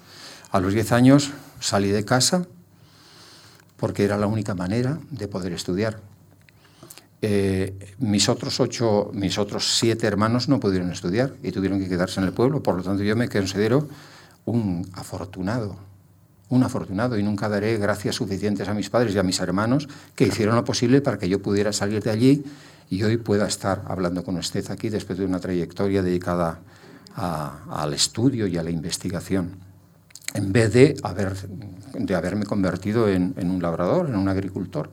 A 0.53 0.61
los 0.61 0.73
10 0.73 0.93
años 0.93 1.33
salí 1.59 1.91
de 1.91 2.05
casa, 2.05 2.47
porque 3.85 4.03
era 4.03 4.17
la 4.17 4.27
única 4.27 4.55
manera 4.55 4.99
de 5.11 5.29
poder 5.29 5.53
estudiar. 5.53 6.01
Eh, 7.21 7.95
mis 7.99 8.31
otros 8.31 8.59
ocho, 8.59 9.11
mis 9.13 9.37
otros 9.37 9.77
siete 9.77 10.07
hermanos 10.07 10.49
no 10.49 10.59
pudieron 10.59 10.91
estudiar 10.91 11.35
y 11.43 11.53
tuvieron 11.53 11.79
que 11.81 11.87
quedarse 11.87 12.19
en 12.19 12.25
el 12.25 12.33
pueblo, 12.33 12.63
por 12.63 12.77
lo 12.77 12.83
tanto 12.83 13.03
yo 13.03 13.15
me 13.15 13.29
considero 13.29 13.87
un 14.47 14.89
afortunado, 14.95 15.77
un 16.49 16.63
afortunado 16.63 17.19
y 17.19 17.23
nunca 17.23 17.47
daré 17.51 17.77
gracias 17.77 18.15
suficientes 18.15 18.67
a 18.69 18.73
mis 18.73 18.89
padres 18.89 19.15
y 19.15 19.19
a 19.19 19.23
mis 19.23 19.39
hermanos 19.41 19.87
que 20.15 20.29
hicieron 20.29 20.57
lo 20.57 20.65
posible 20.65 21.03
para 21.03 21.19
que 21.19 21.29
yo 21.29 21.43
pudiera 21.43 21.71
salir 21.71 22.03
de 22.03 22.11
allí 22.11 22.43
y 22.89 23.03
hoy 23.03 23.19
pueda 23.19 23.47
estar 23.47 23.83
hablando 23.87 24.25
con 24.25 24.39
usted 24.39 24.65
aquí 24.71 24.89
después 24.89 25.19
de 25.19 25.27
una 25.27 25.41
trayectoria 25.41 26.03
dedicada 26.03 26.59
al 27.17 27.93
estudio 27.93 28.47
y 28.47 28.57
a 28.57 28.63
la 28.63 28.71
investigación 28.71 29.64
en 30.35 30.53
vez 30.53 30.73
de, 30.73 30.97
haber, 31.03 31.35
de 31.95 32.15
haberme 32.15 32.45
convertido 32.45 33.09
en, 33.09 33.35
un 33.39 33.63
labrador, 33.63 34.09
en 34.09 34.17
un 34.17 34.29
agricultor. 34.29 34.91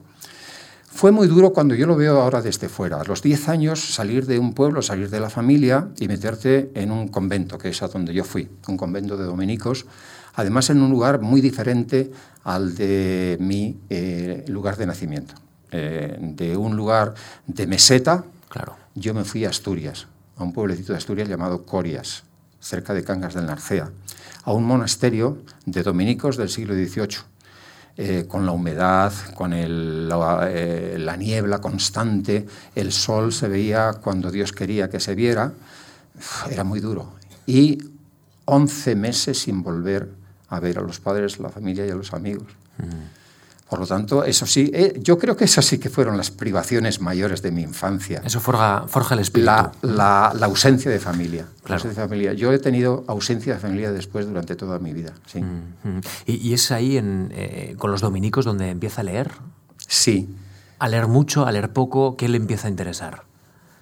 Fue 0.85 1.11
muy 1.11 1.27
duro 1.27 1.51
cuando 1.51 1.73
yo 1.73 1.87
lo 1.87 1.95
veo 1.95 2.21
ahora 2.21 2.41
desde 2.41 2.69
fuera. 2.69 3.01
A 3.01 3.03
los 3.03 3.21
10 3.21 3.49
años 3.49 3.93
salir 3.93 4.27
de 4.27 4.37
un 4.37 4.53
pueblo, 4.53 4.81
salir 4.81 5.09
de 5.09 5.19
la 5.19 5.29
familia 5.29 5.87
y 5.99 6.07
meterte 6.07 6.69
en 6.75 6.91
un 6.91 7.07
convento, 7.07 7.57
que 7.57 7.69
es 7.69 7.81
a 7.81 7.87
donde 7.87 8.13
yo 8.13 8.23
fui, 8.23 8.49
un 8.67 8.77
convento 8.77 9.17
de 9.17 9.23
dominicos, 9.23 9.85
además 10.35 10.69
en 10.69 10.81
un 10.81 10.91
lugar 10.91 11.21
muy 11.21 11.41
diferente 11.41 12.11
al 12.43 12.75
de 12.75 13.37
mi 13.39 13.79
eh, 13.89 14.45
lugar 14.47 14.77
de 14.77 14.85
nacimiento. 14.85 15.33
Eh, 15.71 16.17
de 16.19 16.57
un 16.57 16.75
lugar 16.75 17.15
de 17.47 17.65
meseta, 17.65 18.25
claro. 18.49 18.75
yo 18.93 19.13
me 19.13 19.23
fui 19.23 19.45
a 19.45 19.49
Asturias, 19.49 20.07
a 20.35 20.43
un 20.43 20.51
pueblecito 20.51 20.91
de 20.91 20.97
Asturias 20.97 21.29
llamado 21.29 21.65
Corias, 21.65 22.25
cerca 22.59 22.93
de 22.93 23.05
Cangas 23.05 23.33
del 23.33 23.45
Narcea 23.45 23.89
a 24.43 24.53
un 24.53 24.63
monasterio 24.63 25.39
de 25.65 25.83
dominicos 25.83 26.37
del 26.37 26.49
siglo 26.49 26.73
XVIII. 26.73 27.17
Eh, 27.97 28.25
con 28.25 28.45
la 28.45 28.53
humedad, 28.53 29.11
con 29.35 29.51
eh, 29.53 30.95
la, 30.97 31.17
niebla 31.17 31.59
constante, 31.59 32.47
el 32.73 32.93
sol 32.93 33.33
se 33.33 33.49
veía 33.49 33.93
cuando 34.01 34.31
Dios 34.31 34.53
quería 34.53 34.89
que 34.89 35.01
se 35.01 35.13
viera, 35.13 35.51
era 36.49 36.63
muy 36.63 36.79
duro. 36.79 37.13
Y 37.45 37.77
11 38.45 38.95
meses 38.95 39.39
sin 39.39 39.61
volver 39.61 40.09
a 40.47 40.59
ver 40.61 40.79
a 40.79 40.81
los 40.81 40.99
padres, 40.99 41.39
la 41.39 41.49
familia 41.49 41.85
y 41.85 41.89
a 41.89 41.95
los 41.95 42.13
amigos. 42.13 42.47
Mm. 42.77 43.20
Por 43.71 43.79
lo 43.79 43.87
tanto, 43.87 44.25
eso 44.25 44.45
sí, 44.45 44.69
eh, 44.73 44.99
yo 45.01 45.17
creo 45.17 45.37
que 45.37 45.45
eso 45.45 45.61
sí 45.61 45.77
que 45.77 45.89
fueron 45.89 46.17
las 46.17 46.29
privaciones 46.29 46.99
mayores 46.99 47.41
de 47.41 47.51
mi 47.51 47.61
infancia. 47.61 48.21
Eso 48.25 48.41
forja, 48.41 48.83
forja 48.85 49.15
el 49.15 49.21
espíritu. 49.21 49.49
La, 49.81 50.25
ausencia 50.41 50.91
de 50.91 50.99
familia. 50.99 51.45
de 51.65 51.93
familia. 51.93 52.33
Yo 52.33 52.51
he 52.51 52.59
tenido 52.59 53.05
ausencia 53.07 53.53
de 53.53 53.59
familia 53.61 53.93
después 53.93 54.25
durante 54.27 54.57
toda 54.57 54.77
mi 54.79 54.91
vida. 54.91 55.13
Sí. 55.25 55.39
Mm. 55.41 56.01
¿Y, 56.25 56.51
es 56.51 56.69
ahí 56.71 56.97
en, 56.97 57.31
eh, 57.33 57.75
con 57.77 57.91
los 57.91 58.01
dominicos 58.01 58.43
donde 58.43 58.71
empieza 58.71 58.99
a 58.99 59.03
leer? 59.05 59.31
Sí. 59.87 60.35
¿A 60.77 60.89
leer 60.89 61.07
mucho, 61.07 61.45
a 61.45 61.51
leer 61.53 61.71
poco? 61.71 62.17
¿Qué 62.17 62.27
le 62.27 62.35
empieza 62.35 62.67
a 62.67 62.71
interesar? 62.71 63.23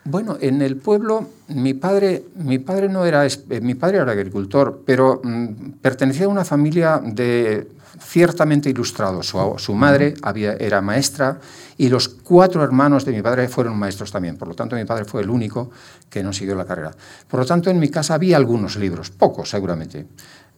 Bueno, 0.06 0.38
en 0.40 0.62
el 0.62 0.78
pueblo 0.78 1.28
mi 1.50 1.74
padre, 1.74 2.24
mi 2.36 2.60
padre 2.60 2.90
no 2.90 3.06
era, 3.06 3.26
eh, 3.26 3.62
mi 3.62 3.76
padre 3.76 3.98
era 3.98 4.12
agricultor, 4.12 4.84
pero 4.86 5.22
mm, 5.24 5.72
pertenecía 5.82 6.26
a 6.26 6.30
una 6.30 6.46
familia 6.46 7.02
de 7.04 7.68
ciertamente 8.00 8.70
ilustrados. 8.70 9.34
Su, 9.58 9.74
madre 9.74 10.14
había, 10.22 10.54
era 10.54 10.82
maestra 10.82 11.40
y 11.78 11.90
los 11.90 12.08
cuatro 12.08 12.64
hermanos 12.64 13.06
de 13.06 13.12
mi 13.12 13.22
padre 13.22 13.48
fueron 13.48 13.78
maestros 13.78 14.12
también. 14.12 14.38
Por 14.38 14.48
lo 14.48 14.56
tanto, 14.56 14.76
mi 14.76 14.86
padre 14.86 15.06
fue 15.06 15.22
el 15.22 15.30
único 15.30 15.70
que 16.10 16.24
no 16.24 16.34
siguió 16.34 16.56
la 16.56 16.66
carrera. 16.66 16.92
Por 17.28 17.42
lo 17.42 17.46
tanto, 17.46 17.70
en 17.70 17.80
mi 17.80 17.90
casa 17.90 18.14
había 18.14 18.38
algunos 18.38 18.78
libros, 18.78 19.10
pocos 19.12 19.50
seguramente. 19.50 20.08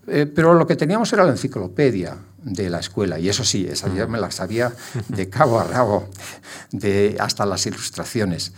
Eh, 0.08 0.26
pero 0.26 0.54
lo 0.56 0.66
que 0.66 0.76
teníamos 0.76 1.14
era 1.14 1.24
la 1.24 1.32
enciclopedia 1.32 2.18
de 2.44 2.70
la 2.72 2.80
escuela, 2.80 3.20
y 3.20 3.30
eso 3.30 3.44
sí, 3.44 3.68
esa 3.70 3.94
ya 3.94 4.08
me 4.08 4.20
la 4.20 4.32
sabía 4.32 4.74
de 5.10 5.30
cabo 5.30 5.60
a 5.60 5.64
rabo, 5.64 6.10
de, 6.72 7.16
hasta 7.20 7.46
las 7.46 7.66
ilustraciones. 7.68 8.52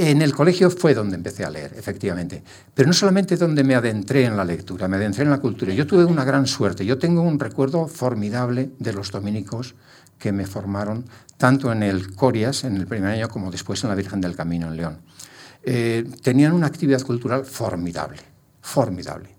En 0.00 0.22
el 0.22 0.32
colegio 0.32 0.70
fue 0.70 0.94
donde 0.94 1.16
empecé 1.16 1.44
a 1.44 1.50
leer, 1.50 1.74
efectivamente. 1.76 2.40
Pero 2.72 2.86
no 2.86 2.92
solamente 2.92 3.36
donde 3.36 3.64
me 3.64 3.74
adentré 3.74 4.26
en 4.26 4.36
la 4.36 4.44
lectura, 4.44 4.86
me 4.86 4.94
adentré 4.96 5.24
en 5.24 5.30
la 5.30 5.40
cultura. 5.40 5.74
Yo 5.74 5.88
tuve 5.88 6.04
una 6.04 6.22
gran 6.22 6.46
suerte. 6.46 6.86
Yo 6.86 6.98
tengo 6.98 7.20
un 7.20 7.40
recuerdo 7.40 7.88
formidable 7.88 8.70
de 8.78 8.92
los 8.92 9.10
dominicos 9.10 9.74
que 10.16 10.30
me 10.30 10.46
formaron, 10.46 11.04
tanto 11.36 11.72
en 11.72 11.82
el 11.82 12.14
Corias, 12.14 12.62
en 12.62 12.76
el 12.76 12.86
primer 12.86 13.10
año, 13.10 13.28
como 13.28 13.50
después 13.50 13.82
en 13.82 13.90
la 13.90 13.96
Virgen 13.96 14.20
del 14.20 14.36
Camino, 14.36 14.68
en 14.68 14.76
León. 14.76 14.98
Eh, 15.64 16.08
tenían 16.22 16.52
una 16.52 16.68
actividad 16.68 17.02
cultural 17.02 17.44
formidable, 17.44 18.20
formidable. 18.60 19.30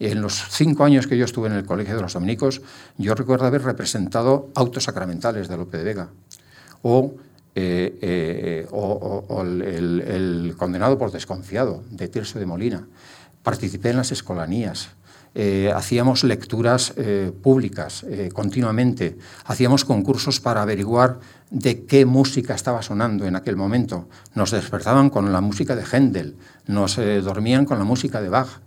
En 0.00 0.22
los 0.22 0.46
cinco 0.48 0.84
años 0.84 1.06
que 1.06 1.18
yo 1.18 1.26
estuve 1.26 1.48
en 1.48 1.56
el 1.56 1.66
Colegio 1.66 1.94
de 1.94 2.00
los 2.00 2.14
Dominicos, 2.14 2.62
yo 2.96 3.14
recuerdo 3.14 3.44
haber 3.44 3.64
representado 3.64 4.48
autos 4.54 4.84
sacramentales 4.84 5.46
de 5.48 5.58
Lope 5.58 5.76
de 5.76 5.84
Vega 5.84 6.08
o 6.80 7.16
eh, 7.58 7.98
eh, 8.02 8.66
o, 8.70 9.24
el, 9.40 10.54
condenado 10.58 10.98
por 10.98 11.10
desconfiado 11.10 11.82
de 11.90 12.06
Tirso 12.06 12.38
de 12.38 12.44
Molina. 12.44 12.86
Participé 13.42 13.88
en 13.88 13.96
las 13.96 14.12
escolanías, 14.12 14.90
eh, 15.34 15.72
hacíamos 15.74 16.22
lecturas 16.22 16.92
públicas 17.40 18.04
continuamente, 18.34 19.16
hacíamos 19.46 19.86
concursos 19.86 20.38
para 20.38 20.60
averiguar 20.60 21.18
de 21.48 21.86
qué 21.86 22.04
música 22.04 22.54
estaba 22.54 22.82
sonando 22.82 23.24
en 23.24 23.36
aquel 23.36 23.56
momento. 23.56 24.06
Nos 24.34 24.50
despertaban 24.50 25.08
con 25.08 25.32
la 25.32 25.40
música 25.40 25.74
de 25.74 25.84
Händel, 25.84 26.36
nos 26.66 26.96
dormían 26.96 27.64
con 27.64 27.78
la 27.78 27.84
música 27.84 28.20
de 28.20 28.28
Bach. 28.28 28.65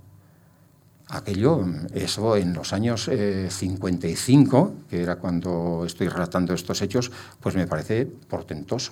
Aquello, 1.12 1.66
eso 1.96 2.38
en 2.38 2.54
los 2.54 2.72
años 2.72 3.10
55, 3.10 4.74
eh, 4.74 4.84
que 4.88 5.02
era 5.02 5.16
cuando 5.16 5.84
estoy 5.84 6.08
relatando 6.08 6.54
estos 6.54 6.84
hechos, 6.84 7.12
pues 7.40 7.56
me 7.56 7.66
parece 7.66 8.06
portentoso. 8.06 8.92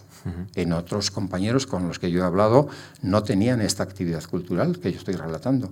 En 0.55 0.73
otros 0.73 1.11
compañeros 1.11 1.67
con 1.67 1.87
los 1.87 1.99
que 1.99 2.09
yo 2.09 2.21
he 2.21 2.25
hablado 2.25 2.69
no 3.03 3.21
tenían 3.21 3.61
esta 3.61 3.83
actividad 3.83 4.23
cultural 4.23 4.79
que 4.79 4.91
yo 4.91 4.97
estoy 4.97 5.13
relatando. 5.13 5.71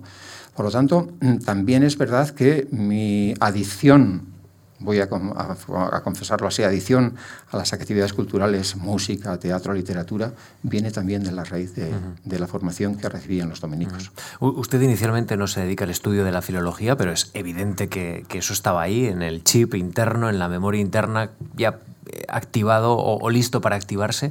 Por 0.54 0.66
lo 0.66 0.70
tanto, 0.70 1.08
mm, 1.20 1.38
también 1.38 1.82
es 1.82 1.98
verdad 1.98 2.30
que 2.30 2.68
mi 2.70 3.34
adicción 3.40 4.35
voy 4.78 5.00
a, 5.00 5.08
confesarlo 5.08 6.48
así, 6.48 6.62
adición 6.62 7.14
a 7.50 7.56
las 7.56 7.72
actividades 7.72 8.12
culturales, 8.12 8.76
música, 8.76 9.38
teatro, 9.38 9.72
literatura, 9.72 10.32
viene 10.62 10.90
también 10.90 11.24
de 11.24 11.32
la 11.32 11.44
raíz 11.44 11.74
de, 11.74 12.38
la 12.38 12.46
formación 12.46 12.96
que 12.96 13.08
recibían 13.08 13.48
los 13.48 13.60
dominicos. 13.60 14.12
Usted 14.40 14.80
inicialmente 14.80 15.36
no 15.36 15.46
se 15.46 15.60
dedica 15.60 15.84
al 15.84 15.90
estudio 15.90 16.24
de 16.24 16.32
la 16.32 16.42
filología, 16.42 16.96
pero 16.96 17.12
es 17.12 17.30
evidente 17.34 17.88
que, 17.88 18.24
eso 18.36 18.52
estaba 18.52 18.82
ahí, 18.82 19.06
en 19.06 19.22
el 19.22 19.42
chip 19.44 19.74
interno, 19.74 20.28
en 20.28 20.38
la 20.38 20.48
memoria 20.48 20.80
interna, 20.80 21.30
ya 21.56 21.78
eh, 22.06 22.24
activado 22.28 22.96
o, 22.98 23.30
listo 23.30 23.62
para 23.62 23.76
activarse. 23.76 24.30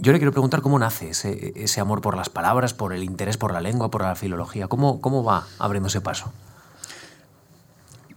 Yo 0.00 0.12
le 0.12 0.18
quiero 0.18 0.32
preguntar 0.32 0.62
cómo 0.62 0.78
nace 0.78 1.10
ese, 1.10 1.80
amor 1.80 2.00
por 2.00 2.16
las 2.16 2.30
palabras, 2.30 2.72
por 2.72 2.94
el 2.94 3.04
interés 3.04 3.36
por 3.36 3.52
la 3.52 3.60
lengua, 3.60 3.90
por 3.90 4.02
la 4.02 4.14
filología. 4.14 4.68
¿Cómo, 4.68 5.02
cómo 5.02 5.22
va 5.22 5.46
abriéndose 5.58 6.00
paso? 6.00 6.32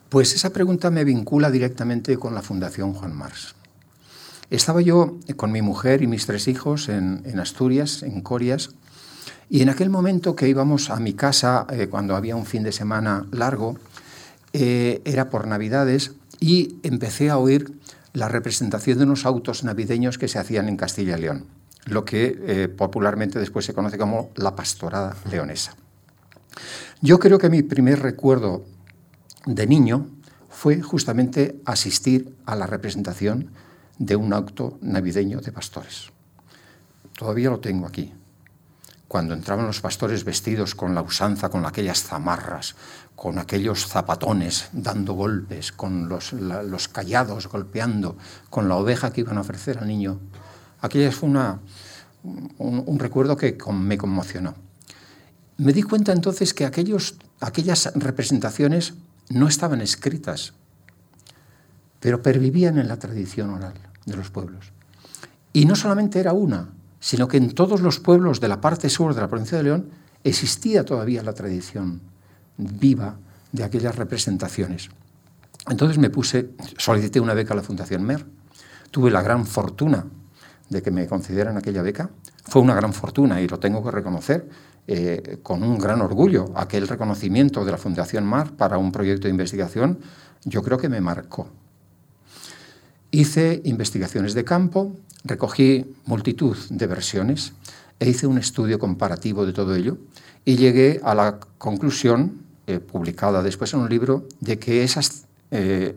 Pues 0.10 0.34
esa 0.34 0.50
pregunta 0.50 0.90
me 0.90 1.04
vincula 1.04 1.52
directamente 1.52 2.18
con 2.18 2.34
la 2.34 2.42
Fundación 2.42 2.94
Juan 2.94 3.16
Mars. 3.16 3.54
Estaba 4.50 4.82
yo 4.82 5.20
con 5.36 5.52
mi 5.52 5.62
mujer 5.62 6.02
y 6.02 6.08
mis 6.08 6.26
tres 6.26 6.48
hijos 6.48 6.90
en, 6.90 7.40
Asturias, 7.40 8.02
en 8.02 8.22
Corias, 8.22 8.72
y 9.52 9.62
en 9.62 9.70
aquel 9.70 9.92
momento 9.92 10.36
que 10.36 10.50
íbamos 10.50 10.90
a 10.90 11.00
mi 11.00 11.14
casa, 11.14 11.68
eh, 11.70 11.88
cuando 11.88 12.16
había 12.16 12.36
un 12.36 12.48
fin 12.48 12.64
de 12.64 12.72
semana 12.72 13.28
largo, 13.32 13.78
eh, 14.54 15.04
era 15.06 15.30
por 15.30 15.46
Navidades, 15.46 16.14
y 16.40 16.78
empecé 16.82 17.30
a 17.30 17.38
oír 17.38 17.72
la 18.14 18.28
representación 18.30 18.98
de 18.98 19.04
unos 19.04 19.28
autos 19.28 19.64
navideños 19.64 20.18
que 20.18 20.28
se 20.28 20.40
hacían 20.40 20.68
en 20.70 20.78
Castilla 20.78 21.20
y 21.20 21.22
León, 21.22 21.46
lo 21.86 22.04
que 22.04 22.36
eh, 22.48 22.68
popularmente 22.68 23.38
después 23.38 23.66
se 23.66 23.76
conoce 23.76 24.00
como 24.00 24.32
la 24.36 24.56
pastorada 24.56 25.16
leonesa. 25.30 25.76
Yo 27.02 27.20
creo 27.20 27.38
que 27.38 27.50
mi 27.52 27.62
primer 27.62 28.02
recuerdo 28.02 28.66
de 29.56 29.66
niño 29.66 30.08
fue 30.50 30.82
justamente 30.82 31.60
asistir 31.66 32.38
a 32.46 32.56
la 32.56 32.68
representación 32.68 33.50
de 33.98 34.16
un 34.16 34.32
auto 34.32 34.78
navideño 34.82 35.42
de 35.42 35.52
pastores. 35.52 36.12
Todavía 37.18 37.50
lo 37.50 37.60
tengo 37.60 37.88
aquí. 37.88 38.14
Cuando 39.08 39.34
entraban 39.34 39.66
los 39.66 39.82
pastores 39.82 40.24
vestidos 40.24 40.76
con 40.76 40.94
la 40.94 41.02
usanza, 41.02 41.50
con 41.50 41.66
aquellas 41.66 42.04
zamarras, 42.04 42.76
con 43.16 43.40
aquellos 43.40 43.88
zapatones 43.88 44.70
dando 44.72 45.14
golpes, 45.14 45.72
con 45.72 46.08
los, 46.08 46.88
callados 46.88 47.48
golpeando, 47.48 48.18
con 48.52 48.70
la 48.70 48.76
oveja 48.76 49.12
que 49.12 49.22
iban 49.22 49.40
a 49.40 49.42
ofrecer 49.42 49.80
al 49.80 49.88
niño. 49.88 50.20
Aquella 50.82 51.12
fue 51.12 51.28
una, 51.28 51.60
un, 52.60 53.00
recuerdo 53.00 53.36
que 53.36 53.58
me 53.74 53.98
conmocionó. 53.98 54.54
Me 55.58 55.74
di 55.74 55.82
cuenta 55.82 56.12
entonces 56.12 56.54
que 56.54 56.66
aquellos, 56.66 57.16
aquellas 57.42 57.92
representaciones 57.96 58.94
no 59.30 59.48
estaban 59.48 59.82
escritas, 59.82 60.54
pero 62.00 62.22
pervivían 62.22 62.78
en 62.78 62.88
la 62.88 62.98
tradición 62.98 63.52
oral 63.52 63.74
de 64.06 64.16
los 64.16 64.30
pueblos. 64.30 64.72
Y 65.54 65.66
no 65.66 65.76
solamente 65.76 66.20
era 66.20 66.34
una, 66.34 66.70
sino 67.00 67.28
que 67.28 67.38
en 67.38 67.54
todos 67.54 67.82
los 67.82 68.00
pueblos 68.00 68.40
de 68.40 68.48
la 68.48 68.62
parte 68.62 68.90
sur 68.90 69.14
de 69.14 69.22
la 69.22 69.28
provincia 69.28 69.58
de 69.58 69.64
León 69.64 69.90
existía 70.24 70.84
todavía 70.84 71.24
la 71.24 71.34
tradición 71.34 72.02
viva 72.58 73.18
de 73.52 73.64
aquellas 73.64 73.96
representaciones. 73.96 74.90
Entonces 75.70 75.98
me 75.98 76.10
puse, 76.10 76.52
solicité 76.78 77.20
una 77.20 77.34
beca 77.34 77.54
a 77.54 77.58
la 77.58 77.64
Fundación 77.64 78.04
MER, 78.04 78.26
tuve 78.92 79.12
la 79.12 79.22
gran 79.22 79.46
fortuna 79.46 80.06
de 80.70 80.82
que 80.82 80.92
me 80.92 81.08
concedieran 81.08 81.58
aquella 81.58 81.82
beca, 81.82 82.10
fue 82.46 82.62
una 82.62 82.76
gran 82.76 82.94
fortuna 82.94 83.42
y 83.42 83.48
lo 83.48 83.60
tengo 83.60 83.84
que 83.84 83.92
reconocer, 83.92 84.50
eh, 84.92 85.38
con 85.44 85.62
un 85.62 85.78
gran 85.78 86.02
orgullo. 86.02 86.52
Aquel 86.56 86.88
reconocimiento 86.88 87.64
de 87.64 87.72
la 87.72 87.78
Fundación 87.78 88.26
MAR 88.26 88.54
para 88.54 88.80
un 88.80 88.92
proyecto 88.92 89.28
de 89.28 89.30
investigación 89.30 90.00
yo 90.46 90.64
creo 90.64 90.80
que 90.80 90.90
me 90.90 91.00
marcó. 91.00 91.48
Hice 93.12 93.62
investigaciones 93.66 94.34
de 94.34 94.44
campo, 94.44 94.96
recogí 95.24 95.86
multitud 96.08 96.58
de 96.72 96.88
versiones 96.88 97.54
e 98.00 98.10
hice 98.10 98.26
un 98.26 98.40
estudio 98.40 98.80
comparativo 98.80 99.46
de 99.46 99.54
todo 99.54 99.76
ello 99.76 100.00
y 100.44 100.56
llegué 100.56 101.00
a 101.04 101.14
la 101.14 101.40
conclusión, 101.60 102.42
eh, 102.66 102.80
publicada 102.80 103.44
después 103.44 103.72
en 103.76 103.82
un 103.82 103.90
libro, 103.90 104.26
de 104.40 104.58
que 104.58 104.84
esas, 104.84 105.26
eh, 105.52 105.96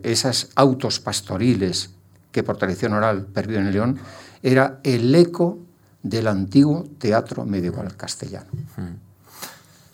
autos 0.53 0.99
pastoriles 0.99 1.89
que 2.31 2.43
por 2.43 2.57
tradición 2.57 2.93
oral 2.93 3.25
perviven 3.25 3.65
en 3.65 3.73
León 3.73 3.99
era 4.43 4.79
el 4.83 5.15
eco 5.15 5.57
del 6.03 6.27
antiguo 6.27 6.85
teatro 6.99 7.45
medieval 7.45 7.95
castellano, 7.95 8.51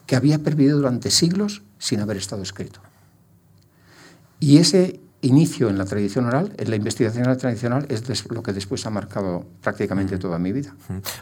que 0.06 0.16
había 0.16 0.40
perdido 0.40 0.78
durante 0.78 1.12
siglos 1.12 1.62
sin 1.78 2.02
haber 2.02 2.18
estado 2.18 2.42
escrito. 2.42 2.82
Y 4.40 4.58
ese 4.58 5.00
inicio 5.22 5.70
en 5.70 5.78
la 5.78 5.86
tradición 5.86 6.26
oral, 6.26 6.54
en 6.58 6.70
la 6.70 6.78
investigación 6.78 7.26
tradicional, 7.38 7.86
es 7.90 8.26
lo 8.30 8.42
que 8.42 8.54
después 8.54 8.86
ha 8.86 8.90
marcado 8.90 9.46
prácticamente 9.62 10.18
toda 10.18 10.40
mi 10.40 10.52
vida. 10.52 10.74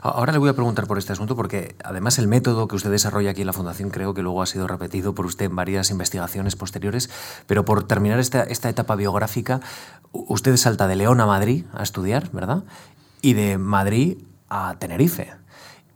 Ahora 0.02 0.32
le 0.32 0.38
voy 0.38 0.50
a 0.50 0.54
preguntar 0.54 0.88
por 0.88 0.98
este 0.98 1.14
asunto 1.14 1.36
porque 1.36 1.76
además 1.84 2.20
el 2.20 2.28
método 2.28 2.68
que 2.68 2.76
usted 2.76 2.92
desarrolla 2.92 3.32
aquí 3.32 3.42
en 3.42 3.48
la 3.48 3.54
Fundación 3.54 3.90
creo 3.90 4.14
que 4.14 4.22
luego 4.22 4.42
ha 4.42 4.46
sido 4.46 4.68
repetido 4.68 5.16
por 5.16 5.26
usted 5.26 5.46
en 5.46 5.56
varias 5.56 5.90
investigaciones 5.90 6.56
posteriores, 6.56 7.10
pero 7.48 7.66
por 7.66 7.88
terminar 7.88 8.20
esta, 8.20 8.44
esta 8.44 8.70
etapa 8.70 8.96
biográfica, 8.96 9.62
usted 10.12 10.56
salta 10.58 10.88
de 10.88 10.96
León 10.96 11.20
a 11.20 11.26
Madrid 11.26 11.66
a 11.74 11.82
estudiar, 11.82 12.30
¿verdad? 12.32 12.64
Y 13.22 13.34
de 13.34 13.58
Madrid 13.58 14.20
a 14.50 14.76
Tenerife. 14.80 15.34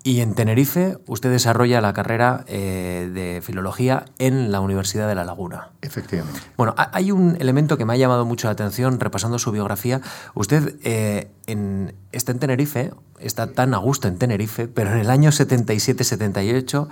Y 0.04 0.22
en 0.22 0.34
Tenerife 0.34 0.98
usted 1.06 1.30
desarrolla 1.30 1.80
la 1.80 1.94
carrera 1.94 2.44
eh, 2.48 3.10
de 3.14 3.42
filología 3.42 4.06
en 4.18 4.52
la 4.52 4.60
Universidad 4.60 5.08
de 5.08 5.14
La 5.14 5.24
Laguna. 5.24 5.70
Efectivamente. 5.82 6.40
Bueno, 6.58 6.74
hay 6.76 7.12
un 7.12 7.38
elemento 7.40 7.78
que 7.78 7.86
me 7.86 7.94
ha 7.94 7.98
llamado 7.98 8.26
mucho 8.26 8.48
la 8.48 8.54
atención 8.54 9.00
repasando 9.00 9.38
su 9.38 9.52
biografía. 9.52 10.02
Usted 10.34 10.76
eh, 10.84 11.30
en, 11.46 11.94
está 12.12 12.32
en 12.32 12.40
Tenerife, 12.40 12.94
está 13.20 13.54
tan 13.54 13.76
a 13.76 13.78
gusto 13.78 14.08
en 14.08 14.18
Tenerife, 14.18 14.68
pero 14.68 14.92
en 14.92 14.98
el 14.98 15.12
año 15.12 15.30
77-78 15.30 16.88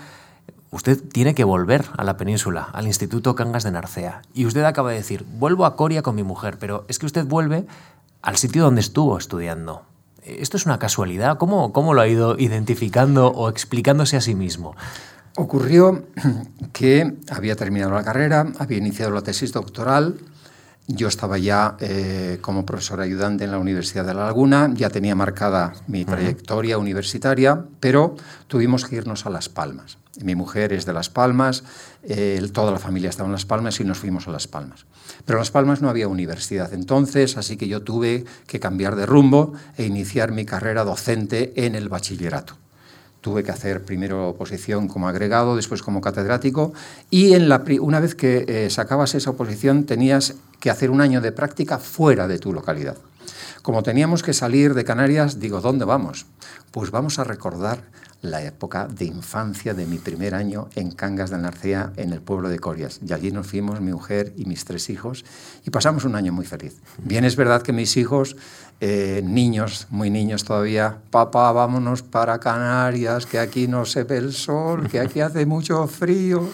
usted 0.72 1.02
tiene 1.12 1.34
que 1.34 1.44
volver 1.44 1.86
a 1.98 2.04
la 2.04 2.16
península, 2.16 2.70
al 2.74 2.86
Instituto 2.86 3.34
Cangas 3.34 3.64
de 3.64 3.72
Narcea. 3.72 4.22
Y 4.36 4.46
usted 4.46 4.64
acaba 4.64 4.92
de 4.92 4.98
decir, 4.98 5.26
vuelvo 5.40 5.66
a 5.66 5.76
Coria 5.76 6.04
con 6.04 6.16
mi 6.16 6.22
mujer, 6.22 6.58
pero 6.60 6.86
es 6.88 7.00
que 7.00 7.08
usted 7.08 7.26
vuelve 7.26 7.66
al 8.22 8.38
sitio 8.38 8.64
donde 8.64 8.82
estuvo 8.82 9.18
estudiando. 9.18 9.89
¿Esto 10.40 10.58
es 10.58 10.66
una 10.66 10.80
casualidad? 10.80 11.38
¿Cómo, 11.38 11.74
¿Cómo 11.74 11.94
lo 11.94 12.02
ha 12.02 12.08
ido 12.08 12.38
identificando 12.38 13.28
o 13.28 13.50
explicándose 13.50 14.18
a 14.18 14.22
sí 14.22 14.36
mismo? 14.36 14.76
Ocurrió 15.36 16.06
que 16.74 17.18
había 17.30 17.56
terminado 17.56 17.92
la 17.92 18.04
carrera, 18.04 18.48
había 18.60 18.78
iniciado 18.78 19.12
la 19.12 19.22
tesis 19.22 19.54
doctoral, 19.54 20.18
yo 20.92 21.08
estaba 21.08 21.38
ya 21.38 21.78
eh, 21.80 22.40
como 22.42 22.66
profesor 22.66 23.00
ayudante 23.00 23.44
en 23.44 23.52
la 23.52 23.60
Universidad 23.60 24.06
de 24.06 24.16
La 24.16 24.26
Laguna, 24.26 24.72
ya 24.74 24.90
tenía 24.90 25.14
marcada 25.14 25.74
mi 25.88 26.04
trayectoria 26.04 26.80
universitaria, 26.80 27.64
pero 27.80 28.16
tuvimos 28.48 28.86
que 28.86 28.96
irnos 28.96 29.28
a 29.28 29.30
Las 29.30 29.50
Palmas. 29.50 30.00
Mi 30.24 30.34
mujer 30.34 30.74
es 30.74 30.88
de 30.88 30.94
Las 30.94 31.10
Palmas, 31.10 31.64
toda 32.52 32.72
la 32.72 32.80
familia 32.80 33.10
estaba 33.10 33.28
en 33.28 33.34
Las 33.34 33.46
Palmas 33.46 33.80
y 33.80 33.84
nos 33.84 34.00
fuimos 34.00 34.28
a 34.28 34.32
Las 34.32 34.48
Palmas. 34.48 34.88
Pero 35.26 35.38
en 35.38 35.42
Las 35.42 35.52
Palmas 35.52 35.82
no 35.82 35.90
había 35.90 36.08
universidad 36.08 36.74
entonces, 36.74 37.38
así 37.38 37.56
que 37.56 37.68
yo 37.68 37.84
tuve 37.84 38.26
que 38.48 38.60
cambiar 38.60 38.96
de 38.96 39.06
rumbo 39.06 39.54
e 39.78 39.86
iniciar 39.86 40.32
mi 40.32 40.44
carrera 40.44 40.84
docente 40.84 41.66
en 41.66 41.76
el 41.76 41.88
bachillerato 41.88 42.58
tuve 43.22 43.44
que 43.44 43.52
hacer 43.52 43.84
primero 43.84 44.30
oposición 44.30 44.88
como 44.88 45.08
agregado, 45.08 45.56
después 45.56 45.82
como 45.82 46.02
catedrático, 46.02 46.74
y 47.10 47.34
en 47.34 47.52
una 47.82 48.00
vez 48.00 48.16
que 48.16 48.46
eh, 48.48 48.70
sacabas 48.70 49.16
esa 49.16 49.32
oposición 49.32 49.86
tenías 49.86 50.36
que 50.60 50.70
hacer 50.70 50.90
un 50.90 51.02
año 51.02 51.22
de 51.22 51.32
práctica 51.32 51.78
fuera 51.78 52.28
de 52.28 52.40
tu 52.40 52.54
localidad. 52.54 52.98
Como 53.62 53.84
teníamos 53.84 54.24
que 54.24 54.34
salir 54.34 54.74
de 54.74 54.86
Canarias, 54.86 55.40
digo, 55.40 55.62
¿dónde 55.62 55.86
vamos? 55.86 56.26
Pues 56.72 56.92
vamos 56.92 57.20
a 57.20 57.24
recordar 57.24 57.84
la 58.22 58.44
época 58.44 58.88
de 58.88 59.06
infancia 59.06 59.74
de 59.74 59.86
mi 59.86 59.98
primer 59.98 60.36
año 60.36 60.70
en 60.76 60.92
Cangas 60.92 61.30
de 61.30 61.38
Narcea, 61.38 61.94
en 61.96 62.12
el 62.12 62.22
pueblo 62.22 62.50
de 62.50 62.60
Corias. 62.60 63.00
Y 63.06 63.14
allí 63.14 63.32
nos 63.32 63.48
fuimos, 63.48 63.80
mi 63.82 63.92
mujer 63.92 64.34
y 64.36 64.46
mis 64.46 64.66
tres 64.66 64.90
hijos, 64.90 65.24
y 65.66 65.70
pasamos 65.70 66.04
un 66.04 66.16
año 66.16 66.34
muy 66.34 66.46
feliz. 66.46 66.78
Bien 66.98 67.24
es 67.24 67.36
verdad 67.36 67.62
que 67.62 67.72
mis 67.72 67.96
hijos, 67.98 68.36
eh, 68.82 69.22
niños, 69.24 69.88
muy 69.90 70.10
niños 70.10 70.44
todavía, 70.44 70.98
papá, 71.12 71.52
vámonos 71.52 72.04
para 72.04 72.40
Canarias, 72.40 73.26
que 73.26 73.40
aquí 73.40 73.68
no 73.68 73.86
se 73.86 74.04
ve 74.04 74.18
el 74.18 74.34
sol, 74.34 74.90
que 74.90 75.00
aquí 75.00 75.22
hace 75.22 75.46
mucho 75.46 75.88
frío. 75.88 76.50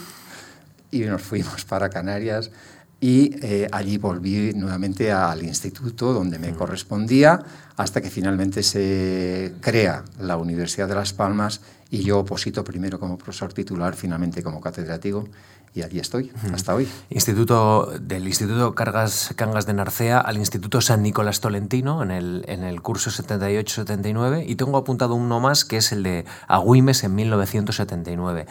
Y 0.91 0.99
nos 1.01 1.23
fuimos 1.23 1.65
para 1.65 1.89
Canarias 1.89 2.51
y 2.99 3.36
eh, 3.45 3.67
allí 3.71 3.97
volví 3.97 4.53
nuevamente 4.53 5.12
al 5.12 5.43
instituto 5.43 6.13
donde 6.13 6.39
me 6.39 6.53
correspondía 6.53 7.39
hasta 7.75 8.01
que 8.01 8.10
finalmente 8.10 8.63
se 8.63 9.53
crea 9.60 10.03
la 10.19 10.38
Universidad 10.38 10.88
de 10.88 10.95
Las 10.95 11.13
Palmas 11.13 11.62
y 11.89 12.03
yo 12.03 12.19
oposito 12.19 12.63
primero 12.63 12.99
como 12.99 13.17
profesor 13.17 13.53
titular, 13.53 13.95
finalmente 13.95 14.41
como 14.41 14.62
catedrático 14.62 15.27
y 15.73 15.81
allí 15.81 15.99
estoy 15.99 16.31
hasta 16.53 16.73
hoy. 16.73 16.88
Instituto, 17.10 17.91
del 17.99 18.25
Instituto 18.25 18.73
Cargas, 18.73 19.34
Cangas 19.36 19.65
de 19.65 19.73
Narcea 19.73 20.19
al 20.19 20.38
Instituto 20.38 20.79
San 20.79 21.03
Nicolás 21.03 21.41
Tolentino 21.41 22.01
en 22.01 22.12
el, 22.12 22.45
en 22.47 22.63
el 22.63 22.81
curso 22.81 23.12
78-79 23.12 24.45
y 24.47 24.55
tengo 24.55 24.77
apuntado 24.77 25.15
uno 25.15 25.41
más 25.41 25.65
que 25.65 25.77
es 25.77 25.91
el 25.91 26.03
de 26.03 26.25
Agüimes 26.47 27.03
en 27.03 27.13
1979. 27.15 28.47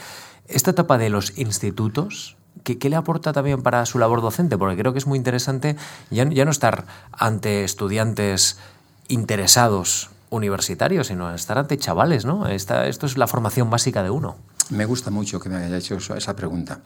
Esta 0.46 0.72
etapa 0.72 0.98
de 0.98 1.09
los 1.09 1.38
institutos 1.38 2.37
¿Qué, 2.62 2.88
le 2.88 2.97
aporta 2.97 3.33
también 3.33 3.62
para 3.62 3.85
su 3.85 3.99
labor 3.99 4.23
docente? 4.23 4.57
Porque 4.57 4.77
creo 4.77 4.93
que 4.93 4.99
es 4.99 5.07
muy 5.07 5.19
interesante 5.19 5.77
ya, 6.11 6.25
no 6.25 6.51
estar 6.51 6.87
ante 7.12 7.64
estudiantes 7.64 8.59
interesados 9.09 10.11
universitarios, 10.31 11.09
sino 11.09 11.35
estar 11.35 11.59
ante 11.59 11.77
chavales, 11.79 12.25
¿no? 12.25 12.49
Esta, 12.49 12.87
esto 12.87 13.07
es 13.07 13.19
la 13.19 13.27
formación 13.27 13.71
básica 13.71 14.03
de 14.03 14.11
uno. 14.11 14.37
Me 14.71 14.87
gusta 14.87 15.11
mucho 15.11 15.38
que 15.40 15.49
me 15.49 15.57
haya 15.57 15.77
hecho 15.77 15.97
esa 15.97 16.35
pregunta. 16.35 16.81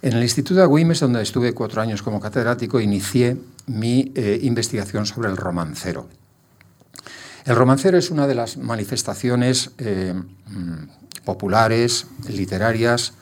En 0.00 0.14
el 0.14 0.22
Instituto 0.22 0.56
de 0.56 0.62
Agüimes, 0.62 1.00
donde 1.00 1.22
estuve 1.22 1.54
cuatro 1.54 1.80
años 1.80 2.02
como 2.02 2.18
catedrático, 2.18 2.80
inicié 2.80 3.36
mi 3.66 4.12
eh, 4.16 4.40
investigación 4.42 5.06
sobre 5.06 5.30
el 5.30 5.36
romancero. 5.36 6.08
El 7.44 7.56
romancero 7.56 7.98
es 7.98 8.10
una 8.10 8.26
de 8.26 8.34
las 8.34 8.56
manifestaciones 8.56 9.70
eh, 9.78 10.14
mm, 10.14 11.24
populares, 11.24 12.06
literarias, 12.28 13.14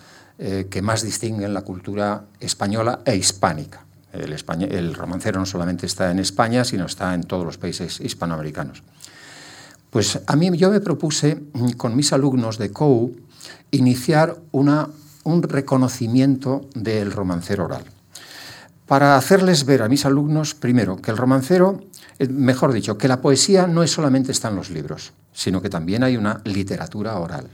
eh, 0.42 0.68
que 0.70 0.80
más 0.80 1.02
distinguen 1.02 1.52
la 1.52 1.60
cultura 1.60 2.24
española 2.40 3.00
e 3.04 3.14
hispánica. 3.14 3.84
El, 4.10 4.34
el, 4.72 4.94
romancero 4.94 5.38
no 5.38 5.44
solamente 5.44 5.84
está 5.84 6.10
en 6.10 6.18
España, 6.18 6.64
sino 6.64 6.86
está 6.86 7.12
en 7.12 7.24
todos 7.24 7.44
los 7.44 7.58
países 7.58 8.00
hispanoamericanos. 8.00 8.82
Pues 9.90 10.18
a 10.26 10.36
mí 10.36 10.50
yo 10.56 10.70
me 10.70 10.80
propuse 10.80 11.34
mm, 11.34 11.72
con 11.72 11.94
mis 11.94 12.14
alumnos 12.14 12.56
de 12.56 12.70
COU 12.70 13.14
iniciar 13.70 14.38
una, 14.50 14.88
un 15.24 15.42
reconocimiento 15.42 16.70
del 16.74 17.12
romancero 17.12 17.66
oral. 17.66 17.84
Para 18.86 19.16
hacerles 19.16 19.66
ver 19.66 19.82
a 19.82 19.90
mis 19.90 20.06
alumnos, 20.06 20.54
primero, 20.54 20.96
que 20.96 21.10
el 21.10 21.18
romancero, 21.18 21.84
eh, 22.18 22.28
mejor 22.28 22.72
dicho, 22.72 22.96
que 22.96 23.08
la 23.08 23.20
poesía 23.20 23.66
no 23.66 23.82
es 23.82 23.90
solamente 23.90 24.32
está 24.32 24.48
en 24.48 24.56
los 24.56 24.70
libros, 24.70 25.12
sino 25.34 25.60
que 25.60 25.68
también 25.68 26.02
hay 26.02 26.16
una 26.16 26.40
literatura 26.46 27.18
oral. 27.18 27.46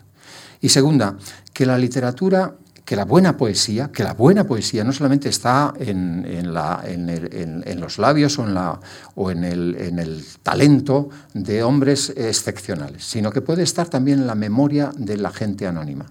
Y 0.60 0.68
segunda, 0.68 1.16
que 1.52 1.66
la 1.66 1.78
literatura 1.78 2.54
que 2.86 2.94
la 2.94 3.04
buena 3.04 3.36
poesía, 3.36 3.90
que 3.90 4.04
la 4.04 4.14
buena 4.14 4.44
poesía 4.44 4.84
no 4.84 4.92
solamente 4.92 5.28
está 5.28 5.74
en, 5.76 6.54
los 7.80 7.98
labios 7.98 8.38
o, 8.38 9.30
en, 9.32 9.44
el, 9.44 10.24
talento 10.44 11.10
de 11.34 11.64
hombres 11.64 12.12
excepcionales, 12.16 13.04
sino 13.04 13.32
que 13.32 13.40
puede 13.42 13.64
estar 13.64 13.88
también 13.88 14.20
en 14.20 14.28
la 14.28 14.36
memoria 14.36 14.92
de 14.96 15.16
la 15.16 15.30
gente 15.30 15.66
anónima. 15.66 16.06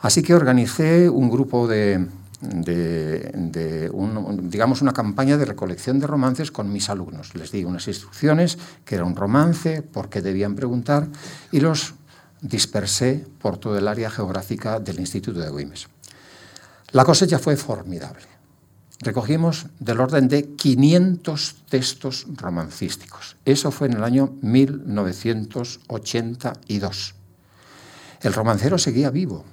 Así 0.00 0.22
que 0.22 0.32
organicé 0.32 1.10
un 1.10 1.28
grupo 1.28 1.66
de, 1.66 2.06
digamos, 4.42 4.82
una 4.82 4.92
campaña 4.92 5.36
de 5.36 5.44
recolección 5.44 5.98
de 5.98 6.06
romances 6.06 6.52
con 6.52 6.72
mis 6.72 6.88
alumnos. 6.88 7.34
Les 7.34 7.50
di 7.50 7.64
unas 7.64 7.88
instrucciones, 7.88 8.58
que 8.84 8.94
era 8.94 9.04
un 9.04 9.16
romance, 9.16 9.82
por 9.82 10.08
qué 10.08 10.22
debían 10.22 10.54
preguntar, 10.54 11.08
y 11.50 11.58
los 11.58 11.94
dispersé 12.40 13.26
por 13.40 13.58
todo 13.58 13.76
el 13.76 13.88
área 13.88 14.08
geográfica 14.08 14.78
del 14.78 15.00
Instituto 15.00 15.40
de 15.40 15.50
Güemes. 15.50 15.88
La 16.92 17.04
cosecha 17.04 17.38
fue 17.38 17.56
formidable. 17.56 18.24
Recogimos 19.00 19.66
del 19.78 20.00
orden 20.00 20.28
de 20.28 20.54
500 20.54 21.56
textos 21.68 22.26
romancísticos. 22.34 23.36
Eso 23.44 23.70
fue 23.70 23.88
en 23.88 23.92
el 23.94 24.04
año 24.04 24.32
1982. 24.40 27.14
El 28.22 28.32
romancero 28.32 28.78
seguía 28.78 29.10
vivo. 29.10 29.44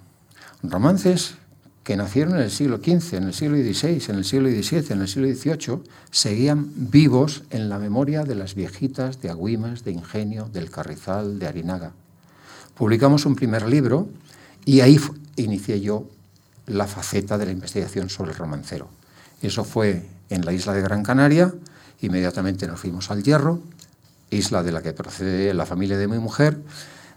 Romances 0.61 1.35
que 1.83 1.97
nacieron 1.97 2.35
en 2.35 2.43
el 2.43 2.51
siglo 2.51 2.77
XV, 2.77 3.15
en 3.15 3.23
el 3.23 3.33
siglo 3.33 3.57
XVI, 3.57 4.01
en 4.09 4.15
el 4.15 4.23
siglo 4.23 4.49
XVII, 4.49 4.85
en 4.91 5.01
el 5.01 5.09
siglo 5.09 5.27
XVIII, 5.27 5.81
seguían 6.11 6.71
vivos 6.75 7.43
en 7.49 7.67
la 7.67 7.77
memoria 7.77 8.23
de 8.23 8.35
las 8.35 8.55
viejitas 8.55 9.21
de 9.21 9.29
Agüimas, 9.29 9.83
de 9.83 9.91
Ingenio, 9.91 10.47
del 10.53 10.69
Carrizal, 10.69 11.39
de 11.39 11.47
Arinaga. 11.47 11.91
Publicamos 12.75 13.25
un 13.25 13.35
primer 13.35 13.67
libro 13.67 14.07
y 14.63 14.79
ahí 14.79 14.97
inicié 15.35 15.81
yo 15.81 16.07
la 16.67 16.87
faceta 16.87 17.37
de 17.37 17.45
la 17.45 17.51
investigación 17.51 18.09
sobre 18.09 18.31
el 18.31 18.37
romancero. 18.37 18.87
Eso 19.41 19.63
fue 19.63 20.05
en 20.29 20.45
la 20.45 20.53
isla 20.53 20.73
de 20.73 20.81
Gran 20.81 21.03
Canaria, 21.03 21.53
inmediatamente 22.01 22.67
nos 22.67 22.79
fuimos 22.79 23.11
al 23.11 23.23
Hierro, 23.23 23.61
isla 24.29 24.63
de 24.63 24.71
la 24.71 24.81
que 24.81 24.93
procede 24.93 25.53
la 25.53 25.65
familia 25.65 25.97
de 25.97 26.07
mi 26.07 26.17
mujer, 26.17 26.59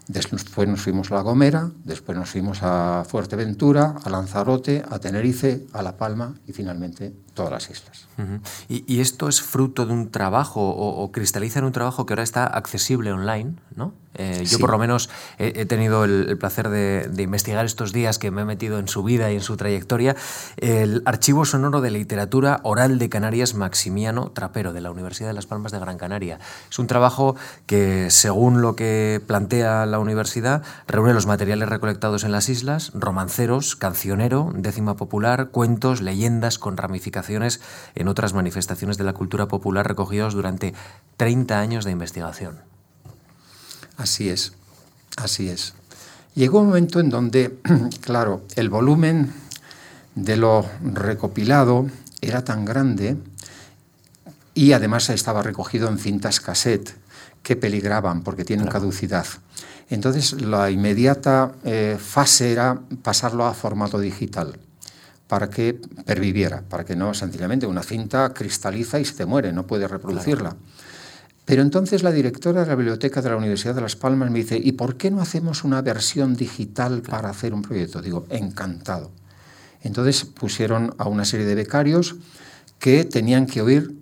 después 0.07 0.67
nos 0.67 0.81
fuimos 0.81 1.11
a 1.11 1.15
La 1.15 1.21
Gomera, 1.21 1.71
después 1.83 2.17
nos 2.17 2.29
fuimos 2.29 2.59
a 2.61 3.05
Fuerteventura, 3.07 3.95
a 4.03 4.09
Lanzarote, 4.09 4.83
a 4.89 4.99
Tenerife, 4.99 5.65
a 5.73 5.81
La 5.81 5.97
Palma 5.97 6.35
y 6.45 6.53
finalmente 6.53 7.13
todas 7.37 7.51
las 7.51 7.69
islas. 7.69 8.07
¿Y, 8.67 8.99
esto 8.99 9.29
es 9.29 9.41
fruto 9.41 9.85
de 9.85 9.93
un 9.93 10.09
trabajo 10.09 10.59
o, 10.59 11.03
o, 11.03 11.11
cristaliza 11.11 11.59
en 11.59 11.65
un 11.65 11.71
trabajo 11.71 12.05
que 12.05 12.13
ahora 12.13 12.23
está 12.23 12.47
accesible 12.47 13.11
online, 13.11 13.53
¿no? 13.75 13.93
Eh, 14.17 14.45
yo 14.45 14.57
por 14.57 14.71
lo 14.71 14.77
menos 14.77 15.09
he, 15.37 15.65
tenido 15.65 16.03
el, 16.03 16.37
placer 16.39 16.69
de, 16.69 17.21
investigar 17.21 17.65
estos 17.65 17.93
días 17.93 18.17
que 18.17 18.31
me 18.31 18.41
he 18.41 18.45
metido 18.45 18.79
en 18.79 18.87
su 18.87 19.03
vida 19.03 19.31
y 19.31 19.35
en 19.35 19.41
su 19.41 19.57
trayectoria 19.57 20.15
el 20.57 21.03
archivo 21.05 21.45
sonoro 21.45 21.81
de 21.81 21.91
literatura 21.91 22.59
oral 22.63 22.97
de 22.97 23.09
Canarias 23.09 23.53
Maximiano 23.53 24.31
Trapero 24.31 24.73
de 24.73 24.81
la 24.81 24.89
Universidad 24.89 25.27
de 25.27 25.35
Las 25.35 25.45
Palmas 25.45 25.71
de 25.71 25.79
Gran 25.79 25.97
Canaria. 25.97 26.39
Es 26.69 26.79
un 26.79 26.87
trabajo 26.87 27.35
que, 27.67 28.09
según 28.09 28.61
lo 28.61 28.75
que 28.75 29.21
plantea 29.27 29.85
la 29.85 29.99
universidad, 29.99 30.63
reúne 30.87 31.13
los 31.13 31.27
materiales 31.27 31.69
recolectados 31.69 32.23
en 32.23 32.31
las 32.31 32.49
islas, 32.49 32.91
romanceros, 32.95 33.75
cancionero, 33.75 34.51
décima 34.55 34.95
popular, 34.95 35.49
cuentos, 35.49 36.01
leyendas 36.01 36.57
con 36.57 36.75
ramificaciones 36.75 37.26
en 37.29 38.07
otras 38.07 38.33
manifestaciones 38.33 38.97
de 38.97 39.03
la 39.03 39.13
cultura 39.13 39.47
popular 39.47 39.87
recogidos 39.87 40.33
durante 40.33 40.73
30 41.17 41.59
años 41.59 41.85
de 41.85 41.91
investigación. 41.91 42.59
Así 43.97 44.29
es, 44.29 44.53
así 45.17 45.49
es. 45.49 45.73
Llegó 46.35 46.59
un 46.59 46.67
momento 46.67 46.99
en 46.99 47.09
donde, 47.09 47.57
claro, 48.01 48.43
el 48.55 48.69
volumen 48.69 49.33
de 50.15 50.37
lo 50.37 50.65
recopilado 50.83 51.87
era 52.21 52.43
tan 52.43 52.65
grande 52.65 53.17
y 54.53 54.73
además 54.73 55.09
estaba 55.09 55.43
recogido 55.43 55.89
en 55.89 55.97
cintas 55.97 56.39
cassette 56.39 56.95
que 57.43 57.55
peligraban 57.55 58.21
porque 58.23 58.45
tienen 58.45 58.67
caducidad. 58.67 59.25
Entonces 59.89 60.41
la 60.41 60.69
inmediata 60.69 61.53
eh, 61.63 61.97
fase 61.99 62.51
era 62.51 62.79
pasarlo 63.01 63.45
a 63.45 63.53
formato 63.53 63.99
digital 63.99 64.59
para 65.27 65.49
que 65.49 65.79
perviviera, 66.05 66.63
para 66.67 66.85
que 66.85 66.95
no 66.95 67.13
sencillamente 67.13 67.67
una 67.67 67.83
cinta 67.83 68.33
cristaliza 68.33 68.99
y 68.99 69.05
se 69.05 69.15
te 69.15 69.25
muere, 69.25 69.51
no 69.51 69.67
puedes 69.67 69.89
reproducirla. 69.89 70.55
Pero 71.45 71.61
entonces 71.61 72.03
la 72.03 72.11
directora 72.11 72.61
de 72.61 72.67
la 72.67 72.75
biblioteca 72.75 73.21
de 73.21 73.29
la 73.29 73.37
Universidad 73.37 73.73
de 73.73 73.81
Las 73.81 73.95
Palmas 73.95 74.29
me 74.29 74.39
dice, 74.39 74.59
¿y 74.61 74.73
por 74.73 74.97
qué 74.97 75.11
no 75.11 75.21
hacemos 75.21 75.63
una 75.63 75.81
versión 75.81 76.35
digital 76.35 77.01
para 77.01 77.29
hacer 77.29 77.53
un 77.53 77.61
proyecto? 77.61 78.01
Digo, 78.01 78.25
encantado. 78.29 79.11
Entonces 79.81 80.25
pusieron 80.25 80.93
a 80.97 81.07
una 81.07 81.23
serie 81.23 81.45
de 81.45 81.55
becarios 81.55 82.17
que 82.79 83.05
tenían 83.05 83.45
que 83.45 83.61
oír 83.61 83.95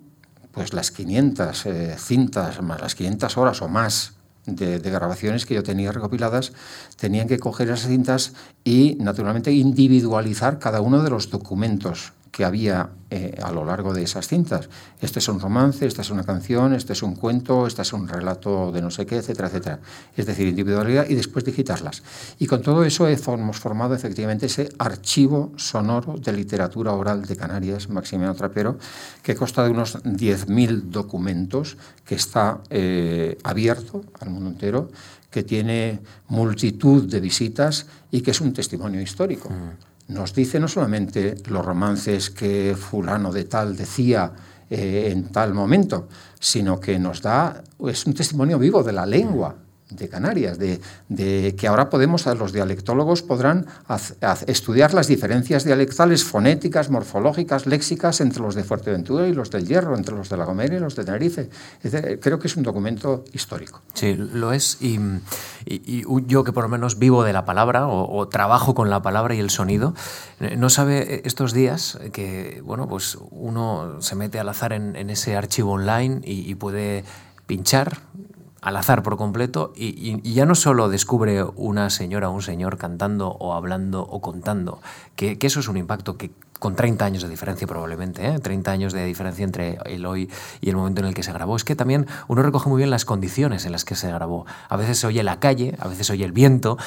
pues 0.50 0.72
las 0.72 0.90
500 0.90 1.66
eh, 1.66 1.96
cintas, 1.98 2.60
más 2.62 2.80
las 2.80 2.94
500 2.96 3.36
horas 3.36 3.62
o 3.62 3.68
más 3.68 4.15
de, 4.46 4.78
grabaciones 4.78 5.46
que 5.46 5.54
yo 5.54 5.62
tenía 5.62 5.92
recopiladas, 5.92 6.52
tenían 6.96 7.28
que 7.28 7.38
coger 7.38 7.68
esas 7.68 7.88
cintas 7.88 8.32
y, 8.64 8.96
naturalmente, 9.00 9.52
individualizar 9.52 10.58
cada 10.58 10.80
uno 10.80 11.02
de 11.02 11.10
los 11.10 11.30
documentos 11.30 12.12
que 12.36 12.44
había 12.44 12.90
eh, 13.08 13.34
a 13.42 13.50
lo 13.50 13.64
largo 13.64 13.94
de 13.94 14.02
esas 14.02 14.28
cintas. 14.28 14.68
Este 15.00 15.20
es 15.20 15.28
un 15.28 15.40
romance, 15.40 15.86
esta 15.86 16.02
es 16.02 16.10
una 16.10 16.22
canción, 16.22 16.74
este 16.74 16.92
es 16.92 17.02
un 17.02 17.16
cuento, 17.16 17.66
este 17.66 17.80
es 17.80 17.94
un 17.94 18.06
relato 18.06 18.70
de 18.72 18.82
no 18.82 18.90
sé 18.90 19.06
qué, 19.06 19.16
etcétera, 19.16 19.48
etcétera. 19.48 19.80
Es 20.14 20.26
decir, 20.26 20.46
individualidad 20.46 21.08
y 21.08 21.14
después 21.14 21.46
digitarlas. 21.46 22.02
Y 22.38 22.46
con 22.46 22.60
todo 22.60 22.84
eso 22.84 23.08
hemos 23.08 23.58
formado 23.58 23.94
efectivamente 23.94 24.44
ese 24.44 24.68
archivo 24.76 25.54
sonoro 25.56 26.16
de 26.18 26.30
literatura 26.34 26.92
oral 26.92 27.24
de 27.24 27.36
Canarias, 27.36 27.88
Maximiano 27.88 28.34
Trapero, 28.34 28.76
que 29.22 29.34
consta 29.34 29.64
de 29.64 29.70
unos 29.70 29.96
10.000 30.04 30.90
documentos, 30.90 31.78
que 32.04 32.16
está 32.16 32.60
eh, 32.68 33.38
abierto 33.44 34.04
al 34.20 34.28
mundo 34.28 34.50
entero, 34.50 34.90
que 35.30 35.42
tiene 35.42 36.00
multitud 36.28 37.08
de 37.08 37.18
visitas 37.18 37.86
y 38.10 38.20
que 38.20 38.32
es 38.32 38.42
un 38.42 38.52
testimonio 38.52 39.00
histórico. 39.00 39.48
Mm 39.48 39.95
nos 40.08 40.34
dice 40.34 40.60
no 40.60 40.68
solamente 40.68 41.36
los 41.46 41.64
romances 41.64 42.30
que 42.30 42.76
fulano 42.78 43.32
de 43.32 43.44
tal 43.44 43.76
decía 43.76 44.32
eh, 44.70 45.08
en 45.10 45.28
tal 45.28 45.54
momento, 45.54 46.08
sino 46.38 46.80
que 46.80 46.98
nos 46.98 47.22
da, 47.22 47.62
es 47.86 48.06
un 48.06 48.14
testimonio 48.14 48.58
vivo 48.58 48.82
de 48.82 48.92
la 48.92 49.06
lengua 49.06 49.54
de 49.90 50.08
Canarias, 50.08 50.58
de, 50.58 51.54
que 51.56 51.68
ahora 51.68 51.90
podemos, 51.90 52.26
los 52.26 52.52
dialectólogos 52.52 53.22
podrán 53.22 53.66
estudiar 54.46 54.94
las 54.94 55.06
diferencias 55.06 55.64
dialectales 55.64 56.24
fonéticas, 56.24 56.90
morfológicas, 56.90 57.66
léxicas 57.66 58.20
entre 58.20 58.42
los 58.42 58.54
de 58.54 58.64
Fuerteventura 58.64 59.28
y 59.28 59.32
los 59.32 59.50
del 59.50 59.66
Hierro, 59.66 59.96
entre 59.96 60.16
los 60.16 60.28
de 60.28 60.36
La 60.36 60.44
Gomera 60.44 60.76
y 60.76 60.80
los 60.80 60.96
de 60.96 61.04
Tenerife. 61.04 61.50
creo 62.20 62.38
que 62.38 62.48
es 62.48 62.56
un 62.56 62.64
documento 62.64 63.24
histórico. 63.32 63.80
Sí, 63.94 64.14
lo 64.14 64.52
es. 64.52 64.78
Y, 64.80 64.98
yo 66.26 66.44
que 66.44 66.52
por 66.52 66.64
lo 66.64 66.68
menos 66.68 66.98
vivo 66.98 67.24
de 67.24 67.32
la 67.32 67.44
palabra 67.44 67.86
o, 67.88 68.28
trabajo 68.28 68.74
con 68.74 68.90
la 68.90 69.02
palabra 69.02 69.34
y 69.34 69.40
el 69.40 69.50
sonido, 69.50 69.94
eh, 70.40 70.56
no 70.56 70.70
sabe 70.70 71.22
estos 71.24 71.52
días 71.52 71.98
que, 72.12 72.60
bueno, 72.64 72.88
pues 72.88 73.18
uno 73.30 74.00
se 74.00 74.16
mete 74.16 74.38
al 74.38 74.48
azar 74.48 74.72
en, 74.72 74.96
ese 75.10 75.36
archivo 75.36 75.72
online 75.72 76.20
y 76.24 76.54
puede 76.56 77.04
pinchar 77.46 77.98
al 78.66 78.76
azar 78.76 79.04
por 79.04 79.16
completo 79.16 79.72
y, 79.76 80.20
ya 80.34 80.44
no 80.44 80.56
solo 80.56 80.88
descubre 80.88 81.44
una 81.54 81.88
señora 81.88 82.30
o 82.30 82.32
un 82.32 82.42
señor 82.42 82.78
cantando 82.78 83.28
o 83.28 83.54
hablando 83.54 84.02
o 84.02 84.20
contando, 84.20 84.80
que, 85.14 85.38
que, 85.38 85.46
eso 85.46 85.60
es 85.60 85.68
un 85.68 85.76
impacto 85.76 86.16
que 86.16 86.32
con 86.58 86.74
30 86.74 87.04
años 87.04 87.22
de 87.22 87.28
diferencia 87.28 87.66
probablemente, 87.66 88.26
¿eh? 88.26 88.38
30 88.38 88.70
años 88.70 88.92
de 88.92 89.04
diferencia 89.04 89.44
entre 89.44 89.78
el 89.84 90.06
hoy 90.06 90.30
y 90.60 90.70
el 90.70 90.76
momento 90.76 91.00
en 91.00 91.08
el 91.08 91.14
que 91.14 91.22
se 91.22 91.32
grabó. 91.32 91.56
Es 91.56 91.64
que 91.64 91.76
también 91.76 92.06
uno 92.28 92.42
recoge 92.42 92.68
muy 92.68 92.78
bien 92.78 92.90
las 92.90 93.04
condiciones 93.04 93.64
en 93.66 93.72
las 93.72 93.84
que 93.84 93.94
se 93.94 94.10
grabó. 94.10 94.46
A 94.68 94.76
veces 94.76 94.98
se 94.98 95.06
oye 95.06 95.22
la 95.22 95.38
calle, 95.40 95.76
a 95.78 95.88
veces 95.88 96.06
se 96.06 96.12
oye 96.12 96.24
el 96.24 96.32
viento, 96.32 96.78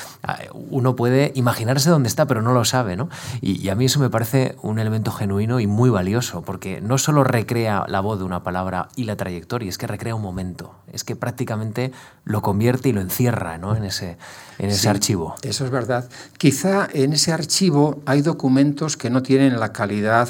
uno 0.70 0.96
puede 0.96 1.32
imaginarse 1.36 1.90
dónde 1.90 2.10
está, 2.10 2.26
pero 2.26 2.42
no 2.42 2.54
lo 2.54 2.66
sabe, 2.66 2.96
¿no? 2.96 3.10
Y, 3.42 3.60
y, 3.62 3.70
a 3.70 3.76
mí 3.76 3.86
eso 3.86 4.00
me 4.00 4.10
parece 4.10 4.56
un 4.62 4.80
elemento 4.80 5.12
genuino 5.12 5.60
y 5.60 5.68
muy 5.68 5.90
valioso, 5.90 6.42
porque 6.42 6.82
no 6.82 6.98
solo 6.98 7.24
recrea 7.24 7.86
la 7.88 8.00
voz 8.00 8.20
de 8.20 8.26
una 8.26 8.44
palabra 8.44 8.90
y 8.96 9.04
la 9.04 9.16
trayectoria, 9.16 9.70
es 9.70 9.78
que 9.78 9.88
recrea 9.88 10.16
un 10.16 10.22
momento, 10.22 10.76
es 10.92 11.04
que 11.04 11.16
prácticamente 11.16 11.92
lo 12.24 12.42
convierte 12.42 12.90
y 12.90 12.94
lo 12.94 13.02
encierra 13.02 13.58
¿no? 13.58 13.76
en 13.76 13.84
ese, 13.84 14.18
en 14.58 14.70
ese 14.70 14.90
archivo. 14.90 15.36
Eso 15.42 15.66
es 15.66 15.72
verdad. 15.72 16.10
Quizá 16.38 16.88
en 16.92 17.14
ese 17.14 17.32
archivo 17.32 18.02
hay 18.06 18.22
documentos 18.22 18.98
que 18.98 19.10
no 19.10 19.24
tienen 19.24 19.59
la 19.60 19.72
calidad 19.72 20.28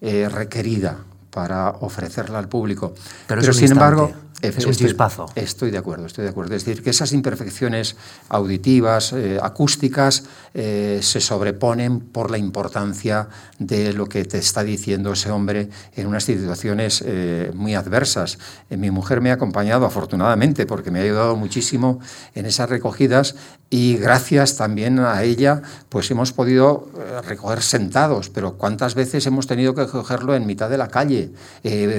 eh, 0.00 0.28
requerida 0.28 0.98
para 1.30 1.70
ofrecerla 1.70 2.38
al 2.38 2.48
público. 2.48 2.94
Pero, 3.26 3.52
sin 3.52 3.72
embargo, 3.72 4.12
es 4.40 4.66
un 4.66 4.72
chispazo. 4.72 5.26
Estoy 5.34 5.70
de 5.70 5.78
acuerdo, 5.78 6.06
estoy 6.06 6.24
de 6.24 6.30
acuerdo. 6.30 6.54
Es 6.54 6.64
decir, 6.64 6.82
que 6.82 6.90
esas 6.90 7.12
imperfecciones 7.12 7.96
auditivas, 8.28 9.12
eh, 9.12 9.38
acústicas, 9.42 10.24
eh, 10.54 11.00
se 11.02 11.20
sobreponen 11.20 12.00
por 12.00 12.30
la 12.30 12.38
importancia 12.38 13.28
de 13.58 13.92
lo 13.92 14.06
que 14.06 14.24
te 14.24 14.38
está 14.38 14.62
diciendo 14.62 15.12
ese 15.12 15.30
hombre 15.30 15.70
en 15.96 16.06
unas 16.06 16.24
situaciones 16.24 17.02
eh, 17.04 17.50
muy 17.54 17.74
adversas. 17.74 18.38
mi 18.70 18.90
mujer 18.90 19.20
me 19.20 19.30
ha 19.30 19.34
acompañado, 19.34 19.86
afortunadamente, 19.86 20.66
porque 20.66 20.90
me 20.90 21.00
ha 21.00 21.02
ayudado 21.02 21.36
muchísimo 21.36 21.98
en 22.34 22.46
esas 22.46 22.70
recogidas 22.70 23.34
y 23.70 23.96
gracias 23.96 24.56
también 24.56 24.98
a 25.00 25.22
ella, 25.24 25.62
pues 25.88 26.10
hemos 26.10 26.32
podido 26.32 26.88
recoger 27.26 27.62
sentados, 27.62 28.30
pero 28.30 28.54
¿cuántas 28.56 28.94
veces 28.94 29.26
hemos 29.26 29.46
tenido 29.46 29.74
que 29.74 29.86
cogerlo 29.86 30.34
en 30.34 30.46
mitad 30.46 30.70
de 30.70 30.78
la 30.78 30.88
calle? 30.88 31.32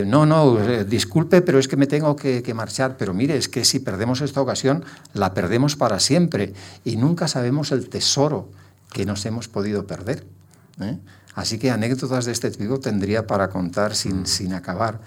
no, 0.05 0.25
no, 0.25 0.57
disculpe, 0.85 1.41
pero 1.41 1.59
es 1.59 1.67
que 1.67 1.77
me 1.77 1.85
tengo 1.85 2.15
que 2.15 2.28
que, 2.43 2.53
marchar, 2.53 2.97
pero 2.97 3.13
mire, 3.13 3.37
es 3.37 3.49
que 3.49 3.65
si 3.65 3.79
perdemos 3.79 4.21
esta 4.21 4.41
ocasión, 4.41 4.85
la 5.13 5.33
perdemos 5.33 5.75
para 5.75 5.99
siempre 5.99 6.53
y 6.83 6.95
nunca 6.95 7.27
sabemos 7.27 7.71
el 7.71 7.89
tesoro 7.89 8.49
que 8.91 9.05
nos 9.05 9.25
hemos 9.25 9.47
podido 9.47 9.85
perder. 9.85 10.25
¿eh? 10.81 10.97
Así 11.35 11.59
que 11.59 11.71
anécdotas 11.71 12.25
de 12.25 12.31
este 12.31 12.51
tipo 12.51 12.79
tendría 12.79 13.27
para 13.27 13.49
contar 13.49 13.95
sin, 13.95 14.21
mm. 14.21 14.25
sin 14.25 14.53
acabar. 14.53 14.99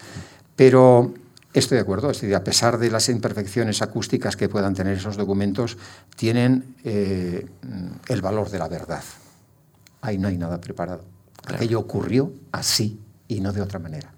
Pero 0.56 1.14
estoy 1.52 1.76
de 1.76 1.82
acuerdo, 1.82 2.10
es 2.10 2.22
a 2.22 2.44
pesar 2.44 2.78
de 2.78 2.90
las 2.90 3.08
imperfecciones 3.08 3.82
acústicas 3.82 4.36
que 4.36 4.48
puedan 4.48 4.74
tener 4.74 4.96
esos 4.96 5.16
documentos, 5.16 5.76
tienen 6.16 6.76
eh, 6.84 7.46
el 8.08 8.22
valor 8.22 8.50
de 8.50 8.58
la 8.58 8.68
verdad. 8.68 9.02
Ahí 10.00 10.18
no 10.18 10.28
hay 10.28 10.36
nada 10.36 10.60
preparado. 10.60 11.04
Aquello 11.46 11.80
ocurrió 11.80 12.32
así 12.52 12.98
y 13.36 13.40
no 13.40 13.52
de 13.52 13.62
otra 13.62 13.78
manera. 13.78 14.12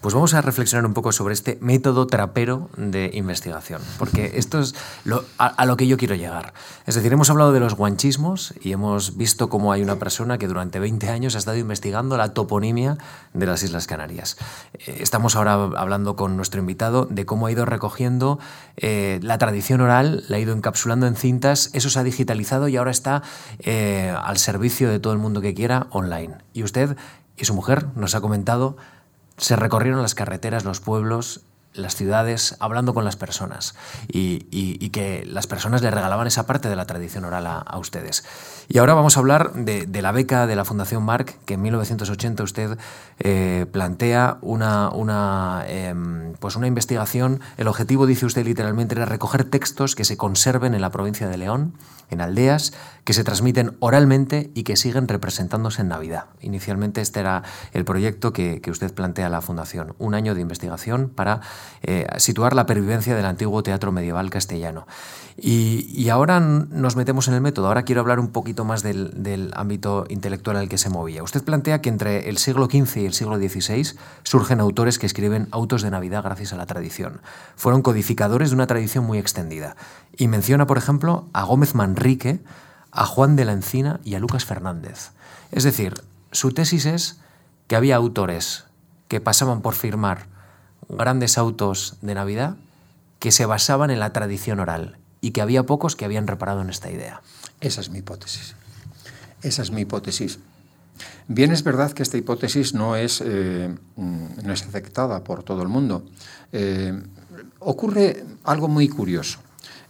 Pues 0.00 0.14
vamos 0.14 0.34
a 0.34 0.40
reflexionar 0.40 0.86
un 0.86 0.94
poco 0.94 1.12
sobre 1.12 1.34
este 1.34 1.58
método 1.60 2.06
trapero 2.06 2.70
de 2.76 3.10
investigación, 3.14 3.80
porque 3.98 4.32
esto 4.36 4.60
es 4.60 4.74
a, 5.38 5.66
lo 5.66 5.76
que 5.76 5.86
yo 5.86 5.96
quiero 5.96 6.14
llegar. 6.14 6.54
Es 6.86 6.94
decir, 6.94 7.12
hemos 7.12 7.30
hablado 7.30 7.52
de 7.52 7.60
los 7.60 7.74
guanchismos 7.74 8.54
y 8.60 8.72
hemos 8.72 9.16
visto 9.16 9.48
cómo 9.48 9.72
hay 9.72 9.82
una 9.82 9.96
persona 9.96 10.38
que 10.38 10.48
durante 10.48 10.80
20 10.80 11.08
años 11.08 11.34
ha 11.34 11.38
estado 11.38 11.56
investigando 11.56 12.16
la 12.16 12.34
toponimia 12.34 12.98
de 13.32 13.46
las 13.46 13.62
Islas 13.62 13.86
Canarias. 13.86 14.36
Eh, 14.74 14.98
estamos 15.00 15.36
ahora 15.36 15.54
hablando 15.54 16.16
con 16.16 16.36
nuestro 16.36 16.60
invitado 16.60 17.06
de 17.06 17.26
cómo 17.26 17.46
ha 17.46 17.52
ido 17.52 17.64
recogiendo 17.64 18.38
eh, 18.76 19.20
la 19.22 19.38
tradición 19.38 19.80
oral, 19.80 20.24
la 20.28 20.36
ha 20.36 20.40
ido 20.40 20.54
encapsulando 20.54 21.06
en 21.06 21.16
cintas, 21.16 21.70
eso 21.74 21.90
se 21.90 21.98
ha 21.98 22.02
digitalizado 22.02 22.68
y 22.68 22.76
ahora 22.76 22.90
está 22.90 23.22
eh, 23.60 24.14
al 24.16 24.38
servicio 24.38 24.88
de 24.90 24.98
todo 24.98 25.12
el 25.12 25.18
mundo 25.18 25.40
que 25.40 25.54
quiera 25.54 25.86
online. 25.90 26.38
Y 26.52 26.62
usted 26.62 26.96
y 27.36 27.44
su 27.44 27.54
mujer 27.54 27.86
nos 27.96 28.14
ha 28.14 28.20
comentado 28.20 28.76
se 29.36 29.56
recorrieron 29.56 30.02
las 30.02 30.14
carreteras, 30.14 30.64
los 30.64 30.80
pueblos, 30.80 31.42
las 31.72 31.96
ciudades, 31.96 32.56
hablando 32.60 32.94
con 32.94 33.04
las 33.04 33.16
personas 33.16 33.74
y, 34.06 34.38
que 34.90 35.24
las 35.26 35.48
personas 35.48 35.82
le 35.82 35.90
regalaban 35.90 36.28
esa 36.28 36.46
parte 36.46 36.68
de 36.68 36.76
la 36.76 36.86
tradición 36.86 37.24
oral 37.24 37.48
a, 37.48 37.78
ustedes. 37.78 38.24
Y 38.68 38.78
ahora 38.78 38.94
vamos 38.94 39.16
a 39.16 39.20
hablar 39.20 39.52
de, 39.54 40.02
la 40.02 40.12
beca 40.12 40.46
de 40.46 40.54
la 40.54 40.64
Fundación 40.64 41.02
Marc, 41.02 41.36
que 41.46 41.54
en 41.54 41.62
1980 41.62 42.44
usted 42.44 42.78
eh, 43.18 43.66
plantea 43.72 44.38
una, 44.40 45.64
em, 45.66 46.34
pues 46.34 46.54
una 46.54 46.68
investigación. 46.68 47.40
El 47.56 47.66
objetivo, 47.66 48.06
dice 48.06 48.24
usted 48.24 48.44
literalmente, 48.44 48.94
era 48.94 49.04
recoger 49.04 49.42
textos 49.42 49.96
que 49.96 50.04
se 50.04 50.16
conserven 50.16 50.74
en 50.74 50.80
la 50.80 50.90
provincia 50.90 51.28
de 51.28 51.38
León 51.38 51.74
en 52.10 52.20
aldeas 52.20 52.72
que 53.04 53.12
se 53.12 53.24
transmiten 53.24 53.76
oralmente 53.80 54.50
y 54.54 54.64
que 54.64 54.76
siguen 54.76 55.08
representándose 55.08 55.82
en 55.82 55.88
Navidad. 55.88 56.24
Inicialmente 56.40 57.00
este 57.00 57.20
era 57.20 57.42
el 57.72 57.84
proyecto 57.84 58.32
que, 58.32 58.60
usted 58.68 58.92
plantea 58.92 59.26
a 59.26 59.30
la 59.30 59.40
Fundación, 59.40 59.94
un 59.98 60.14
año 60.14 60.34
de 60.34 60.40
investigación 60.40 61.08
para 61.08 61.40
eh, 61.82 62.06
situar 62.16 62.54
la 62.54 62.66
pervivencia 62.66 63.14
del 63.14 63.26
antiguo 63.26 63.62
teatro 63.62 63.92
medieval 63.92 64.30
castellano. 64.30 64.86
Y, 65.36 66.08
ahora 66.10 66.38
nos 66.38 66.94
metemos 66.94 67.26
en 67.26 67.34
el 67.34 67.40
método, 67.40 67.66
ahora 67.66 67.82
quiero 67.82 68.00
hablar 68.00 68.20
un 68.20 68.28
poquito 68.28 68.64
más 68.64 68.84
del, 68.84 69.50
ámbito 69.56 70.06
intelectual 70.08 70.56
al 70.56 70.68
que 70.68 70.78
se 70.78 70.90
movía. 70.90 71.24
Usted 71.24 71.42
plantea 71.42 71.80
que 71.80 71.88
entre 71.88 72.28
el 72.28 72.38
siglo 72.38 72.66
XV 72.66 72.98
y 72.98 73.06
el 73.06 73.14
siglo 73.14 73.36
XVI 73.36 73.96
surgen 74.22 74.60
autores 74.60 74.98
que 74.98 75.06
escriben 75.06 75.48
autos 75.50 75.82
de 75.82 75.90
Navidad 75.90 76.22
gracias 76.22 76.52
a 76.52 76.56
la 76.56 76.66
tradición. 76.66 77.20
Fueron 77.56 77.82
codificadores 77.82 78.50
de 78.50 78.54
una 78.54 78.68
tradición 78.68 79.04
muy 79.04 79.18
extendida. 79.18 79.74
Y 80.16 80.28
menciona, 80.28 80.68
por 80.68 80.78
ejemplo, 80.78 81.28
a 81.32 81.42
Gómez 81.42 81.74
Manrique, 81.74 82.40
a 82.92 83.04
Juan 83.04 83.34
de 83.34 83.44
la 83.44 83.52
Encina 83.52 84.00
y 84.04 84.14
a 84.14 84.20
Lucas 84.20 84.44
Fernández. 84.44 85.10
Es 85.50 85.64
decir, 85.64 85.94
su 86.30 86.52
tesis 86.52 86.86
es 86.86 87.18
que 87.66 87.74
había 87.74 87.96
autores 87.96 88.66
que 89.08 89.20
pasaban 89.20 89.62
por 89.62 89.74
firmar 89.74 90.26
grandes 90.88 91.38
autos 91.38 91.96
de 92.02 92.14
Navidad 92.14 92.56
que 93.18 93.32
se 93.32 93.46
basaban 93.46 93.90
en 93.90 93.98
la 93.98 94.12
tradición 94.12 94.60
oral 94.60 94.98
y 95.24 95.30
que 95.30 95.40
había 95.40 95.62
pocos 95.62 95.96
que 95.96 96.04
habían 96.04 96.26
reparado 96.26 96.60
en 96.60 96.68
esta 96.68 96.90
idea. 96.90 97.22
Esa 97.62 97.80
es 97.80 97.88
mi 97.88 98.00
hipótesis. 98.00 98.56
Esa 99.40 99.62
es 99.62 99.70
mi 99.70 99.80
hipótesis. 99.80 100.38
Bien 101.28 101.50
es 101.50 101.64
verdad 101.64 101.92
que 101.92 102.02
esta 102.02 102.18
hipótesis 102.18 102.74
no 102.74 102.94
es, 102.94 103.22
eh, 103.24 103.74
no 103.96 104.52
es 104.52 104.62
aceptada 104.64 105.24
por 105.24 105.42
todo 105.42 105.62
el 105.62 105.68
mundo. 105.68 106.04
Eh, 106.52 106.92
ocurre 107.60 108.22
algo 108.44 108.68
muy 108.68 108.86
curioso. 108.90 109.38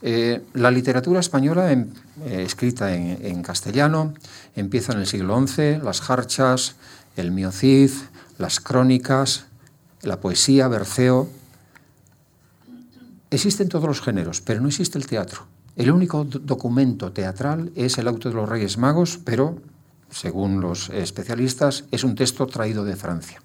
Eh, 0.03 0.41
la 0.53 0.71
literatura 0.71 1.19
española, 1.19 1.73
eh, 1.73 1.85
escrita 2.25 2.95
en, 2.95 3.43
castellano, 3.43 4.15
empieza 4.55 4.93
en 4.93 5.01
el 5.01 5.09
siglo 5.09 5.45
XI, 5.45 5.79
las 5.83 6.01
jarchas, 6.01 6.77
el 7.17 7.33
miocid, 7.33 7.91
las 8.39 8.61
crónicas, 8.61 9.47
la 10.03 10.21
poesía, 10.21 10.69
Berceo. 10.69 11.29
Existen 13.35 13.69
todos 13.69 13.87
los 13.87 14.01
géneros, 14.01 14.41
pero 14.41 14.61
no 14.61 14.69
existe 14.69 14.97
el 14.97 15.09
teatro. 15.09 15.49
El 15.75 15.91
único 15.91 16.23
documento 16.23 17.11
teatral 17.11 17.73
es 17.75 17.99
el 17.99 18.07
auto 18.07 18.29
de 18.29 18.37
los 18.37 18.49
Reyes 18.49 18.79
Magos, 18.79 19.19
pero, 19.25 19.59
según 20.09 20.61
los 20.61 20.89
especialistas, 20.91 21.83
es 21.91 22.05
un 22.05 22.15
texto 22.15 22.47
traído 22.47 22.85
de 22.85 22.95
Francia. 22.95 23.43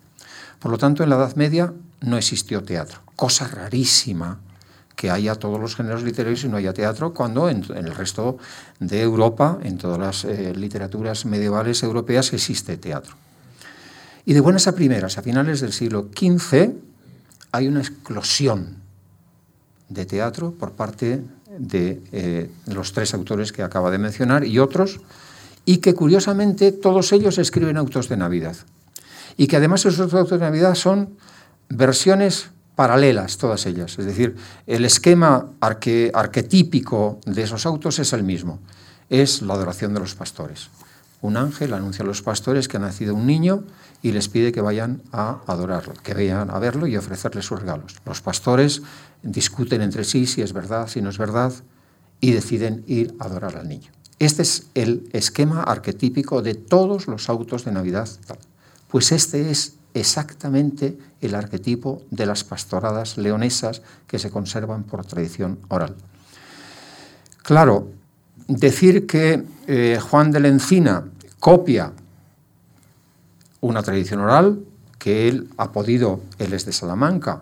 Por 0.59 0.69
lo 0.69 0.77
tanto, 0.77 1.01
en 1.01 1.09
la 1.09 1.15
Edad 1.15 1.35
Media 1.37 1.73
no 2.01 2.17
existió 2.17 2.61
teatro. 2.61 2.99
Cosa 3.15 3.47
rarísima 3.47 4.37
que 4.95 5.09
haya 5.09 5.33
todos 5.33 5.59
los 5.59 5.75
géneros 5.75 6.03
literarios 6.03 6.43
y 6.43 6.49
no 6.49 6.57
haya 6.57 6.71
teatro, 6.71 7.11
cuando 7.11 7.49
en, 7.49 7.63
el 7.75 7.95
resto 7.95 8.37
de 8.79 9.01
Europa, 9.01 9.57
en 9.63 9.79
todas 9.79 9.97
las 9.97 10.23
eh, 10.23 10.53
literaturas 10.55 11.25
medievales 11.25 11.81
europeas, 11.81 12.31
existe 12.31 12.77
teatro. 12.77 13.15
Y 14.23 14.33
de 14.33 14.41
buenas 14.41 14.67
a 14.67 14.75
primeras, 14.75 15.17
a 15.17 15.23
finales 15.23 15.61
del 15.61 15.73
siglo 15.73 16.09
XV, 16.15 16.73
hay 17.51 17.67
una 17.67 17.79
explosión 17.79 18.87
de 19.89 20.05
teatro 20.05 20.51
por 20.51 20.71
parte 20.71 21.23
de 21.57 22.01
eh, 22.11 22.49
los 22.67 22.93
tres 22.93 23.13
autores 23.13 23.51
que 23.51 23.63
acaba 23.63 23.91
de 23.91 23.97
mencionar 23.97 24.45
y 24.45 24.59
otros, 24.59 25.01
y 25.65 25.77
que 25.77 25.93
curiosamente 25.93 26.71
todos 26.71 27.11
ellos 27.11 27.37
escriben 27.37 27.77
autos 27.77 28.09
de 28.09 28.17
Navidad. 28.17 28.55
Y 29.37 29.47
que 29.47 29.57
además 29.57 29.85
esos 29.85 30.13
autos 30.13 30.39
de 30.39 30.45
Navidad 30.45 30.75
son 30.75 31.17
versiones 31.69 32.49
paralelas, 32.75 33.37
todas 33.37 33.65
ellas. 33.65 33.99
Es 33.99 34.05
decir, 34.05 34.35
el 34.65 34.85
esquema 34.85 35.47
arquetípico 35.59 37.19
de 37.25 37.43
esos 37.43 37.65
autos 37.65 37.99
es 37.99 38.13
el 38.13 38.23
mismo. 38.23 38.59
Es 39.09 39.41
la 39.41 39.53
adoración 39.53 39.93
de 39.93 39.99
los 39.99 40.15
pastores. 40.15 40.69
Un 41.21 41.35
ángel 41.35 41.73
anuncia 41.73 42.03
a 42.03 42.07
los 42.07 42.21
pastores 42.21 42.69
que 42.69 42.77
ha 42.77 42.79
nacido 42.79 43.13
un 43.13 43.27
niño 43.27 43.65
y 44.01 44.13
les 44.13 44.29
pide 44.29 44.53
que 44.53 44.61
vayan 44.61 45.01
a 45.11 45.41
adorarlo, 45.47 45.93
que 46.01 46.13
vayan 46.13 46.49
a 46.49 46.59
verlo 46.59 46.87
y 46.87 46.95
ofrecerle 46.95 47.41
sus 47.41 47.59
regalos. 47.59 47.97
Los 48.05 48.21
pastores 48.21 48.81
discuten 49.23 49.81
entre 49.81 50.03
sí 50.03 50.25
si 50.25 50.41
es 50.41 50.53
verdad, 50.53 50.87
si 50.87 51.01
no 51.01 51.09
es 51.09 51.17
verdad, 51.17 51.53
y 52.21 52.31
deciden 52.31 52.83
ir 52.87 53.15
a 53.19 53.25
adorar 53.25 53.57
al 53.57 53.67
niño. 53.67 53.91
Este 54.19 54.41
es 54.41 54.67
el 54.75 55.09
esquema 55.13 55.63
arquetípico 55.63 56.41
de 56.41 56.53
todos 56.55 57.07
los 57.07 57.29
autos 57.29 57.63
de 57.63 57.71
Navidad. 57.71 58.09
Pues 58.89 59.11
este 59.11 59.49
es 59.49 59.75
exactamente 59.93 60.97
el 61.21 61.35
arquetipo 61.35 62.01
de 62.11 62.25
las 62.25 62.43
pastoradas 62.43 63.17
leonesas 63.17 63.81
que 64.07 64.19
se 64.19 64.29
conservan 64.29 64.83
por 64.83 65.05
tradición 65.05 65.59
oral. 65.69 65.95
Claro, 67.43 67.89
decir 68.47 69.07
que 69.07 69.43
eh, 69.67 69.99
Juan 70.01 70.31
de 70.31 70.39
la 70.39 70.49
Encina 70.49 71.05
copia 71.39 71.93
una 73.61 73.83
tradición 73.83 74.19
oral, 74.19 74.59
que 74.97 75.29
él 75.29 75.49
ha 75.57 75.71
podido, 75.71 76.21
él 76.39 76.53
es 76.53 76.65
de 76.65 76.73
Salamanca, 76.73 77.41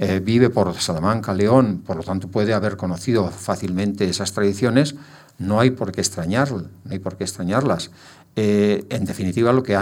eh, 0.00 0.20
vive 0.20 0.48
por 0.48 0.72
Salamanca, 0.74 1.34
León, 1.34 1.82
por 1.84 1.96
lo 1.96 2.04
tanto 2.04 2.28
puede 2.28 2.54
haber 2.54 2.76
conocido 2.76 3.28
fácilmente 3.28 4.08
esas 4.08 4.32
tradiciones, 4.32 4.94
no 5.38 5.58
hay 5.58 5.70
por 5.70 5.90
qué 5.92 6.00
extrañarlas, 6.00 6.64
no 6.84 7.00
por 7.00 7.16
qué 7.16 7.24
extrañarlas. 7.24 7.90
Eh, 8.36 8.86
en 8.90 9.04
definitiva, 9.04 9.52
lo 9.52 9.64
que, 9.64 9.74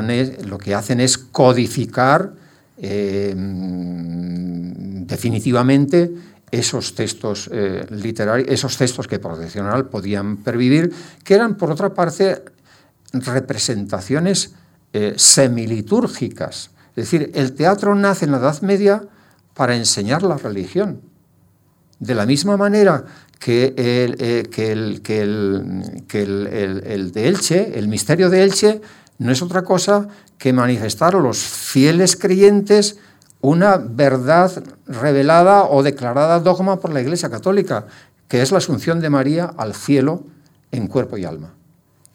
lo 0.46 0.56
que, 0.56 0.74
hacen 0.74 1.00
es 1.00 1.18
codificar 1.18 2.32
eh, 2.78 3.34
definitivamente 5.06 6.10
esos 6.50 6.94
textos 6.94 7.50
eh, 7.52 7.84
literarios, 7.90 8.48
esos 8.48 8.78
textos 8.78 9.06
que 9.06 9.18
por 9.18 9.34
tradicional 9.34 9.90
podían 9.90 10.38
pervivir, 10.38 10.90
que 11.22 11.34
eran, 11.34 11.56
por 11.56 11.70
otra 11.70 11.92
parte, 11.92 12.42
representaciones 13.12 14.54
semilitúrgicas. 15.16 16.70
Es 16.90 17.10
decir, 17.10 17.30
el 17.34 17.52
teatro 17.52 17.94
nace 17.94 18.24
en 18.24 18.32
la 18.32 18.38
Edad 18.38 18.62
Media 18.62 19.02
para 19.56 19.74
enseñar 19.74 20.22
la 20.22 20.36
religión. 20.36 21.00
De 21.98 22.14
la 22.14 22.26
misma 22.26 22.56
manera 22.56 23.04
que 23.38 23.74
el, 23.76 24.16
eh, 24.18 24.48
que, 24.50 24.70
el, 24.70 25.02
que, 25.02 25.22
el, 26.22 27.12
de 27.12 27.28
Elche, 27.28 27.78
el 27.78 27.88
misterio 27.88 28.28
de 28.28 28.42
Elche, 28.42 28.80
no 29.18 29.32
es 29.32 29.40
otra 29.40 29.62
cosa 29.62 30.08
que 30.36 30.52
manifestar 30.52 31.16
a 31.16 31.20
los 31.20 31.38
fieles 31.38 32.16
creyentes 32.16 32.98
una 33.40 33.78
verdad 33.78 34.62
revelada 34.86 35.64
o 35.64 35.82
declarada 35.82 36.40
dogma 36.40 36.78
por 36.78 36.92
la 36.92 37.00
Iglesia 37.00 37.30
Católica, 37.30 37.86
que 38.28 38.42
es 38.42 38.52
la 38.52 38.58
asunción 38.58 39.00
de 39.00 39.08
María 39.08 39.54
al 39.56 39.74
cielo 39.74 40.24
en 40.70 40.86
cuerpo 40.86 41.16
y 41.16 41.24
alma. 41.24 41.55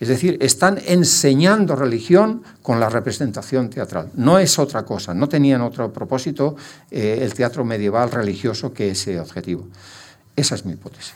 Es 0.02 0.08
decir, 0.08 0.40
están 0.42 0.80
enseñando 0.88 1.76
religión 1.76 2.42
con 2.64 2.80
la 2.80 2.90
representación 2.90 3.70
teatral. 3.70 4.10
No 4.16 4.40
es 4.40 4.58
otra 4.58 4.84
cosa, 4.84 5.14
no 5.14 5.30
tenían 5.30 5.62
otro 5.62 5.94
propósito 5.94 6.56
eh, 6.90 7.20
el 7.22 7.36
teatro 7.36 7.64
medieval 7.64 8.10
religioso 8.10 8.74
que 8.74 8.90
ese 8.90 9.20
objetivo. 9.20 9.68
Esa 10.36 10.56
es 10.56 10.66
mi 10.66 10.74
hipótesis. 10.74 11.14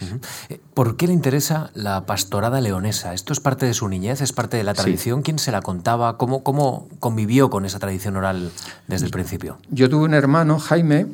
Eh, 0.49 0.59
¿Por 0.75 0.97
qué 0.97 1.07
le 1.07 1.13
interesa 1.13 1.71
la 1.73 2.05
pastorada 2.05 2.61
leonesa? 2.61 3.15
¿Esto 3.15 3.33
es 3.33 3.39
parte 3.39 3.65
de 3.65 3.73
su 3.73 3.87
niñez? 3.87 4.21
¿Es 4.21 4.33
parte 4.33 4.57
de 4.57 4.63
la 4.63 4.75
tradición? 4.75 5.23
¿Quién 5.23 5.39
se 5.39 5.51
la 5.51 5.63
contaba? 5.63 6.19
¿Cómo, 6.19 6.43
¿Cómo, 6.43 6.87
convivió 6.99 7.49
con 7.49 7.65
esa 7.65 7.79
tradición 7.79 8.17
oral 8.17 8.51
desde 8.87 9.07
el 9.07 9.11
principio? 9.11 9.57
Yo 9.71 9.89
tuve 9.89 10.05
un 10.05 10.13
hermano, 10.13 10.59
Jaime, 10.59 11.07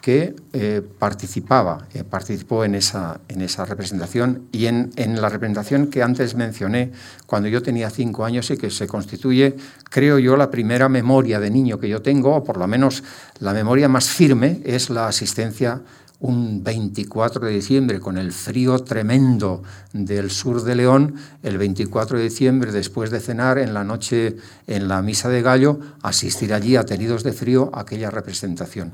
que 0.00 0.36
eh, 0.52 0.82
participaba, 0.98 1.88
eh, 1.92 2.04
participó 2.04 2.64
en 2.64 2.74
esa, 2.74 3.20
en 3.28 3.42
esa 3.42 3.64
representación 3.64 4.48
y 4.52 4.66
en, 4.66 4.90
en, 4.96 5.20
la 5.20 5.28
representación 5.28 5.88
que 5.88 6.02
antes 6.02 6.34
mencioné 6.34 6.92
cuando 7.26 7.48
yo 7.48 7.62
tenía 7.62 7.90
cinco 7.90 8.24
años 8.24 8.50
y 8.50 8.56
que 8.56 8.70
se 8.70 8.86
constituye, 8.86 9.56
creo 9.90 10.18
yo, 10.18 10.36
la 10.36 10.50
primera 10.50 10.88
memoria 10.88 11.40
de 11.40 11.50
niño 11.50 11.78
que 11.78 11.88
yo 11.88 12.00
tengo, 12.00 12.36
o 12.36 12.44
por 12.44 12.58
lo 12.58 12.66
menos 12.66 13.02
la 13.40 13.52
memoria 13.52 13.88
más 13.88 14.08
firme, 14.08 14.60
es 14.64 14.88
la 14.88 15.08
asistencia 15.08 15.82
un 16.20 16.64
24 16.64 17.46
de 17.46 17.52
diciembre 17.52 18.00
con 18.00 18.18
el 18.18 18.32
frío 18.32 18.78
tremendo 18.80 19.62
del 19.92 20.30
sur 20.30 20.62
de 20.62 20.74
León, 20.74 21.14
el 21.42 21.58
24 21.58 22.18
de 22.18 22.24
diciembre 22.24 22.72
después 22.72 23.10
de 23.10 23.20
cenar 23.20 23.58
en 23.58 23.72
la 23.72 23.84
noche 23.84 24.36
en 24.66 24.88
la 24.88 25.00
misa 25.00 25.28
de 25.28 25.42
gallo, 25.42 25.78
asistir 26.02 26.52
allí 26.52 26.76
atenidos 26.76 27.22
de 27.22 27.32
frío 27.32 27.70
a 27.72 27.80
aquella 27.80 28.10
representación. 28.10 28.92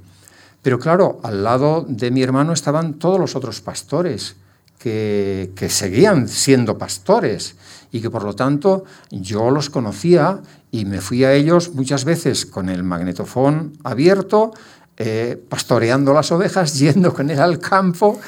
Pero 0.65 0.79
claro, 0.79 1.21
al 1.23 1.45
lado 1.45 1.85
de 1.87 2.11
mi 2.11 2.23
hermano 2.23 2.55
estaban 2.55 2.95
todos 2.95 3.21
los 3.21 3.37
otros 3.37 3.61
pastores 3.61 4.37
que, 4.79 5.53
que 5.55 5.69
seguían 5.69 6.27
siendo 6.27 6.79
pastores 6.79 7.57
y 7.93 8.01
que 8.01 8.09
por 8.09 8.25
lo 8.25 8.35
tanto 8.35 8.85
yo 9.11 9.51
los 9.51 9.69
conocía 9.69 10.41
y 10.71 10.87
me 10.87 11.03
fui 11.03 11.23
a 11.23 11.35
ellos 11.35 11.75
muchas 11.75 12.07
veces 12.07 12.47
con 12.47 12.71
el 12.71 12.83
magnetofón 12.83 13.75
abierto, 13.85 14.53
eh, 14.97 15.37
pastoreando 15.49 16.15
las 16.15 16.33
ovejas, 16.33 16.79
yendo 16.79 17.13
con 17.13 17.29
él 17.29 17.41
al 17.41 17.59
campo 17.59 18.19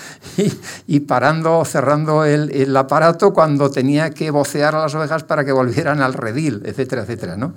y, 0.87 1.01
parando, 1.01 1.65
cerrando 1.65 2.25
el, 2.25 2.77
aparato 2.77 3.33
cuando 3.33 3.71
tenía 3.71 4.11
que 4.11 4.31
vocear 4.31 4.75
a 4.75 4.83
las 4.83 4.95
ovejas 4.95 5.25
para 5.25 5.45
que 5.45 5.53
volvieran 5.53 6.03
al 6.03 6.13
redil, 6.13 6.63
etcétera, 6.67 7.03
etcétera. 7.03 7.37
¿no? 7.37 7.55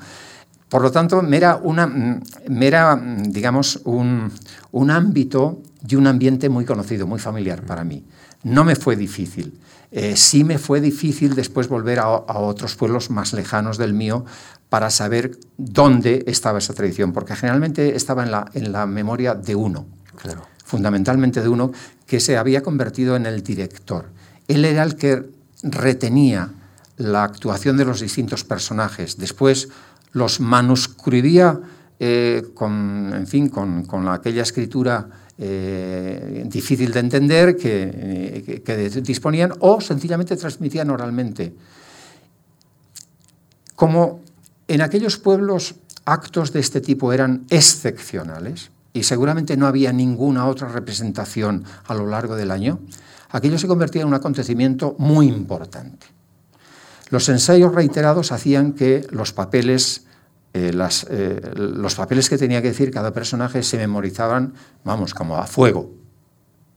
Por 0.70 0.84
lo 0.84 0.92
tanto, 0.92 1.24
me 1.24 1.38
era, 1.38 1.56
una, 1.58 3.02
digamos, 3.28 3.82
un, 3.86 4.92
ámbito 4.92 5.62
y 5.88 5.96
un 5.96 6.06
ambiente 6.06 6.48
muy 6.48 6.64
conocido, 6.64 7.08
muy 7.08 7.20
familiar 7.20 7.64
para 7.64 7.84
mí. 7.84 8.06
No 8.44 8.64
me 8.64 8.76
fue 8.76 8.96
difícil. 8.96 9.60
Eh, 9.92 10.16
sí 10.16 10.44
me 10.44 10.60
fue 10.60 10.80
difícil 10.80 11.34
después 11.34 11.68
volver 11.68 11.98
a, 11.98 12.10
otros 12.10 12.76
pueblos 12.76 13.10
más 13.10 13.34
lejanos 13.34 13.80
del 13.80 13.94
mío 13.94 14.26
para 14.70 14.92
saber 14.92 15.40
dónde 15.58 16.24
estaba 16.28 16.60
esa 16.60 16.76
tradición, 16.76 17.14
porque 17.14 17.36
generalmente 17.36 17.96
estaba 17.96 18.24
en 18.24 18.30
la, 18.30 18.46
en 18.54 18.72
la 18.72 18.86
memoria 18.86 19.34
de 19.34 19.56
uno, 19.56 19.88
fundamentalmente 20.64 21.42
de 21.42 21.50
uno, 21.50 21.72
que 22.06 22.20
se 22.20 22.38
había 22.38 22.62
convertido 22.62 23.16
en 23.16 23.26
el 23.26 23.42
director. 23.42 24.12
Él 24.48 24.64
era 24.64 24.84
el 24.84 24.96
que 24.96 25.32
retenía 25.64 26.52
la 26.98 27.24
actuación 27.24 27.78
de 27.78 27.86
los 27.86 28.02
distintos 28.02 28.44
personajes, 28.44 29.18
después 29.18 29.70
los 30.12 30.40
manuscribía 30.40 31.60
eh, 32.00 32.52
con, 32.54 33.12
en 33.14 33.28
fin, 33.28 33.50
con, 33.50 33.86
con 33.86 34.08
aquella 34.08 34.44
escritura 34.44 35.08
eh, 35.38 36.44
difícil 36.48 36.92
de 36.92 37.00
entender 37.00 37.56
que, 37.56 37.92
eh, 37.94 38.62
que, 38.64 38.90
disponían 39.02 39.54
o 39.60 39.80
sencillamente 39.80 40.36
transmitían 40.36 40.90
oralmente. 40.90 41.54
Como 43.76 44.22
en 44.68 44.82
aquellos 44.82 45.18
pueblos 45.18 45.76
actos 46.06 46.52
de 46.52 46.60
este 46.60 46.82
tipo 46.82 47.14
eran 47.14 47.46
excepcionales 47.50 48.72
y 48.94 49.04
seguramente 49.04 49.56
no 49.56 49.68
había 49.68 49.94
ninguna 49.94 50.46
otra 50.46 50.68
representación 50.68 51.64
a 51.88 51.94
lo 51.94 52.08
largo 52.08 52.36
del 52.36 52.52
año, 52.52 52.80
aquello 53.30 53.58
se 53.58 53.68
convertía 53.68 54.02
en 54.02 54.10
un 54.10 54.16
acontecimiento 54.16 54.96
muy 54.98 55.28
importante. 55.28 56.19
Los 57.10 57.28
ensayos 57.30 57.74
reiterados 57.74 58.32
hacían 58.32 58.74
que 58.74 59.06
los 59.10 59.34
papeles, 59.34 60.06
eh, 60.54 60.72
eh, 61.10 61.52
los 61.56 61.96
papeles 61.96 62.30
que 62.30 62.38
tenía 62.38 62.62
que 62.62 62.70
decir 62.70 62.92
cada 62.92 63.12
personaje 63.12 63.64
se 63.64 63.78
memorizaban, 63.78 64.54
vamos, 64.84 65.14
como 65.14 65.38
a 65.38 65.48
fuego. 65.48 65.92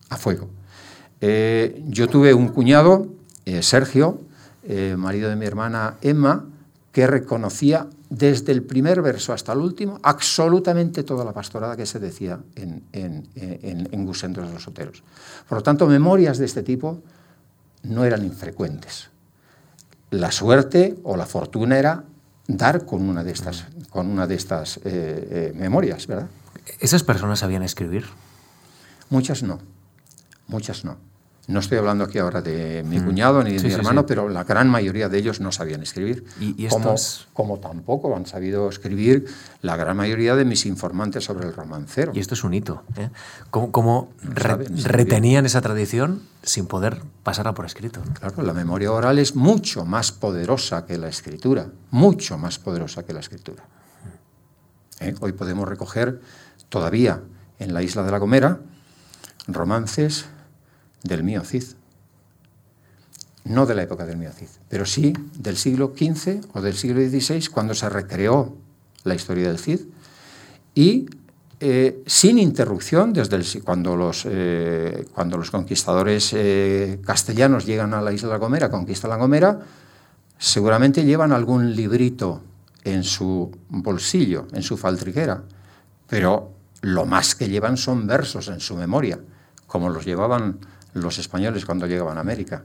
a 0.08 0.16
fuego. 0.16 0.50
Eh, 1.20 1.82
yo 1.88 2.08
tuve 2.08 2.34
un 2.34 2.48
cuñado, 2.48 3.08
Sergio, 3.60 4.20
marido 4.96 5.28
de 5.28 5.36
mi 5.36 5.46
hermana 5.46 5.96
Emma, 6.00 6.46
que 6.92 7.06
reconocía 7.06 7.88
desde 8.10 8.52
el 8.52 8.62
primer 8.62 9.00
verso 9.00 9.32
hasta 9.32 9.52
el 9.52 9.58
último 9.58 9.98
absolutamente 10.02 11.02
toda 11.02 11.24
la 11.24 11.32
pastorada 11.32 11.76
que 11.76 11.86
se 11.86 11.98
decía 11.98 12.38
en, 12.54 12.84
en, 12.92 13.28
en, 13.34 13.88
en 13.90 14.06
de 14.06 14.52
los 14.52 14.62
Soteros. 14.62 15.02
Por 15.48 15.58
lo 15.58 15.62
tanto, 15.62 15.86
memorias 15.86 16.38
de 16.38 16.44
este 16.44 16.62
tipo 16.62 17.02
no 17.84 18.04
eran 18.04 18.24
infrecuentes. 18.24 19.11
La 20.12 20.30
suerte 20.30 20.94
o 21.04 21.16
la 21.16 21.24
fortuna 21.24 21.78
era 21.78 22.04
dar 22.46 22.84
con 22.84 23.08
una 23.08 23.24
de 23.24 23.32
estas, 23.32 23.64
con 23.88 24.08
una 24.08 24.26
de 24.26 24.34
estas 24.34 24.78
memorias, 25.54 26.06
¿verdad? 26.06 26.28
¿Esas 26.80 27.02
personas 27.02 27.38
sabían 27.38 27.62
escribir? 27.62 28.04
Muchas 29.08 29.42
no, 29.42 29.58
muchas 30.48 30.84
no. 30.84 30.98
No 31.48 31.58
estoy 31.58 31.78
hablando 31.78 32.04
aquí 32.04 32.18
ahora 32.18 32.40
de 32.40 32.84
mi 32.84 33.00
mm. 33.00 33.04
cuñado 33.04 33.42
ni 33.42 33.54
de 33.54 33.62
mi 33.66 33.72
hermano, 33.72 34.06
pero 34.06 34.28
la 34.28 34.44
gran 34.44 34.68
mayoría 34.68 35.08
de 35.08 35.18
ellos 35.18 35.40
no 35.40 35.50
sabían 35.50 35.82
escribir. 35.82 36.24
¿Y, 36.38 36.68
como, 36.68 36.94
como, 37.32 37.58
tampoco 37.58 38.14
han 38.14 38.26
sabido 38.26 38.68
escribir 38.68 39.26
la 39.60 39.74
gran 39.74 39.96
mayoría 39.96 40.36
de 40.36 40.44
mis 40.44 40.66
informantes 40.66 41.24
sobre 41.24 41.48
el 41.48 41.52
romancero. 41.52 42.12
Y 42.14 42.20
esto 42.20 42.34
es 42.34 42.44
un 42.44 42.54
hito. 42.54 42.84
¿eh? 42.96 43.10
¿Cómo, 43.50 44.12
retenían 44.22 45.44
esa 45.44 45.60
tradición 45.60 46.22
sin 46.44 46.66
poder 46.66 47.02
pasarla 47.24 47.54
por 47.54 47.66
escrito? 47.66 48.02
Claro, 48.20 48.42
la 48.42 48.52
memoria 48.52 48.92
oral 48.92 49.18
es 49.18 49.34
mucho 49.34 49.84
más 49.84 50.12
poderosa 50.12 50.86
que 50.86 50.96
la 50.96 51.08
escritura, 51.08 51.66
mucho 51.90 52.38
más 52.38 52.60
poderosa 52.60 53.04
que 53.04 53.12
la 53.12 53.20
escritura. 53.20 53.64
¿Eh? 55.00 55.14
Hoy 55.20 55.32
podemos 55.32 55.68
recoger 55.68 56.20
todavía 56.68 57.20
en 57.58 57.74
la 57.74 57.82
isla 57.82 58.04
de 58.04 58.12
La 58.12 58.18
Gomera 58.18 58.60
romances 59.48 60.26
del 61.02 61.24
mío 61.24 61.42
Cid. 61.44 61.64
No 63.44 63.66
de 63.66 63.74
la 63.74 63.82
época 63.82 64.06
del 64.06 64.16
mío 64.16 64.30
Cid, 64.32 64.48
pero 64.68 64.86
sí 64.86 65.12
del 65.36 65.56
siglo 65.56 65.92
XV 65.96 66.40
o 66.54 66.60
del 66.60 66.74
siglo 66.74 67.00
XVI, 67.00 67.48
cuando 67.48 67.74
se 67.74 67.88
recreó 67.88 68.56
la 69.04 69.14
historia 69.14 69.48
del 69.48 69.58
Cid, 69.58 69.80
y 70.74 71.06
eh, 71.64 72.02
sin 72.06 72.38
interrupción, 72.38 73.12
desde 73.12 73.36
el, 73.36 73.62
cuando, 73.62 73.96
los, 73.96 74.26
eh, 74.28 75.06
cuando 75.14 75.36
los 75.36 75.50
conquistadores 75.50 76.32
eh, 76.34 77.00
castellanos 77.04 77.66
llegan 77.66 77.94
a 77.94 78.00
la 78.00 78.12
isla 78.12 78.28
de 78.28 78.34
La 78.34 78.38
Gomera, 78.38 78.68
conquistan 78.70 79.10
La 79.10 79.16
Gomera, 79.16 79.60
seguramente 80.38 81.04
llevan 81.04 81.30
algún 81.30 81.76
librito 81.76 82.42
en 82.82 83.04
su 83.04 83.50
bolsillo, 83.68 84.48
en 84.52 84.62
su 84.64 84.76
faltriquera, 84.76 85.42
pero 86.08 86.50
lo 86.80 87.06
más 87.06 87.36
que 87.36 87.48
llevan 87.48 87.76
son 87.76 88.08
versos 88.08 88.48
en 88.48 88.58
su 88.58 88.74
memoria, 88.74 89.20
como 89.68 89.88
los 89.88 90.04
llevaban 90.04 90.58
los 90.94 91.18
españoles 91.18 91.64
cuando 91.64 91.86
llegaban 91.86 92.18
a 92.18 92.20
América. 92.20 92.64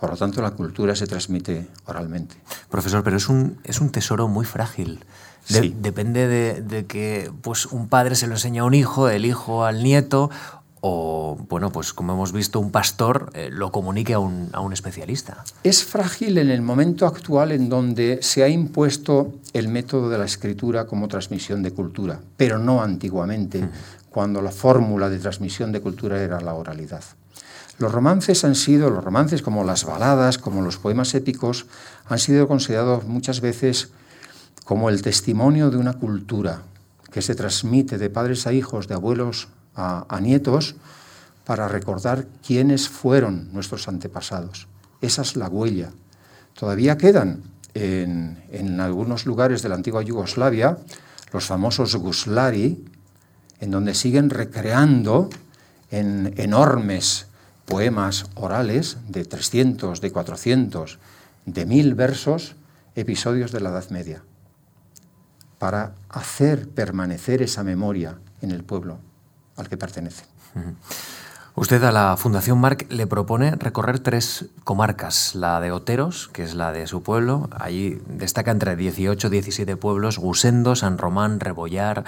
Por 0.00 0.10
lo 0.10 0.16
tanto, 0.16 0.40
la 0.40 0.52
cultura 0.52 0.94
se 0.94 1.06
transmite 1.06 1.66
oralmente. 1.86 2.36
Profesor, 2.70 3.02
pero 3.02 3.16
es 3.16 3.28
un, 3.28 3.58
es 3.64 3.80
un 3.80 3.90
tesoro 3.90 4.28
muy 4.28 4.46
frágil. 4.46 5.04
Depende 5.48 6.28
de, 6.28 6.60
de, 6.60 6.86
que 6.86 7.32
pues, 7.42 7.66
un 7.66 7.88
padre 7.88 8.14
se 8.14 8.26
lo 8.26 8.34
enseña 8.34 8.62
a 8.62 8.64
un 8.66 8.74
hijo, 8.74 9.08
el 9.08 9.24
hijo 9.24 9.64
al 9.64 9.82
nieto, 9.82 10.30
o, 10.80 11.36
bueno, 11.48 11.70
pues 11.70 11.92
como 11.92 12.12
hemos 12.12 12.32
visto, 12.32 12.60
un 12.60 12.70
pastor 12.70 13.30
eh, 13.34 13.48
lo 13.50 13.72
comunique 13.72 14.14
a 14.14 14.18
un, 14.18 14.48
a 14.52 14.60
un, 14.60 14.72
especialista. 14.72 15.44
Es 15.64 15.84
frágil 15.84 16.38
en 16.38 16.50
el 16.50 16.62
momento 16.62 17.06
actual 17.06 17.52
en 17.52 17.68
donde 17.68 18.20
se 18.22 18.44
ha 18.44 18.48
impuesto 18.48 19.34
el 19.52 19.68
método 19.68 20.08
de 20.08 20.18
la 20.18 20.24
escritura 20.24 20.86
como 20.86 21.08
transmisión 21.08 21.62
de 21.62 21.72
cultura, 21.72 22.20
pero 22.36 22.58
no 22.58 22.82
antiguamente, 22.82 23.68
cuando 24.10 24.40
la 24.40 24.50
fórmula 24.50 25.08
de 25.08 25.18
transmisión 25.18 25.72
de 25.72 25.80
cultura 25.80 26.22
era 26.22 26.40
la 26.40 26.54
oralidad. 26.54 27.02
Los 27.78 27.92
romances 27.92 28.44
han 28.44 28.56
sido, 28.56 28.90
los 28.90 29.04
romances 29.04 29.40
como 29.40 29.62
las 29.62 29.84
baladas, 29.84 30.38
como 30.38 30.62
los 30.62 30.78
poemas 30.78 31.14
épicos, 31.14 31.66
han 32.06 32.18
sido 32.18 32.48
considerados 32.48 33.04
muchas 33.04 33.40
veces 33.40 33.90
como 34.64 34.90
el 34.90 35.00
testimonio 35.00 35.70
de 35.70 35.76
una 35.76 35.92
cultura 35.92 36.62
que 37.12 37.22
se 37.22 37.36
transmite 37.36 37.96
de 37.96 38.10
padres 38.10 38.46
a 38.46 38.52
hijos, 38.52 38.88
de 38.88 38.94
abuelos 38.94 39.48
a, 39.76 40.18
nietos 40.20 40.74
para 41.44 41.68
recordar 41.68 42.26
quiénes 42.44 42.88
fueron 42.88 43.48
nuestros 43.52 43.86
antepasados. 43.86 44.66
Esa 45.00 45.22
es 45.22 45.36
la 45.36 45.48
huella. 45.48 45.92
Todavía 46.58 46.98
quedan 46.98 47.44
en, 47.74 48.42
en 48.50 48.80
algunos 48.80 49.24
lugares 49.24 49.62
de 49.62 49.68
la 49.68 49.76
antigua 49.76 50.02
Yugoslavia 50.02 50.78
los 51.32 51.44
famosos 51.44 51.94
guslari, 51.94 52.84
en 53.60 53.70
donde 53.70 53.94
siguen 53.94 54.30
recreando 54.30 55.30
en 55.90 56.34
enormes 56.36 57.27
poemas 57.68 58.26
orales 58.34 58.96
de 59.08 59.24
300, 59.24 60.00
de 60.00 60.10
400, 60.10 60.98
de 61.44 61.66
mil 61.66 61.94
versos, 61.94 62.56
episodios 62.94 63.52
de 63.52 63.60
la 63.60 63.68
Edad 63.68 63.90
Media, 63.90 64.22
para 65.58 65.92
hacer 66.08 66.68
permanecer 66.70 67.42
esa 67.42 67.62
memoria 67.62 68.18
en 68.40 68.52
el 68.52 68.64
pueblo 68.64 68.98
al 69.56 69.68
que 69.68 69.76
pertenece. 69.76 70.24
Usted 71.54 71.82
a 71.84 71.92
la 71.92 72.16
Fundación 72.16 72.58
Marc 72.58 72.86
le 72.90 73.06
propone 73.06 73.50
recorrer 73.56 73.98
tres 73.98 74.46
comarcas, 74.64 75.34
la 75.34 75.60
de 75.60 75.70
Oteros, 75.70 76.28
que 76.28 76.44
es 76.44 76.54
la 76.54 76.72
de 76.72 76.86
su 76.86 77.02
pueblo, 77.02 77.50
allí 77.52 78.00
destaca 78.08 78.50
entre 78.50 78.76
18 78.76 79.28
17 79.28 79.76
pueblos, 79.76 80.18
Gusendo, 80.18 80.74
San 80.74 80.96
Román, 80.96 81.40
Rebollar, 81.40 82.04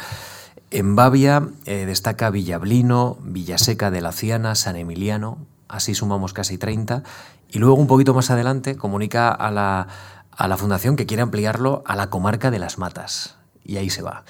en 0.71 0.97
Bavia 0.97 1.49
eh, 1.67 1.87
destaca 1.87 2.31
Villablino, 2.31 3.19
Villaseca 3.23 3.91
de 3.91 4.01
la 4.01 4.13
Ciana, 4.13 4.55
San 4.55 4.77
Emiliano, 4.77 5.39
así 5.69 5.95
sumamos 5.95 6.33
casi 6.33 6.59
30, 6.59 7.03
y 7.51 7.59
luego 7.59 7.75
un 7.77 7.87
poquito 7.87 8.15
más 8.15 8.31
adelante 8.31 8.77
comunica 8.77 9.31
a 9.31 9.51
la, 9.51 9.89
a 10.31 10.49
la 10.49 10.57
Fundación 10.57 10.97
que 10.97 11.07
quiere 11.07 11.23
ampliarlo 11.23 11.83
a 11.87 11.97
la 11.97 12.09
comarca 12.09 12.51
de 12.51 12.59
las 12.59 12.79
Matas. 12.79 13.37
Y 13.65 13.77
ahí 13.77 13.91
se 13.91 14.03
va. 14.03 14.25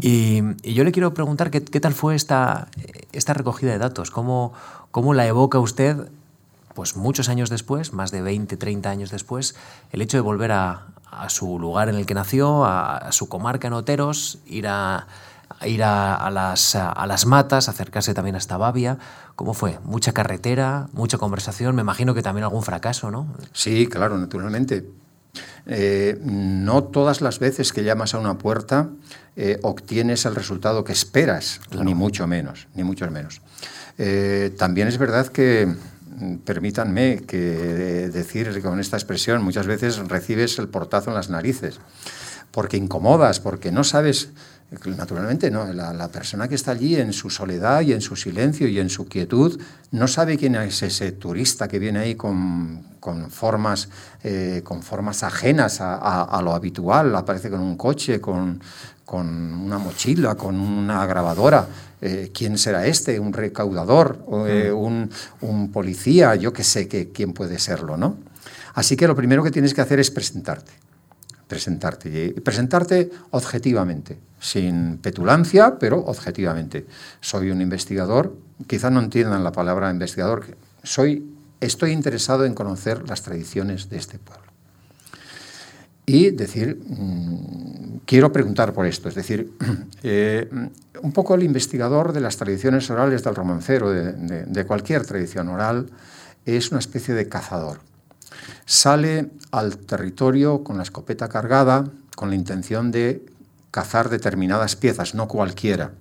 Y, 0.00 0.42
yo 0.72 0.84
le 0.84 0.92
quiero 0.92 1.12
preguntar 1.12 1.50
qué, 1.50 1.60
tal 1.60 1.92
fue 1.92 2.14
esta, 2.14 2.68
esta 3.12 3.34
recogida 3.34 3.72
de 3.72 3.78
datos, 3.78 4.10
cómo, 4.10 4.52
cómo 4.90 5.12
la 5.12 5.26
evoca 5.26 5.58
usted, 5.58 6.08
pues 6.74 6.96
muchos 6.96 7.28
años 7.28 7.50
después, 7.50 7.92
más 7.92 8.10
de 8.10 8.22
20, 8.22 8.56
30 8.56 8.88
años 8.88 9.10
después, 9.10 9.54
el 9.92 10.02
hecho 10.02 10.16
de 10.16 10.22
volver 10.22 10.52
a, 10.52 10.86
su 11.28 11.58
lugar 11.58 11.88
en 11.88 11.96
el 11.96 12.06
que 12.06 12.14
nació, 12.14 12.64
a, 12.64 13.10
su 13.12 13.28
comarca 13.28 13.68
en 13.68 13.74
Oteros, 13.74 14.38
ir 14.46 14.66
a 14.68 15.08
ir 15.66 15.82
a, 15.82 16.30
las, 16.30 16.74
a, 16.74 17.06
las, 17.06 17.26
matas, 17.26 17.68
acercarse 17.68 18.14
también 18.14 18.36
hasta 18.36 18.56
Bavia. 18.56 18.98
¿Cómo 19.36 19.54
fue? 19.54 19.78
¿Mucha 19.84 20.12
carretera, 20.12 20.88
mucha 20.92 21.18
conversación? 21.18 21.74
Me 21.74 21.82
imagino 21.82 22.14
que 22.14 22.22
también 22.22 22.44
algún 22.44 22.62
fracaso, 22.62 23.10
¿no? 23.10 23.26
Sí, 23.52 23.86
claro, 23.86 24.16
naturalmente. 24.18 24.84
Eh, 25.66 26.18
no 26.24 26.84
todas 26.84 27.20
las 27.20 27.38
veces 27.38 27.72
que 27.72 27.84
llamas 27.84 28.14
a 28.14 28.18
una 28.18 28.38
puerta 28.38 28.88
eh, 29.36 29.58
obtienes 29.62 30.24
el 30.24 30.34
resultado 30.34 30.84
que 30.84 30.92
esperas, 30.92 31.60
ni 31.82 31.94
mucho 31.94 32.26
menos, 32.26 32.68
ni 32.74 32.82
mucho 32.82 33.08
menos. 33.10 33.40
Eh, 33.98 34.54
también 34.58 34.88
es 34.88 34.98
verdad 34.98 35.28
que, 35.28 35.66
mm, 35.66 36.36
permítanme 36.38 37.22
que 37.26 37.38
decir 38.12 38.60
con 38.62 38.80
esta 38.80 38.96
expresión, 38.96 39.42
muchas 39.42 39.66
veces 39.66 39.98
recibes 40.08 40.58
el 40.58 40.68
portazo 40.68 41.10
en 41.10 41.16
las 41.16 41.30
narices, 41.30 41.78
porque 42.50 42.76
incomodas, 42.76 43.40
porque 43.40 43.70
no 43.70 43.84
sabes 43.84 44.30
Naturalmente, 44.70 45.50
no. 45.50 45.72
La, 45.72 46.08
persona 46.08 46.46
que 46.46 46.54
está 46.54 46.70
allí 46.70 46.94
en 46.94 47.12
su 47.12 47.28
soledad 47.28 47.80
y 47.80 47.92
en 47.92 48.00
su 48.00 48.14
silencio 48.14 48.68
y 48.68 48.78
en 48.78 48.88
su 48.88 49.08
quietud 49.08 49.60
no 49.90 50.06
sabe 50.06 50.38
quién 50.38 50.54
es 50.54 50.82
ese 50.84 51.10
turista 51.12 51.66
que 51.66 51.80
viene 51.80 51.98
ahí 51.98 52.14
con, 52.14 52.84
formas, 53.30 53.88
eh, 54.22 54.60
con 54.62 54.82
formas 54.82 55.24
ajenas 55.24 55.80
a, 55.80 56.40
lo 56.44 56.54
habitual. 56.54 57.16
Aparece 57.16 57.50
con 57.50 57.60
un 57.60 57.76
coche, 57.76 58.20
con, 58.20 58.60
una 59.12 59.78
mochila, 59.78 60.36
con 60.36 60.60
una 60.60 61.04
grabadora. 61.04 61.66
Eh, 62.00 62.30
¿Quién 62.32 62.56
será 62.56 62.86
este? 62.86 63.18
¿Un 63.18 63.32
recaudador? 63.32 64.24
Eh, 64.46 64.72
mm. 64.72 65.08
un, 65.40 65.72
policía? 65.72 66.36
Yo 66.36 66.52
qué 66.52 66.62
sé 66.62 66.86
que, 66.86 67.10
quién 67.10 67.32
puede 67.32 67.58
serlo, 67.58 67.96
¿no? 67.96 68.18
Así 68.74 68.96
que 68.96 69.08
lo 69.08 69.16
primero 69.16 69.42
que 69.42 69.50
tienes 69.50 69.74
que 69.74 69.80
hacer 69.80 69.98
es 69.98 70.12
presentarte 70.12 70.70
presentarte. 71.50 72.32
Y 72.36 72.40
presentarte 72.40 73.10
objetivamente, 73.32 74.16
sin 74.40 74.98
petulancia, 74.98 75.78
pero 75.78 75.98
objetivamente. 75.98 76.86
Soy 77.20 77.50
un 77.50 77.60
investigador, 77.60 78.36
quizá 78.66 78.90
no 78.90 79.00
entiendan 79.00 79.44
la 79.44 79.52
palabra 79.52 79.90
investigador, 79.90 80.56
soy, 80.82 81.32
estoy 81.60 81.92
interesado 81.92 82.44
en 82.44 82.54
conocer 82.54 83.08
las 83.08 83.22
tradiciones 83.22 83.88
de 83.88 83.98
este 83.98 84.18
pueblo. 84.18 84.50
Y 86.06 86.30
decir, 86.30 86.80
mm, 86.84 88.00
quiero 88.04 88.32
preguntar 88.32 88.72
por 88.72 88.86
esto, 88.86 89.08
es 89.08 89.14
decir, 89.14 89.52
eh, 90.02 90.48
un 91.02 91.12
poco 91.12 91.34
el 91.36 91.44
investigador 91.44 92.12
de 92.12 92.20
las 92.20 92.36
tradiciones 92.36 92.90
orales 92.90 93.22
del 93.22 93.34
romancero, 93.36 93.90
de 93.90 94.64
cualquier 94.66 95.06
tradición 95.06 95.48
oral, 95.48 95.86
es 96.44 96.70
una 96.70 96.80
especie 96.80 97.14
de 97.14 97.28
cazador 97.28 97.78
sale 98.70 99.30
al 99.50 99.78
territorio 99.78 100.62
con 100.62 100.76
la 100.76 100.84
escopeta 100.84 101.28
cargada 101.28 101.90
con 102.14 102.30
la 102.30 102.36
intención 102.36 102.90
de 102.90 103.26
cazar 103.70 104.08
determinadas 104.08 104.76
piezas, 104.76 105.14
no 105.14 105.28
cualquiera. 105.28 105.92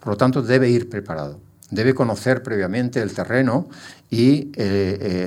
Por 0.00 0.08
lo 0.08 0.16
tanto, 0.16 0.42
debe 0.42 0.70
ir 0.70 0.88
preparado. 0.88 1.40
debe 1.70 1.94
conocer 1.94 2.42
previamente 2.42 3.02
el 3.02 3.12
terreno 3.12 3.68
y 4.10 4.52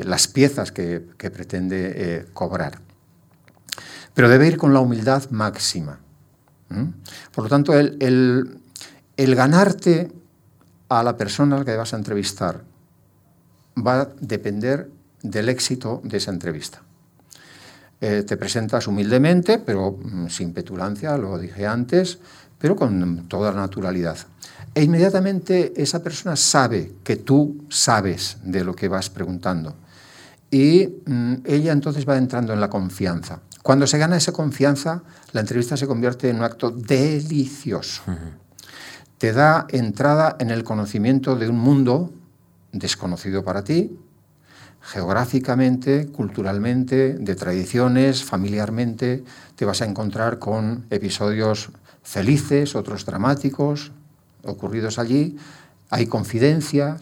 las 0.05 0.27
piezas 0.27 0.71
que, 0.71 0.99
pretende 1.17 2.25
cobrar. 2.33 2.79
Pero 4.15 4.27
debe 4.27 4.47
ir 4.47 4.57
con 4.57 4.73
la 4.73 4.79
humildad 4.79 5.29
máxima. 5.29 5.99
Por 7.33 7.43
lo 7.43 7.49
tanto, 7.49 7.73
el, 7.73 8.59
el 9.17 9.35
ganarte 9.35 10.11
a 10.89 11.03
la 11.03 11.15
persona 11.15 11.55
a 11.55 11.59
la 11.59 11.65
que 11.65 11.77
vas 11.77 11.93
a 11.93 11.97
entrevistar 11.97 12.63
va 13.77 14.01
a 14.01 14.09
depender 14.19 14.89
del 15.21 15.49
éxito 15.49 16.01
de 16.03 16.17
esa 16.17 16.31
entrevista. 16.31 16.81
Eh, 18.03 18.23
te 18.23 18.35
presentas 18.35 18.87
humildemente, 18.87 19.59
pero 19.59 19.99
mm, 20.01 20.27
sin 20.27 20.53
petulancia, 20.53 21.15
lo 21.17 21.37
dije 21.37 21.67
antes, 21.67 22.17
pero 22.57 22.75
con 22.75 23.27
toda 23.27 23.51
naturalidad. 23.51 24.17
E 24.73 24.81
inmediatamente 24.83 25.73
esa 25.75 26.01
persona 26.01 26.35
sabe 26.35 26.93
que 27.03 27.17
tú 27.17 27.65
sabes 27.69 28.37
de 28.43 28.63
lo 28.63 28.73
que 28.73 28.87
vas 28.87 29.11
preguntando. 29.11 29.75
Y 30.49 30.89
mm, 31.05 31.33
ella 31.45 31.73
entonces 31.73 32.07
va 32.09 32.17
entrando 32.17 32.53
en 32.53 32.59
la 32.59 32.71
confianza. 32.71 33.41
Cuando 33.61 33.85
se 33.85 33.99
gana 33.99 34.17
esa 34.17 34.31
confianza, 34.31 35.03
la 35.31 35.41
entrevista 35.41 35.77
se 35.77 35.85
convierte 35.85 36.27
en 36.29 36.37
un 36.37 36.43
acto 36.43 36.71
delicioso. 36.71 38.01
Te 39.19 39.31
da 39.31 39.67
entrada 39.69 40.37
en 40.39 40.49
el 40.49 40.63
conocimiento 40.63 41.35
de 41.35 41.47
un 41.49 41.59
mundo 41.59 42.11
desconocido 42.71 43.43
para 43.43 43.63
ti, 43.63 43.95
geográficamente, 44.81 46.07
culturalmente, 46.07 47.13
de 47.13 47.35
tradiciones, 47.35 48.23
familiarmente, 48.23 49.23
te 49.55 49.65
vas 49.65 49.81
a 49.81 49.85
encontrar 49.85 50.39
con 50.39 50.85
episodios 50.89 51.69
felices, 52.03 52.75
otros 52.75 53.05
dramáticos, 53.05 53.91
ocurridos 54.43 54.97
allí. 54.97 55.37
Hay 55.89 56.07
confidencias 56.07 57.01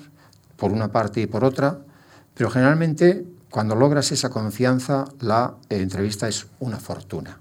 por 0.58 0.72
una 0.72 0.92
parte 0.92 1.22
y 1.22 1.28
por 1.28 1.44
otra, 1.46 1.80
pero 2.34 2.50
generalmente 2.50 3.26
cuando 3.50 3.76
logras 3.76 4.12
esa 4.12 4.30
confianza, 4.30 5.06
la 5.22 5.56
entrevista 5.70 6.28
es 6.28 6.48
una 6.60 6.78
fortuna. 6.78 7.40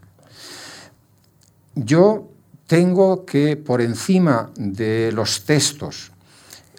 Yo 1.75 2.31
tengo 2.67 3.25
que, 3.25 3.57
por 3.57 3.81
encima 3.81 4.51
de 4.57 5.13
los 5.13 5.45
textos 5.45 6.13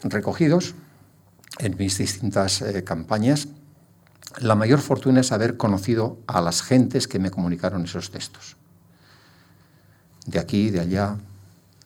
recogidos, 0.03 0.75
en 1.59 1.75
mis 1.77 1.97
distintas 1.97 2.61
eh, 2.61 2.83
campañas, 2.83 3.49
la 4.39 4.55
mayor 4.55 4.79
fortuna 4.79 5.21
es 5.21 5.31
haber 5.31 5.57
conocido 5.57 6.17
a 6.25 6.41
las 6.41 6.61
gentes 6.61 7.07
que 7.07 7.19
me 7.19 7.31
comunicaron 7.31 7.83
esos 7.83 8.11
textos. 8.11 8.55
De 10.25 10.39
aquí, 10.39 10.69
de 10.69 10.79
allá, 10.79 11.17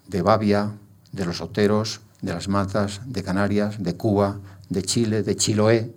de 0.08 0.22
Babia, 0.22 0.72
de 1.12 1.26
los 1.26 1.42
Oteros, 1.42 2.02
de 2.22 2.34
las 2.34 2.48
Matas, 2.48 3.02
de 3.06 3.24
Canarias, 3.24 3.82
de 3.82 3.96
Cuba, 3.96 4.40
de 4.70 4.84
Chile, 4.84 5.24
de 5.24 5.36
Chiloé. 5.36 5.94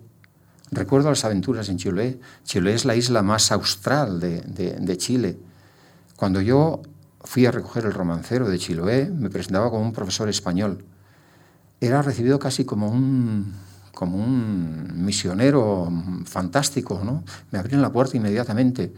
Recuerdo 0.71 1.09
las 1.09 1.23
aventuras 1.23 1.69
en 1.69 1.77
Chiloé. 1.77 2.19
Chiloé 2.43 2.73
es 2.73 2.85
la 2.85 2.95
isla 2.95 3.21
más 3.21 3.51
austral 3.51 4.19
de, 4.19 4.41
de 4.41 4.97
Chile. 4.97 5.37
Cuando 6.15 6.41
yo 6.41 6.81
fui 7.21 7.45
a 7.45 7.51
recoger 7.51 7.85
el 7.85 7.93
romancero 7.93 8.49
de 8.49 8.57
Chiloé, 8.57 9.09
me 9.09 9.29
presentaba 9.29 9.69
como 9.69 9.83
un 9.83 9.93
profesor 9.93 10.29
español. 10.29 10.83
Era 11.79 12.01
recibido 12.01 12.39
casi 12.39 12.65
como 12.65 12.89
un 12.89 13.53
como 13.97 14.23
un 14.23 15.03
misionero 15.03 15.91
fantástico, 16.25 17.01
¿no? 17.03 17.23
Me 17.49 17.57
abrían 17.57 17.81
la 17.81 17.91
puerta 17.91 18.15
inmediatamente. 18.15 18.93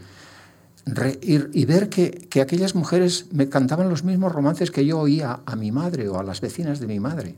y, 1.22 1.64
ver 1.64 1.88
que, 1.88 2.28
aquellas 2.42 2.74
mujeres 2.74 3.32
me 3.32 3.48
cantaban 3.48 3.88
los 3.88 4.04
mismos 4.04 4.30
romances 4.30 4.70
que 4.70 4.84
yo 4.84 4.98
oía 4.98 5.40
a 5.46 5.56
mi 5.56 5.72
madre 5.72 6.10
o 6.10 6.18
a 6.18 6.22
las 6.22 6.42
vecinas 6.42 6.80
de 6.80 6.86
mi 6.86 7.00
madre, 7.00 7.34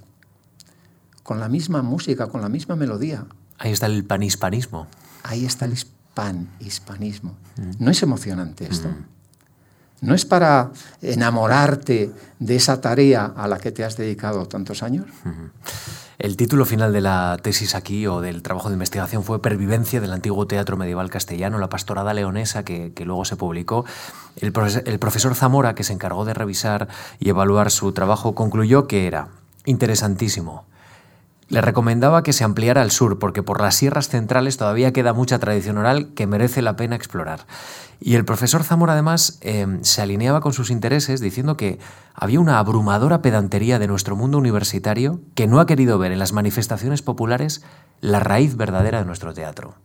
con 1.22 1.38
la 1.38 1.48
misma 1.48 1.82
música, 1.82 2.26
con 2.26 2.40
la 2.40 2.48
misma 2.48 2.74
melodía. 2.74 3.26
Ahí 3.58 3.70
está 3.70 3.86
el 3.86 4.02
panhispanismo. 4.02 4.88
Ahí 5.22 5.44
está 5.44 5.66
el 5.66 5.74
hispanismo. 6.58 7.36
Mm. 7.56 7.84
¿No 7.84 7.92
es 7.92 8.02
emocionante 8.02 8.66
esto? 8.68 8.88
Mm. 8.88 10.08
¿No 10.08 10.16
es 10.16 10.24
para 10.24 10.72
enamorarte 11.00 12.10
de 12.40 12.56
esa 12.56 12.80
tarea 12.80 13.26
a 13.36 13.46
la 13.46 13.58
que 13.58 13.70
te 13.70 13.84
has 13.84 13.96
dedicado 13.96 14.48
tantos 14.48 14.82
años? 14.82 15.06
El 16.18 16.36
título 16.36 16.64
final 16.64 16.92
de 16.92 17.00
la 17.00 17.38
tesis 17.42 17.74
aquí 17.74 18.06
o 18.06 18.20
del 18.20 18.42
trabajo 18.42 18.68
de 18.68 18.74
investigación 18.74 19.24
fue 19.24 19.42
Pervivencia 19.42 20.00
del 20.00 20.12
antiguo 20.12 20.46
teatro 20.46 20.76
medieval 20.76 21.10
castellano, 21.10 21.58
la 21.58 21.68
pastorada 21.68 22.14
leonesa 22.14 22.64
que, 22.64 22.92
luego 23.04 23.24
se 23.24 23.36
publicó. 23.36 23.84
El 24.36 24.52
el 24.86 24.98
profesor 24.98 25.34
Zamora, 25.34 25.74
que 25.74 25.84
se 25.84 25.92
encargó 25.92 26.24
de 26.24 26.34
revisar 26.34 26.88
y 27.18 27.30
evaluar 27.30 27.70
su 27.70 27.92
trabajo, 27.92 28.34
concluyó 28.34 28.86
que 28.86 29.06
era 29.06 29.28
interesantísimo, 29.64 30.64
le 31.52 31.60
recomendaba 31.60 32.22
que 32.22 32.32
se 32.32 32.44
ampliara 32.44 32.80
al 32.80 32.90
sur, 32.90 33.18
porque 33.18 33.42
por 33.42 33.60
las 33.60 33.74
sierras 33.74 34.08
centrales 34.08 34.56
todavía 34.56 34.92
queda 34.94 35.12
mucha 35.12 35.38
tradición 35.38 35.76
oral 35.76 36.08
que 36.14 36.26
merece 36.26 36.62
la 36.62 36.76
pena 36.76 36.96
explorar. 36.96 37.40
Y 38.04 38.16
el 38.16 38.24
profesor 38.24 38.64
Zamora 38.64 38.94
además 38.94 39.38
em, 39.42 39.84
se 39.84 40.02
alineaba 40.02 40.40
con 40.40 40.52
sus 40.52 40.70
intereses 40.70 41.20
diciendo 41.20 41.56
que 41.56 41.78
había 42.14 42.40
una 42.40 42.58
abrumadora 42.58 43.22
pedantería 43.22 43.78
de 43.78 43.86
nuestro 43.86 44.16
mundo 44.16 44.38
universitario 44.38 45.20
que 45.36 45.46
no 45.46 45.60
ha 45.60 45.66
querido 45.66 45.98
ver 45.98 46.10
en 46.10 46.18
las 46.18 46.32
manifestaciones 46.32 47.00
populares 47.00 47.62
la 48.00 48.18
raíz 48.18 48.56
verdadera 48.56 48.98
de 48.98 49.04
nuestro 49.04 49.32
teatro. 49.34 49.76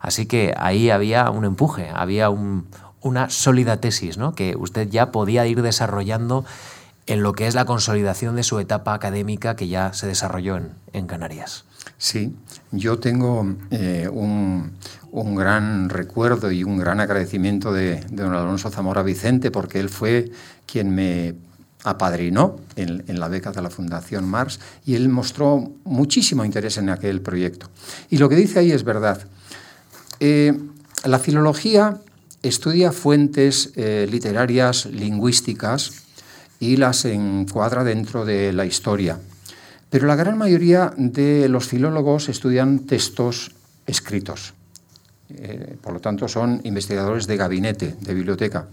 Así 0.00 0.26
que 0.26 0.52
ahí 0.58 0.90
había 0.90 1.30
un 1.30 1.46
empuje, 1.46 1.88
había 1.94 2.28
una 2.28 3.30
sólida 3.30 3.80
tesis 3.80 4.18
¿no? 4.18 4.34
que 4.34 4.54
usted 4.54 4.90
ya 4.90 5.10
podía 5.10 5.46
ir 5.46 5.62
desarrollando 5.62 6.44
en 7.06 7.22
lo 7.22 7.32
que 7.32 7.46
es 7.46 7.54
la 7.54 7.64
consolidación 7.64 8.36
de 8.36 8.42
su 8.42 8.58
etapa 8.58 8.92
académica 8.92 9.56
que 9.56 9.68
ya 9.68 9.94
se 9.94 10.06
desarrolló 10.06 10.60
en, 10.92 11.06
Canarias. 11.06 11.64
Sí, 12.02 12.34
yo 12.72 12.98
tengo 12.98 13.46
eh, 13.70 14.08
un, 14.10 14.72
gran 15.36 15.88
recuerdo 15.88 16.50
y 16.50 16.64
un 16.64 16.76
gran 16.76 16.98
agradecimiento 16.98 17.72
de, 17.72 18.00
don 18.10 18.34
Alonso 18.34 18.70
Zamora 18.70 19.04
Vicente, 19.04 19.52
porque 19.52 19.78
él 19.78 19.88
fue 19.88 20.32
quien 20.66 20.92
me 20.92 21.36
apadrinó 21.84 22.56
en, 22.74 23.20
la 23.20 23.28
beca 23.28 23.52
de 23.52 23.62
la 23.62 23.70
Fundación 23.70 24.24
Mars 24.24 24.58
y 24.84 24.96
él 24.96 25.10
mostró 25.10 25.70
muchísimo 25.84 26.44
interés 26.44 26.76
en 26.76 26.88
aquel 26.88 27.20
proyecto. 27.20 27.70
Y 28.10 28.18
lo 28.18 28.28
que 28.28 28.34
dice 28.34 28.58
ahí 28.58 28.72
es 28.72 28.82
verdad. 28.82 29.22
Eh, 30.18 30.58
la 31.04 31.20
filología 31.20 31.98
estudia 32.42 32.90
fuentes 32.90 33.74
eh, 33.76 34.08
literarias, 34.10 34.86
lingüísticas, 34.86 36.02
y 36.58 36.78
las 36.78 37.04
encuadra 37.04 37.84
dentro 37.84 38.24
de 38.24 38.52
la 38.52 38.66
historia. 38.66 39.20
Pero 39.92 40.06
la 40.06 40.16
gran 40.16 40.38
mayoría 40.38 40.94
de 40.96 41.50
los 41.50 41.68
filólogos 41.68 42.30
estudian 42.30 42.86
textos 42.86 43.52
escritos. 43.86 44.54
Eh, 45.28 45.76
por 45.82 45.92
lo 45.92 46.00
tanto, 46.00 46.28
son 46.28 46.62
investigadores 46.64 47.26
de 47.26 47.36
gabinete, 47.36 47.96
de 48.00 48.14
biblioteca. 48.14 48.68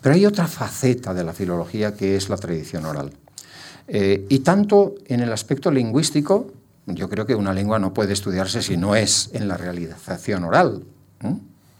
Pero 0.00 0.14
hay 0.14 0.24
otra 0.24 0.46
faceta 0.46 1.12
de 1.12 1.24
la 1.24 1.34
filología 1.34 1.94
que 1.94 2.16
es 2.16 2.30
la 2.30 2.38
tradición 2.38 2.86
oral. 2.86 3.12
Eh, 3.86 4.24
y 4.30 4.38
tanto 4.38 4.94
en 5.08 5.20
el 5.20 5.30
aspecto 5.30 5.70
lingüístico, 5.70 6.50
yo 6.86 7.06
creo 7.10 7.26
que 7.26 7.34
una 7.34 7.52
lengua 7.52 7.78
no 7.78 7.92
puede 7.92 8.14
estudiarse 8.14 8.62
si 8.62 8.78
no 8.78 8.96
es 8.96 9.28
en 9.34 9.48
la 9.48 9.58
realización 9.58 10.44
oral. 10.44 10.84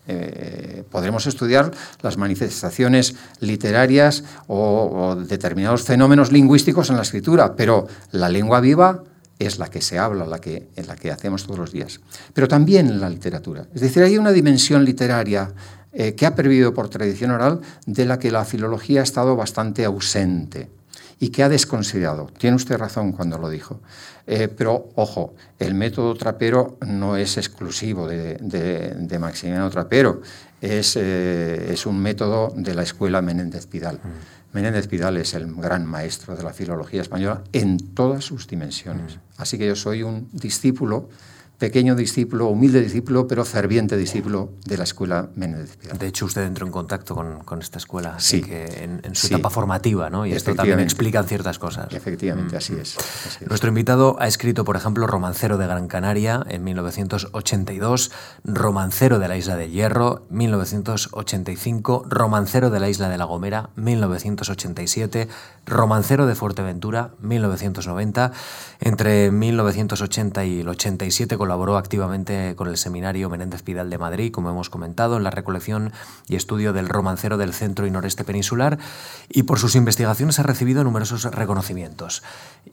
Eh, 0.09 0.83
podremos 0.91 1.27
estudiar 1.27 1.71
las 2.03 2.17
manifestaciones 2.17 3.15
literarias 3.39 4.25
o, 4.49 5.17
determinados 5.29 5.83
fenómenos 5.83 6.33
lingüísticos 6.33 6.91
en 6.91 6.97
la 6.97 7.03
escritura, 7.03 7.55
pero 7.55 7.87
la 8.11 8.29
lengua 8.29 8.61
viva 8.61 9.05
es 9.39 9.59
la 9.59 9.69
que 9.69 9.81
se 9.81 9.99
habla, 9.99 10.27
la 10.27 10.41
que, 10.41 10.69
en 10.75 10.87
la 10.87 10.97
que 10.97 11.11
hacemos 11.11 11.45
todos 11.45 11.59
los 11.59 11.73
días. 11.73 12.01
Pero 12.35 12.49
también 12.49 12.89
en 12.89 13.01
la 13.01 13.09
literatura. 13.09 13.67
Es 13.75 13.81
decir, 13.81 14.03
hay 14.03 14.19
una 14.19 14.33
dimensión 14.33 14.85
literaria 14.85 15.53
eh, 15.93 16.15
que 16.15 16.27
ha 16.27 16.35
pervivido 16.35 16.75
por 16.75 16.89
tradición 16.89 17.31
oral 17.31 17.61
de 17.87 18.05
la 18.05 18.19
que 18.19 18.31
la 18.31 18.45
filología 18.45 19.01
ha 19.01 19.05
estado 19.05 19.37
bastante 19.37 19.85
ausente 19.85 20.69
y 21.21 21.29
que 21.29 21.45
ha 21.45 21.49
desconsiderado. 21.49 22.29
Tiene 22.39 22.57
usted 22.57 22.77
razón 22.77 23.13
cuando 23.13 23.39
lo 23.39 23.49
dijo. 23.49 23.81
Eh, 24.27 24.49
pero, 24.49 24.91
ojo, 24.95 25.35
el 25.59 25.75
método 25.75 26.15
trapero 26.15 26.79
no 26.87 27.17
es 27.17 27.37
exclusivo 27.37 28.07
de, 28.07 29.19
Maximiano 29.21 29.69
Trapero, 29.71 30.23
es, 30.61 30.97
eh, 30.97 31.73
es, 31.73 31.87
un 31.87 32.01
método 32.01 32.53
de 32.55 32.75
la 32.75 32.83
escuela 32.83 33.21
Menéndez 33.21 33.67
Pidal. 33.67 33.97
Mm. 33.97 34.55
Menéndez 34.55 34.87
Pidal 34.87 35.17
es 35.17 35.35
el 35.35 35.53
gran 35.55 35.87
maestro 35.87 36.37
de 36.37 36.43
la 36.43 36.53
filología 36.53 37.03
española 37.03 37.43
en 37.53 37.79
todas 37.95 38.25
sus 38.25 38.47
dimensiones. 38.47 39.17
Mm. 39.17 39.21
Así 39.39 39.59
que 39.59 39.67
yo 39.67 39.75
soy 39.75 40.03
un 40.03 40.29
discípulo 40.33 41.09
pequeño 41.63 41.95
discípulo, 41.95 42.49
humilde 42.49 42.81
discípulo, 42.81 43.29
pero 43.29 43.45
ferviente 43.45 43.97
discípulo 43.97 44.51
de 44.67 44.77
la 44.77 44.83
escuela 44.83 45.29
Menéndez 45.37 45.77
Pidal. 45.77 45.97
De 45.97 46.09
hecho, 46.09 46.25
usted 46.27 46.43
entró 46.43 46.67
en 46.67 46.73
contacto 46.73 47.15
con, 47.15 47.63
esta 47.63 47.79
escuela 47.79 48.19
sí. 48.19 48.43
que 48.43 48.65
en, 48.83 49.15
su 49.15 49.29
etapa 49.29 49.49
formativa, 49.49 50.11
¿no? 50.11 50.27
Y 50.27 50.33
esto 50.33 50.57
también 50.57 50.81
explica 50.81 51.23
ciertas 51.23 51.61
cosas. 51.61 51.95
Efectivamente, 51.95 52.57
mm. 52.57 52.59
así, 52.59 52.75
es, 52.75 52.97
Nuestro 53.49 53.69
invitado 53.69 54.17
ha 54.19 54.27
escrito, 54.27 54.65
por 54.65 54.75
ejemplo, 54.75 55.07
Romancero 55.07 55.57
de 55.57 55.69
Gran 55.69 55.87
Canaria 55.87 56.45
en 56.49 56.65
1982, 56.65 58.11
Romancero 58.43 59.21
de 59.21 59.29
la 59.29 59.37
Isla 59.37 59.55
de 59.55 59.71
Hierro, 59.71 60.27
1985, 60.31 62.07
Romancero 62.09 62.71
de 62.71 62.81
la 62.81 62.89
Isla 62.89 63.09
de 63.09 63.19
La 63.19 63.25
Gomera, 63.25 63.71
1987, 63.77 65.29
Romancero 65.65 66.27
de 66.27 66.35
Fuerteventura, 66.35 67.13
1990. 67.21 68.33
Entre 68.81 69.31
1980 69.31 70.45
y 70.45 70.61
el 70.63 70.69
87 70.69 71.37
colaboró 71.53 71.77
activamente 71.77 72.55
con 72.57 72.67
el 72.67 72.79
seminario 72.79 73.29
Menéndez 73.29 73.63
Pidal 73.63 73.91
de 73.91 73.99
Madrid, 73.99 74.33
como 74.33 74.49
hemos 74.49 74.71
comentado, 74.71 75.19
en 75.19 75.23
la 75.23 75.31
recolección 75.31 75.93
y 76.27 76.37
estudio 76.37 76.73
del 76.73 76.89
romancero 76.89 77.37
del 77.37 77.53
centro 77.53 77.87
y 77.87 77.91
noreste 77.91 78.25
peninsular, 78.25 78.79
y 79.29 79.43
por 79.43 79.59
sus 79.59 79.75
investigaciones 79.75 80.39
ha 80.39 80.45
recibido 80.45 80.83
numerosos 80.83 81.25
reconocimientos. 81.25 82.23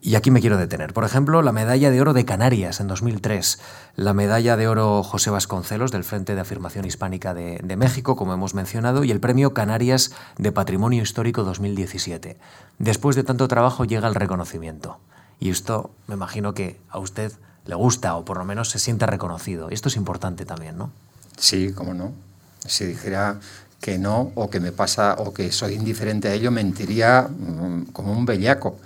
Y 0.01 0.15
aquí 0.15 0.31
me 0.31 0.39
quiero 0.39 0.55
detener. 0.55 0.93
Por 0.93 1.03
ejemplo, 1.03 1.41
la 1.41 1.51
medalla 1.51 1.91
de 1.91 1.99
oro 1.99 2.13
de 2.13 2.23
Canarias 2.23 2.79
en 2.79 2.87
2003, 2.87 3.59
la 3.97 4.13
medalla 4.13 4.55
de 4.55 4.69
oro 4.69 5.03
José 5.03 5.29
Vasconcelos 5.29 5.91
del 5.91 6.05
Frente 6.05 6.33
de 6.33 6.39
Afirmación 6.39 6.85
Hispánica 6.85 7.33
de, 7.33 7.59
de 7.61 7.75
México, 7.75 8.15
como 8.15 8.33
hemos 8.33 8.53
mencionado, 8.53 9.03
y 9.03 9.11
el 9.11 9.19
premio 9.19 9.53
Canarias 9.53 10.15
de 10.37 10.53
Patrimonio 10.53 11.03
Histórico 11.03 11.43
2017. 11.43 12.37
Después 12.77 13.17
de 13.17 13.25
tanto 13.25 13.49
trabajo 13.49 13.83
llega 13.83 14.07
el 14.07 14.15
reconocimiento. 14.15 14.99
Y 15.37 15.49
esto 15.49 15.91
me 16.07 16.15
imagino 16.15 16.53
que 16.53 16.79
a 16.89 16.99
usted 16.99 17.33
le 17.69 17.75
gusta 17.75 18.15
o 18.15 18.25
por 18.25 18.37
lo 18.37 18.45
menos 18.45 18.69
se 18.69 18.79
siente 18.79 19.05
reconocido. 19.05 19.69
Esto 19.69 19.89
es 19.89 19.95
importante 19.95 20.43
también, 20.43 20.77
¿no? 20.77 20.91
Sí, 21.37 21.71
cómo 21.73 21.93
no. 21.93 22.11
Si 22.65 22.85
dijera 22.85 23.39
que 23.79 23.97
no 23.97 24.31
o 24.35 24.49
que 24.49 24.59
me 24.59 24.71
pasa 24.71 25.15
o 25.19 25.33
que 25.33 25.51
soy 25.51 25.75
indiferente 25.75 26.27
a 26.27 26.33
ello, 26.33 26.51
mentiría 26.51 27.29
mm, 27.29 27.91
como 27.93 28.11
un 28.11 28.25
bellaco. 28.25 28.79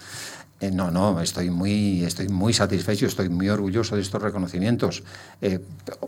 Eh, 0.59 0.69
no, 0.69 0.91
no, 0.91 1.19
estoy 1.21 1.49
muy, 1.49 2.03
estoy 2.03 2.27
muy 2.27 2.53
satisfecho, 2.53 3.07
estoy 3.07 3.29
muy 3.29 3.49
orgulloso 3.49 3.95
de 3.95 4.01
estos 4.01 4.21
reconocimientos. 4.21 5.03
Eh, 5.41 5.59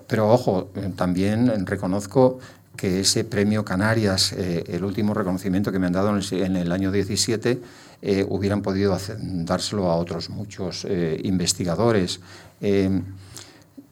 pero 0.08 0.30
ojo, 0.30 0.70
también 0.96 1.66
reconozco 1.66 2.40
que 2.76 3.00
ese 3.00 3.24
premio 3.24 3.64
Canarias, 3.64 4.34
eh, 4.34 4.64
el 4.68 4.84
último 4.84 5.14
reconocimiento 5.14 5.72
que 5.72 5.80
me 5.80 5.88
han 5.88 5.94
dado 5.94 6.18
en 6.32 6.56
el, 6.56 6.72
año 6.72 6.92
17, 6.92 7.60
eh, 8.02 8.26
hubieran 8.28 8.62
podido 8.62 8.98
dárselo 9.20 9.90
a 9.90 9.96
otros 9.96 10.30
muchos 10.30 10.86
eh, 10.86 11.20
investigadores. 11.24 12.20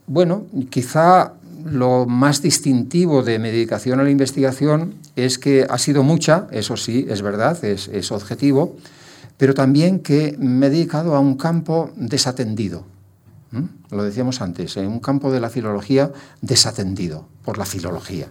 Bueno, 0.08 0.46
quizá 0.70 1.34
lo 1.64 2.06
más 2.06 2.42
distintivo 2.42 3.24
de 3.24 3.40
mi 3.40 3.50
dedicación 3.50 4.00
a 4.00 4.04
la 4.04 4.10
investigación 4.10 4.96
es 5.16 5.38
que 5.38 5.66
ha 5.70 5.78
sido 5.78 6.04
mucha, 6.04 6.48
eso 6.52 6.76
sí, 6.76 7.06
es 7.10 7.22
verdad, 7.22 7.64
es, 7.64 8.12
objetivo, 8.12 8.76
pero 9.38 9.54
también 9.54 10.00
que 10.00 10.36
me 10.40 10.68
he 10.68 10.70
dedicado 10.70 11.16
a 11.16 11.20
un 11.20 11.36
campo 11.36 11.92
desatendido. 11.96 12.86
Lo 13.92 14.04
decíamos 14.04 14.42
antes, 14.42 14.78
en 14.78 14.88
un 14.88 15.00
campo 15.00 15.32
de 15.32 15.40
la 15.40 15.50
filología 15.50 16.12
desatendido 16.42 17.28
por 17.44 17.58
la 17.58 17.66
filología 17.66 18.28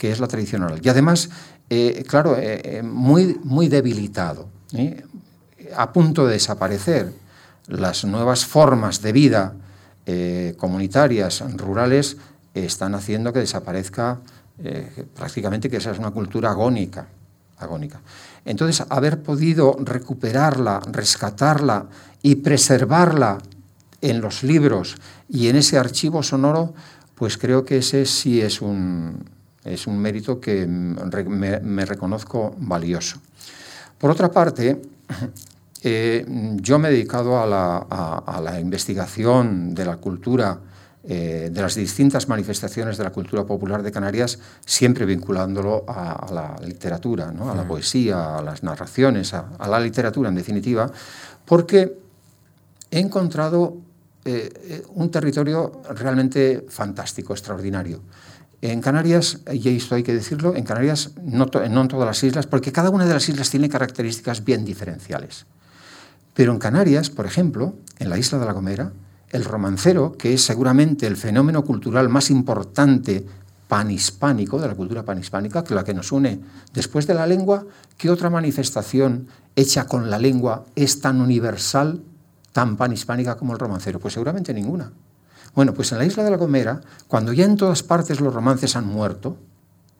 que 0.00 0.10
es 0.10 0.18
la 0.18 0.28
tradición 0.28 0.62
oral. 0.62 0.80
Y 0.82 0.88
además, 0.88 1.28
eh, 1.68 2.04
claro, 2.08 2.38
eh, 2.38 2.62
eh, 2.64 2.82
muy, 2.82 3.38
muy 3.44 3.68
debilitado, 3.68 4.48
a 5.76 5.92
punto 5.92 6.26
de 6.26 6.32
desaparecer. 6.32 7.12
Las 7.66 8.06
nuevas 8.06 8.46
formas 8.46 9.02
de 9.02 9.12
vida 9.12 9.52
comunitarias, 10.56 11.42
rurales, 11.56 12.16
están 12.54 12.94
haciendo 12.94 13.32
que 13.32 13.40
desaparezca 13.40 14.20
prácticamente 15.14 15.70
que 15.70 15.78
esa 15.78 15.90
es 15.90 15.98
una 15.98 16.10
cultura 16.10 16.50
agónica. 16.50 17.06
agónica. 17.58 18.00
Entonces, 18.44 18.86
haber 18.88 19.22
podido 19.22 19.76
recuperarla, 19.80 20.80
rescatarla 20.90 21.86
y 22.22 22.36
preservarla 22.36 23.38
en 24.00 24.20
los 24.20 24.42
libros 24.42 24.96
y 25.28 25.48
en 25.48 25.56
ese 25.56 25.78
archivo 25.78 26.22
sonoro, 26.22 26.74
pues 27.14 27.36
creo 27.36 27.64
que 27.64 27.78
ese 27.78 28.06
sí 28.06 28.40
es 28.40 28.62
un, 28.62 29.24
es 29.64 29.86
un 29.86 29.98
mérito 29.98 30.40
que 30.40 30.66
me, 30.66 31.84
reconozco 31.84 32.54
valioso. 32.58 33.18
Por 33.98 34.10
otra 34.10 34.30
parte, 34.30 34.80
eh, 35.82 36.26
yo 36.56 36.78
me 36.78 36.88
he 36.88 36.92
dedicado 36.92 37.40
a 37.40 37.46
la, 37.46 38.60
investigación 38.60 39.74
de 39.74 39.84
la 39.84 39.96
cultura, 39.96 40.58
eh, 41.04 41.48
de 41.50 41.62
las 41.62 41.74
distintas 41.74 42.28
manifestaciones 42.28 42.98
de 42.98 43.04
la 43.04 43.10
cultura 43.10 43.44
popular 43.44 43.82
de 43.82 43.90
Canarias, 43.90 44.38
siempre 44.64 45.06
vinculándolo 45.06 45.84
a, 45.88 46.26
la 46.32 46.56
literatura, 46.66 47.30
a 47.30 47.54
la 47.54 47.66
poesía, 47.66 48.36
a 48.36 48.42
las 48.42 48.62
narraciones, 48.62 49.32
a, 49.32 49.68
la 49.68 49.80
literatura 49.80 50.28
en 50.28 50.34
definitiva, 50.34 50.90
porque 51.46 51.98
he 52.90 52.98
encontrado 52.98 53.78
eh, 54.24 54.84
un 54.94 55.10
territorio 55.10 55.80
realmente 55.96 56.66
fantástico, 56.68 57.32
extraordinario. 57.32 58.02
En 58.62 58.82
Canarias, 58.82 59.38
y 59.50 59.74
esto 59.74 59.94
hay 59.94 60.02
que 60.02 60.12
decirlo, 60.12 60.54
en 60.54 60.64
Canarias, 60.64 61.12
no, 61.22 61.48
en 61.54 61.88
todas 61.88 62.06
las 62.06 62.22
islas, 62.22 62.46
porque 62.46 62.72
cada 62.72 62.90
una 62.90 63.06
de 63.06 63.14
las 63.14 63.26
islas 63.30 63.48
tiene 63.48 63.70
características 63.70 64.44
bien 64.44 64.66
diferenciales. 64.66 65.46
Pero 66.34 66.52
en 66.52 66.58
Canarias, 66.58 67.10
por 67.10 67.26
ejemplo, 67.26 67.74
en 67.98 68.10
la 68.10 68.18
isla 68.18 68.38
de 68.38 68.46
La 68.46 68.52
Gomera, 68.52 68.92
el 69.30 69.44
romancero, 69.44 70.16
que 70.16 70.34
es 70.34 70.44
seguramente 70.44 71.06
el 71.06 71.16
fenómeno 71.16 71.64
cultural 71.64 72.08
más 72.08 72.30
importante 72.30 73.26
panhispánico, 73.68 74.60
de 74.60 74.66
la 74.66 74.74
cultura 74.74 75.04
panhispánica, 75.04 75.62
que 75.62 75.74
la 75.74 75.84
que 75.84 75.94
nos 75.94 76.10
une 76.10 76.40
después 76.74 77.06
de 77.06 77.14
la 77.14 77.26
lengua, 77.26 77.64
¿qué 77.96 78.10
otra 78.10 78.28
manifestación 78.28 79.28
hecha 79.54 79.86
con 79.86 80.10
la 80.10 80.18
lengua 80.18 80.64
es 80.74 81.00
tan 81.00 81.20
universal, 81.20 82.02
tan 82.52 82.76
panhispánica 82.76 83.36
como 83.36 83.52
el 83.52 83.60
romancero? 83.60 84.00
Pues 84.00 84.14
seguramente 84.14 84.52
ninguna. 84.52 84.90
Bueno, 85.54 85.72
pues 85.72 85.92
en 85.92 85.98
la 85.98 86.04
isla 86.04 86.24
de 86.24 86.30
la 86.30 86.36
Gomera, 86.36 86.80
cuando 87.06 87.32
ya 87.32 87.44
en 87.44 87.56
todas 87.56 87.84
partes 87.84 88.20
los 88.20 88.34
romances 88.34 88.74
han 88.74 88.86
muerto, 88.86 89.36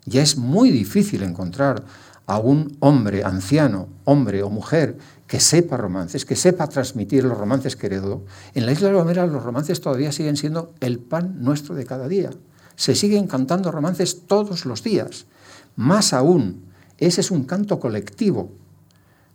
ya 0.05 0.23
es 0.23 0.37
muy 0.37 0.71
difícil 0.71 1.23
encontrar 1.23 1.85
a 2.31 2.39
un 2.39 2.77
hombre 2.79 3.25
anciano, 3.25 3.89
hombre 4.05 4.45
o 4.45 4.51
mujer, 4.51 4.97
que 5.27 5.41
sepa 5.41 5.77
romances, 5.77 6.25
que 6.25 6.37
sepa 6.37 6.69
transmitir 6.69 7.25
los 7.25 7.37
romances 7.37 7.75
que 7.75 7.87
heredó. 7.87 8.23
En 8.55 8.67
la 8.67 8.73
isla 8.73 8.87
de 8.87 8.95
Gomera 8.95 9.27
los 9.27 9.43
romances 9.43 9.81
todavía 9.81 10.13
siguen 10.13 10.37
siendo 10.37 10.73
el 10.79 11.01
pan 11.01 11.43
nuestro 11.43 11.75
de 11.75 11.85
cada 11.85 12.07
día. 12.07 12.31
Se 12.77 12.95
siguen 12.95 13.27
cantando 13.27 13.73
romances 13.73 14.29
todos 14.29 14.65
los 14.65 14.85
días. 14.85 15.27
Más 15.75 16.13
aún, 16.13 16.67
ese 16.99 17.21
es 17.21 17.33
un 17.33 17.43
canto 17.43 17.81
colectivo, 17.81 18.53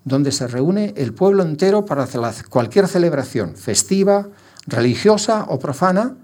donde 0.06 0.32
se 0.32 0.48
reúne 0.48 0.94
el 0.96 1.14
pueblo 1.14 1.44
entero 1.44 1.84
para 1.84 2.08
cualquier 2.50 2.88
celebración 2.88 3.58
festiva, 3.58 4.30
religiosa 4.68 5.48
o 5.50 5.60
profana, 5.60 6.16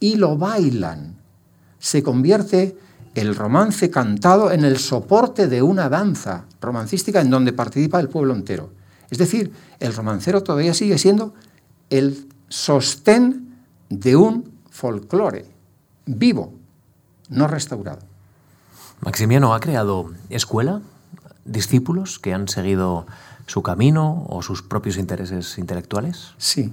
y 0.00 0.16
lo 0.16 0.36
bailan. 0.36 1.16
Se 1.78 2.02
convierte 2.02 2.76
el 3.14 3.34
romance 3.34 3.90
cantado 3.90 4.52
en 4.52 4.64
el 4.64 4.78
soporte 4.78 5.48
de 5.48 5.62
una 5.62 5.88
danza 5.88 6.44
romancística 6.60 7.20
en 7.20 7.30
donde 7.30 7.52
participa 7.52 8.00
el 8.00 8.08
pueblo 8.08 8.34
entero. 8.34 8.70
Es 9.10 9.18
decir, 9.18 9.52
el 9.80 9.94
romancero 9.94 10.42
todavía 10.42 10.74
sigue 10.74 10.98
siendo 10.98 11.34
el 11.90 12.28
sostén 12.48 13.56
de 13.88 14.16
un 14.16 14.52
folclore 14.70 15.46
vivo, 16.06 16.54
no 17.28 17.48
restaurado. 17.48 18.00
Maximiano 19.00 19.54
ha 19.54 19.60
creado 19.60 20.12
escuela, 20.28 20.82
discípulos 21.44 22.18
que 22.18 22.32
han 22.34 22.48
seguido 22.48 23.06
su 23.46 23.62
camino 23.62 24.26
o 24.28 24.42
sus 24.42 24.62
propios 24.62 24.96
intereses 24.96 25.58
intelectuales. 25.58 26.34
Sí, 26.38 26.72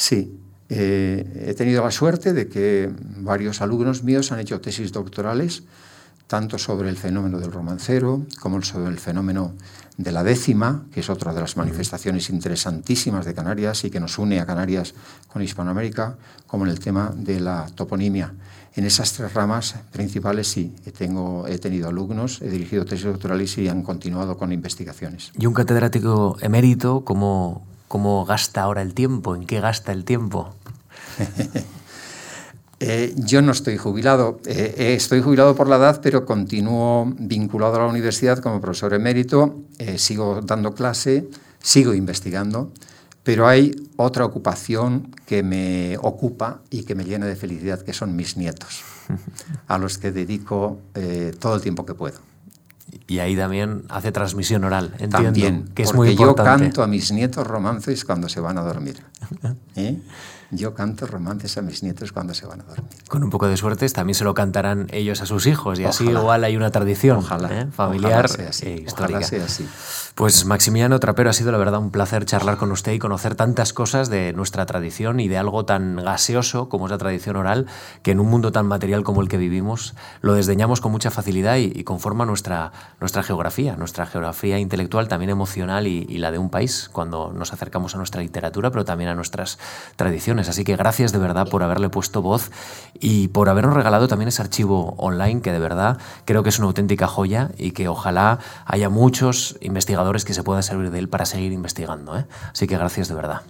Sí, 0.00 0.40
eh, 0.70 1.48
he 1.48 1.54
tenido 1.54 1.82
la 1.82 1.90
suerte 1.90 2.32
de 2.32 2.48
que 2.48 2.88
varios 3.18 3.60
alumnos 3.60 4.04
míos 4.04 4.30
han 4.30 4.38
hecho 4.38 4.60
tesis 4.60 4.92
doctorales, 4.92 5.64
tanto 6.28 6.58
sobre 6.58 6.88
el 6.88 6.96
fenómeno 6.96 7.40
del 7.40 7.50
romancero 7.50 8.24
como 8.38 8.62
sobre 8.62 8.88
el 8.88 9.00
fenómeno 9.00 9.52
de 9.96 10.12
la 10.12 10.22
décima, 10.22 10.84
que 10.92 11.00
es 11.00 11.10
otra 11.10 11.34
de 11.34 11.40
las 11.40 11.56
manifestaciones 11.56 12.30
interesantísimas 12.30 13.26
de 13.26 13.34
Canarias 13.34 13.84
y 13.84 13.90
que 13.90 13.98
nos 13.98 14.16
une 14.16 14.38
a 14.38 14.46
Canarias 14.46 14.94
con 15.26 15.42
Hispanoamérica, 15.42 16.16
como 16.46 16.64
en 16.64 16.70
el 16.70 16.78
tema 16.78 17.12
de 17.16 17.40
la 17.40 17.66
toponimia. 17.74 18.32
En 18.76 18.84
esas 18.84 19.12
tres 19.12 19.34
ramas 19.34 19.74
principales 19.90 20.46
sí, 20.46 20.72
tengo, 20.96 21.48
he 21.48 21.58
tenido 21.58 21.88
alumnos, 21.88 22.40
he 22.40 22.48
dirigido 22.48 22.84
tesis 22.84 23.06
doctorales 23.06 23.58
y 23.58 23.66
han 23.66 23.82
continuado 23.82 24.38
con 24.38 24.52
investigaciones. 24.52 25.32
¿Y 25.36 25.46
un 25.46 25.52
catedrático 25.52 26.36
emérito 26.40 27.04
cómo, 27.04 27.66
¿Cómo 27.90 28.24
gasta 28.24 28.62
ahora 28.62 28.82
el 28.82 28.94
tiempo? 28.94 29.34
¿En 29.34 29.46
qué 29.46 29.60
gasta 29.60 29.90
el 29.90 30.04
tiempo? 30.04 30.54
Eh, 32.82 33.12
yo 33.14 33.42
no 33.42 33.52
estoy 33.52 33.76
jubilado. 33.76 34.40
Eh, 34.46 34.74
eh, 34.78 34.94
estoy 34.94 35.20
jubilado 35.20 35.54
por 35.54 35.68
la 35.68 35.76
edad, 35.76 36.00
pero 36.02 36.24
continúo 36.24 37.12
vinculado 37.18 37.76
a 37.76 37.80
la 37.80 37.86
universidad 37.86 38.38
como 38.38 38.58
profesor 38.58 38.94
emérito. 38.94 39.60
sigo 39.98 40.40
dando 40.40 40.72
clase, 40.72 41.28
sigo 41.60 41.92
investigando. 41.92 42.72
Pero 43.22 43.46
hay 43.46 43.72
otra 43.96 44.24
ocupación 44.24 45.14
que 45.26 45.42
me 45.42 45.98
ocupa 45.98 46.62
y 46.70 46.84
que 46.84 46.94
me 46.94 47.04
llena 47.04 47.26
de 47.26 47.36
felicidad, 47.36 47.80
que 47.82 47.92
son 47.92 48.16
mis 48.16 48.36
nietos, 48.36 48.82
a 49.66 49.78
los 49.78 49.98
que 49.98 50.10
dedico 50.10 50.80
eh, 50.94 51.34
todo 51.38 51.54
el 51.54 51.60
tiempo 51.60 51.84
que 51.84 51.94
puedo. 51.94 52.18
Y 53.06 53.18
ahí 53.18 53.36
también 53.36 53.84
hace 53.88 54.10
transmisión 54.10 54.64
oral, 54.64 54.94
entiendo. 54.98 55.18
También, 55.18 55.70
que 55.74 55.82
es 55.82 55.88
porque 55.92 55.98
muy 55.98 56.10
importante. 56.10 56.64
yo 56.64 56.66
canto 56.66 56.82
a 56.82 56.86
mis 56.86 57.12
nietos 57.12 57.46
romances 57.46 58.04
cuando 58.04 58.28
se 58.28 58.40
van 58.40 58.56
a 58.56 58.62
dormir. 58.62 59.04
¿Eh? 59.76 59.98
Yo 60.52 60.74
canto 60.74 61.06
romances 61.06 61.56
a 61.58 61.62
mis 61.62 61.82
nietos 61.82 62.12
cuando 62.12 62.34
se 62.34 62.44
van 62.46 62.60
a 62.60 62.64
dormir. 62.64 62.90
Con 63.08 63.22
un 63.22 63.30
poco 63.30 63.46
de 63.46 63.56
suerte 63.56 63.88
también 63.90 64.14
se 64.14 64.24
lo 64.24 64.34
cantarán 64.34 64.88
ellos 64.90 65.20
a 65.22 65.26
sus 65.26 65.46
hijos 65.46 65.78
y 65.78 65.84
así 65.84 66.04
Ojalá. 66.04 66.20
igual 66.20 66.44
hay 66.44 66.56
una 66.56 66.70
tradición 66.70 67.18
Ojalá, 67.18 67.60
¿eh? 67.60 67.66
familiar 67.70 68.12
ojalá 68.24 68.28
sea 68.28 68.48
así, 68.50 68.66
e 68.66 68.68
ojalá 68.74 68.86
histórica. 68.86 69.22
sea 69.22 69.44
así. 69.44 69.68
Pues 70.20 70.44
Maximiliano 70.44 71.00
Trapero, 71.00 71.30
ha 71.30 71.32
sido 71.32 71.50
la 71.50 71.56
verdad 71.56 71.80
un 71.80 71.90
placer 71.90 72.26
charlar 72.26 72.58
con 72.58 72.70
usted 72.72 72.92
y 72.92 72.98
conocer 72.98 73.36
tantas 73.36 73.72
cosas 73.72 74.10
de 74.10 74.34
nuestra 74.34 74.66
tradición 74.66 75.18
y 75.18 75.28
de 75.28 75.38
algo 75.38 75.64
tan 75.64 75.96
gaseoso 75.96 76.68
como 76.68 76.84
es 76.84 76.90
la 76.90 76.98
tradición 76.98 77.36
oral, 77.36 77.64
que 78.02 78.10
en 78.10 78.20
un 78.20 78.28
mundo 78.28 78.52
tan 78.52 78.66
material 78.66 79.02
como 79.02 79.22
el 79.22 79.30
que 79.30 79.38
vivimos 79.38 79.94
lo 80.20 80.34
desdeñamos 80.34 80.82
con 80.82 80.92
mucha 80.92 81.10
facilidad 81.10 81.56
y, 81.56 81.72
y 81.74 81.84
conforma 81.84 82.26
nuestra, 82.26 82.70
nuestra 83.00 83.22
geografía, 83.22 83.76
nuestra 83.76 84.04
geografía 84.04 84.58
intelectual, 84.58 85.08
también 85.08 85.30
emocional 85.30 85.86
y, 85.86 86.04
y 86.06 86.18
la 86.18 86.30
de 86.30 86.36
un 86.36 86.50
país, 86.50 86.90
cuando 86.92 87.32
nos 87.32 87.54
acercamos 87.54 87.94
a 87.94 87.96
nuestra 87.96 88.20
literatura, 88.20 88.70
pero 88.70 88.84
también 88.84 89.08
a 89.08 89.14
nuestras 89.14 89.58
tradiciones. 89.96 90.50
Así 90.50 90.64
que 90.64 90.76
gracias 90.76 91.12
de 91.12 91.18
verdad 91.18 91.48
por 91.48 91.62
haberle 91.62 91.88
puesto 91.88 92.20
voz 92.20 92.50
y 92.92 93.28
por 93.28 93.48
habernos 93.48 93.72
regalado 93.72 94.06
también 94.06 94.28
ese 94.28 94.42
archivo 94.42 94.92
online 94.98 95.40
que 95.40 95.50
de 95.50 95.60
verdad 95.60 95.96
creo 96.26 96.42
que 96.42 96.50
es 96.50 96.58
una 96.58 96.68
auténtica 96.68 97.06
joya 97.06 97.52
y 97.56 97.70
que 97.70 97.88
ojalá 97.88 98.38
haya 98.66 98.90
muchos 98.90 99.56
investigadores 99.62 100.09
que 100.24 100.34
se 100.34 100.42
puedan 100.42 100.62
servir 100.62 100.90
de 100.90 100.98
él 100.98 101.08
para 101.08 101.24
seguir 101.24 101.52
investigando. 101.52 102.18
¿eh? 102.18 102.26
Así 102.52 102.66
que 102.66 102.76
gracias 102.76 103.08
de 103.08 103.14
verdad. 103.14 103.42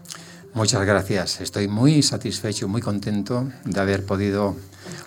Muchas 0.52 0.84
gracias. 0.84 1.40
Estoy 1.40 1.68
muy 1.68 2.02
satisfecho, 2.02 2.66
muy 2.66 2.82
contento 2.82 3.48
de 3.64 3.80
haber 3.80 4.04
podido 4.04 4.56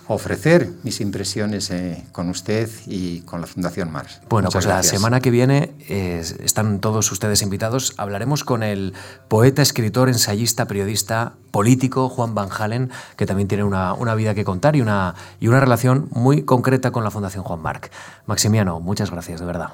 ofrecer 0.06 0.70
mis 0.82 1.00
impresiones 1.00 1.70
eh, 1.70 2.06
con 2.12 2.28
usted 2.30 2.70
y 2.86 3.20
con 3.20 3.40
la 3.40 3.46
Fundación 3.46 3.90
Mars. 3.92 4.20
Bueno, 4.28 4.46
Muchas 4.46 4.64
pues 4.64 4.74
la 4.74 4.82
semana 4.82 5.20
que 5.20 5.30
viene 5.30 5.74
eh, 5.88 6.24
están 6.42 6.80
todos 6.80 7.10
ustedes 7.12 7.42
invitados. 7.42 7.92
Hablaremos 7.98 8.42
con 8.44 8.62
el 8.62 8.94
poeta, 9.28 9.60
escritor, 9.60 10.08
ensayista, 10.08 10.66
periodista, 10.66 11.34
político 11.50 12.08
Juan 12.08 12.34
Van 12.34 12.48
Halen, 12.50 12.90
que 13.16 13.26
también 13.26 13.48
tiene 13.48 13.64
una, 13.64 13.92
una 13.94 14.14
vida 14.14 14.34
que 14.34 14.44
contar 14.44 14.76
y 14.76 14.80
una, 14.80 15.14
y 15.40 15.48
una 15.48 15.60
relación 15.60 16.08
muy 16.10 16.42
concreta 16.42 16.90
con 16.90 17.04
la 17.04 17.10
Fundación 17.10 17.44
Juan 17.44 17.60
Marc. 17.60 17.90
Maximiano, 18.26 18.80
muchas 18.80 19.10
gracias, 19.10 19.40
de 19.40 19.46
verdad. 19.46 19.70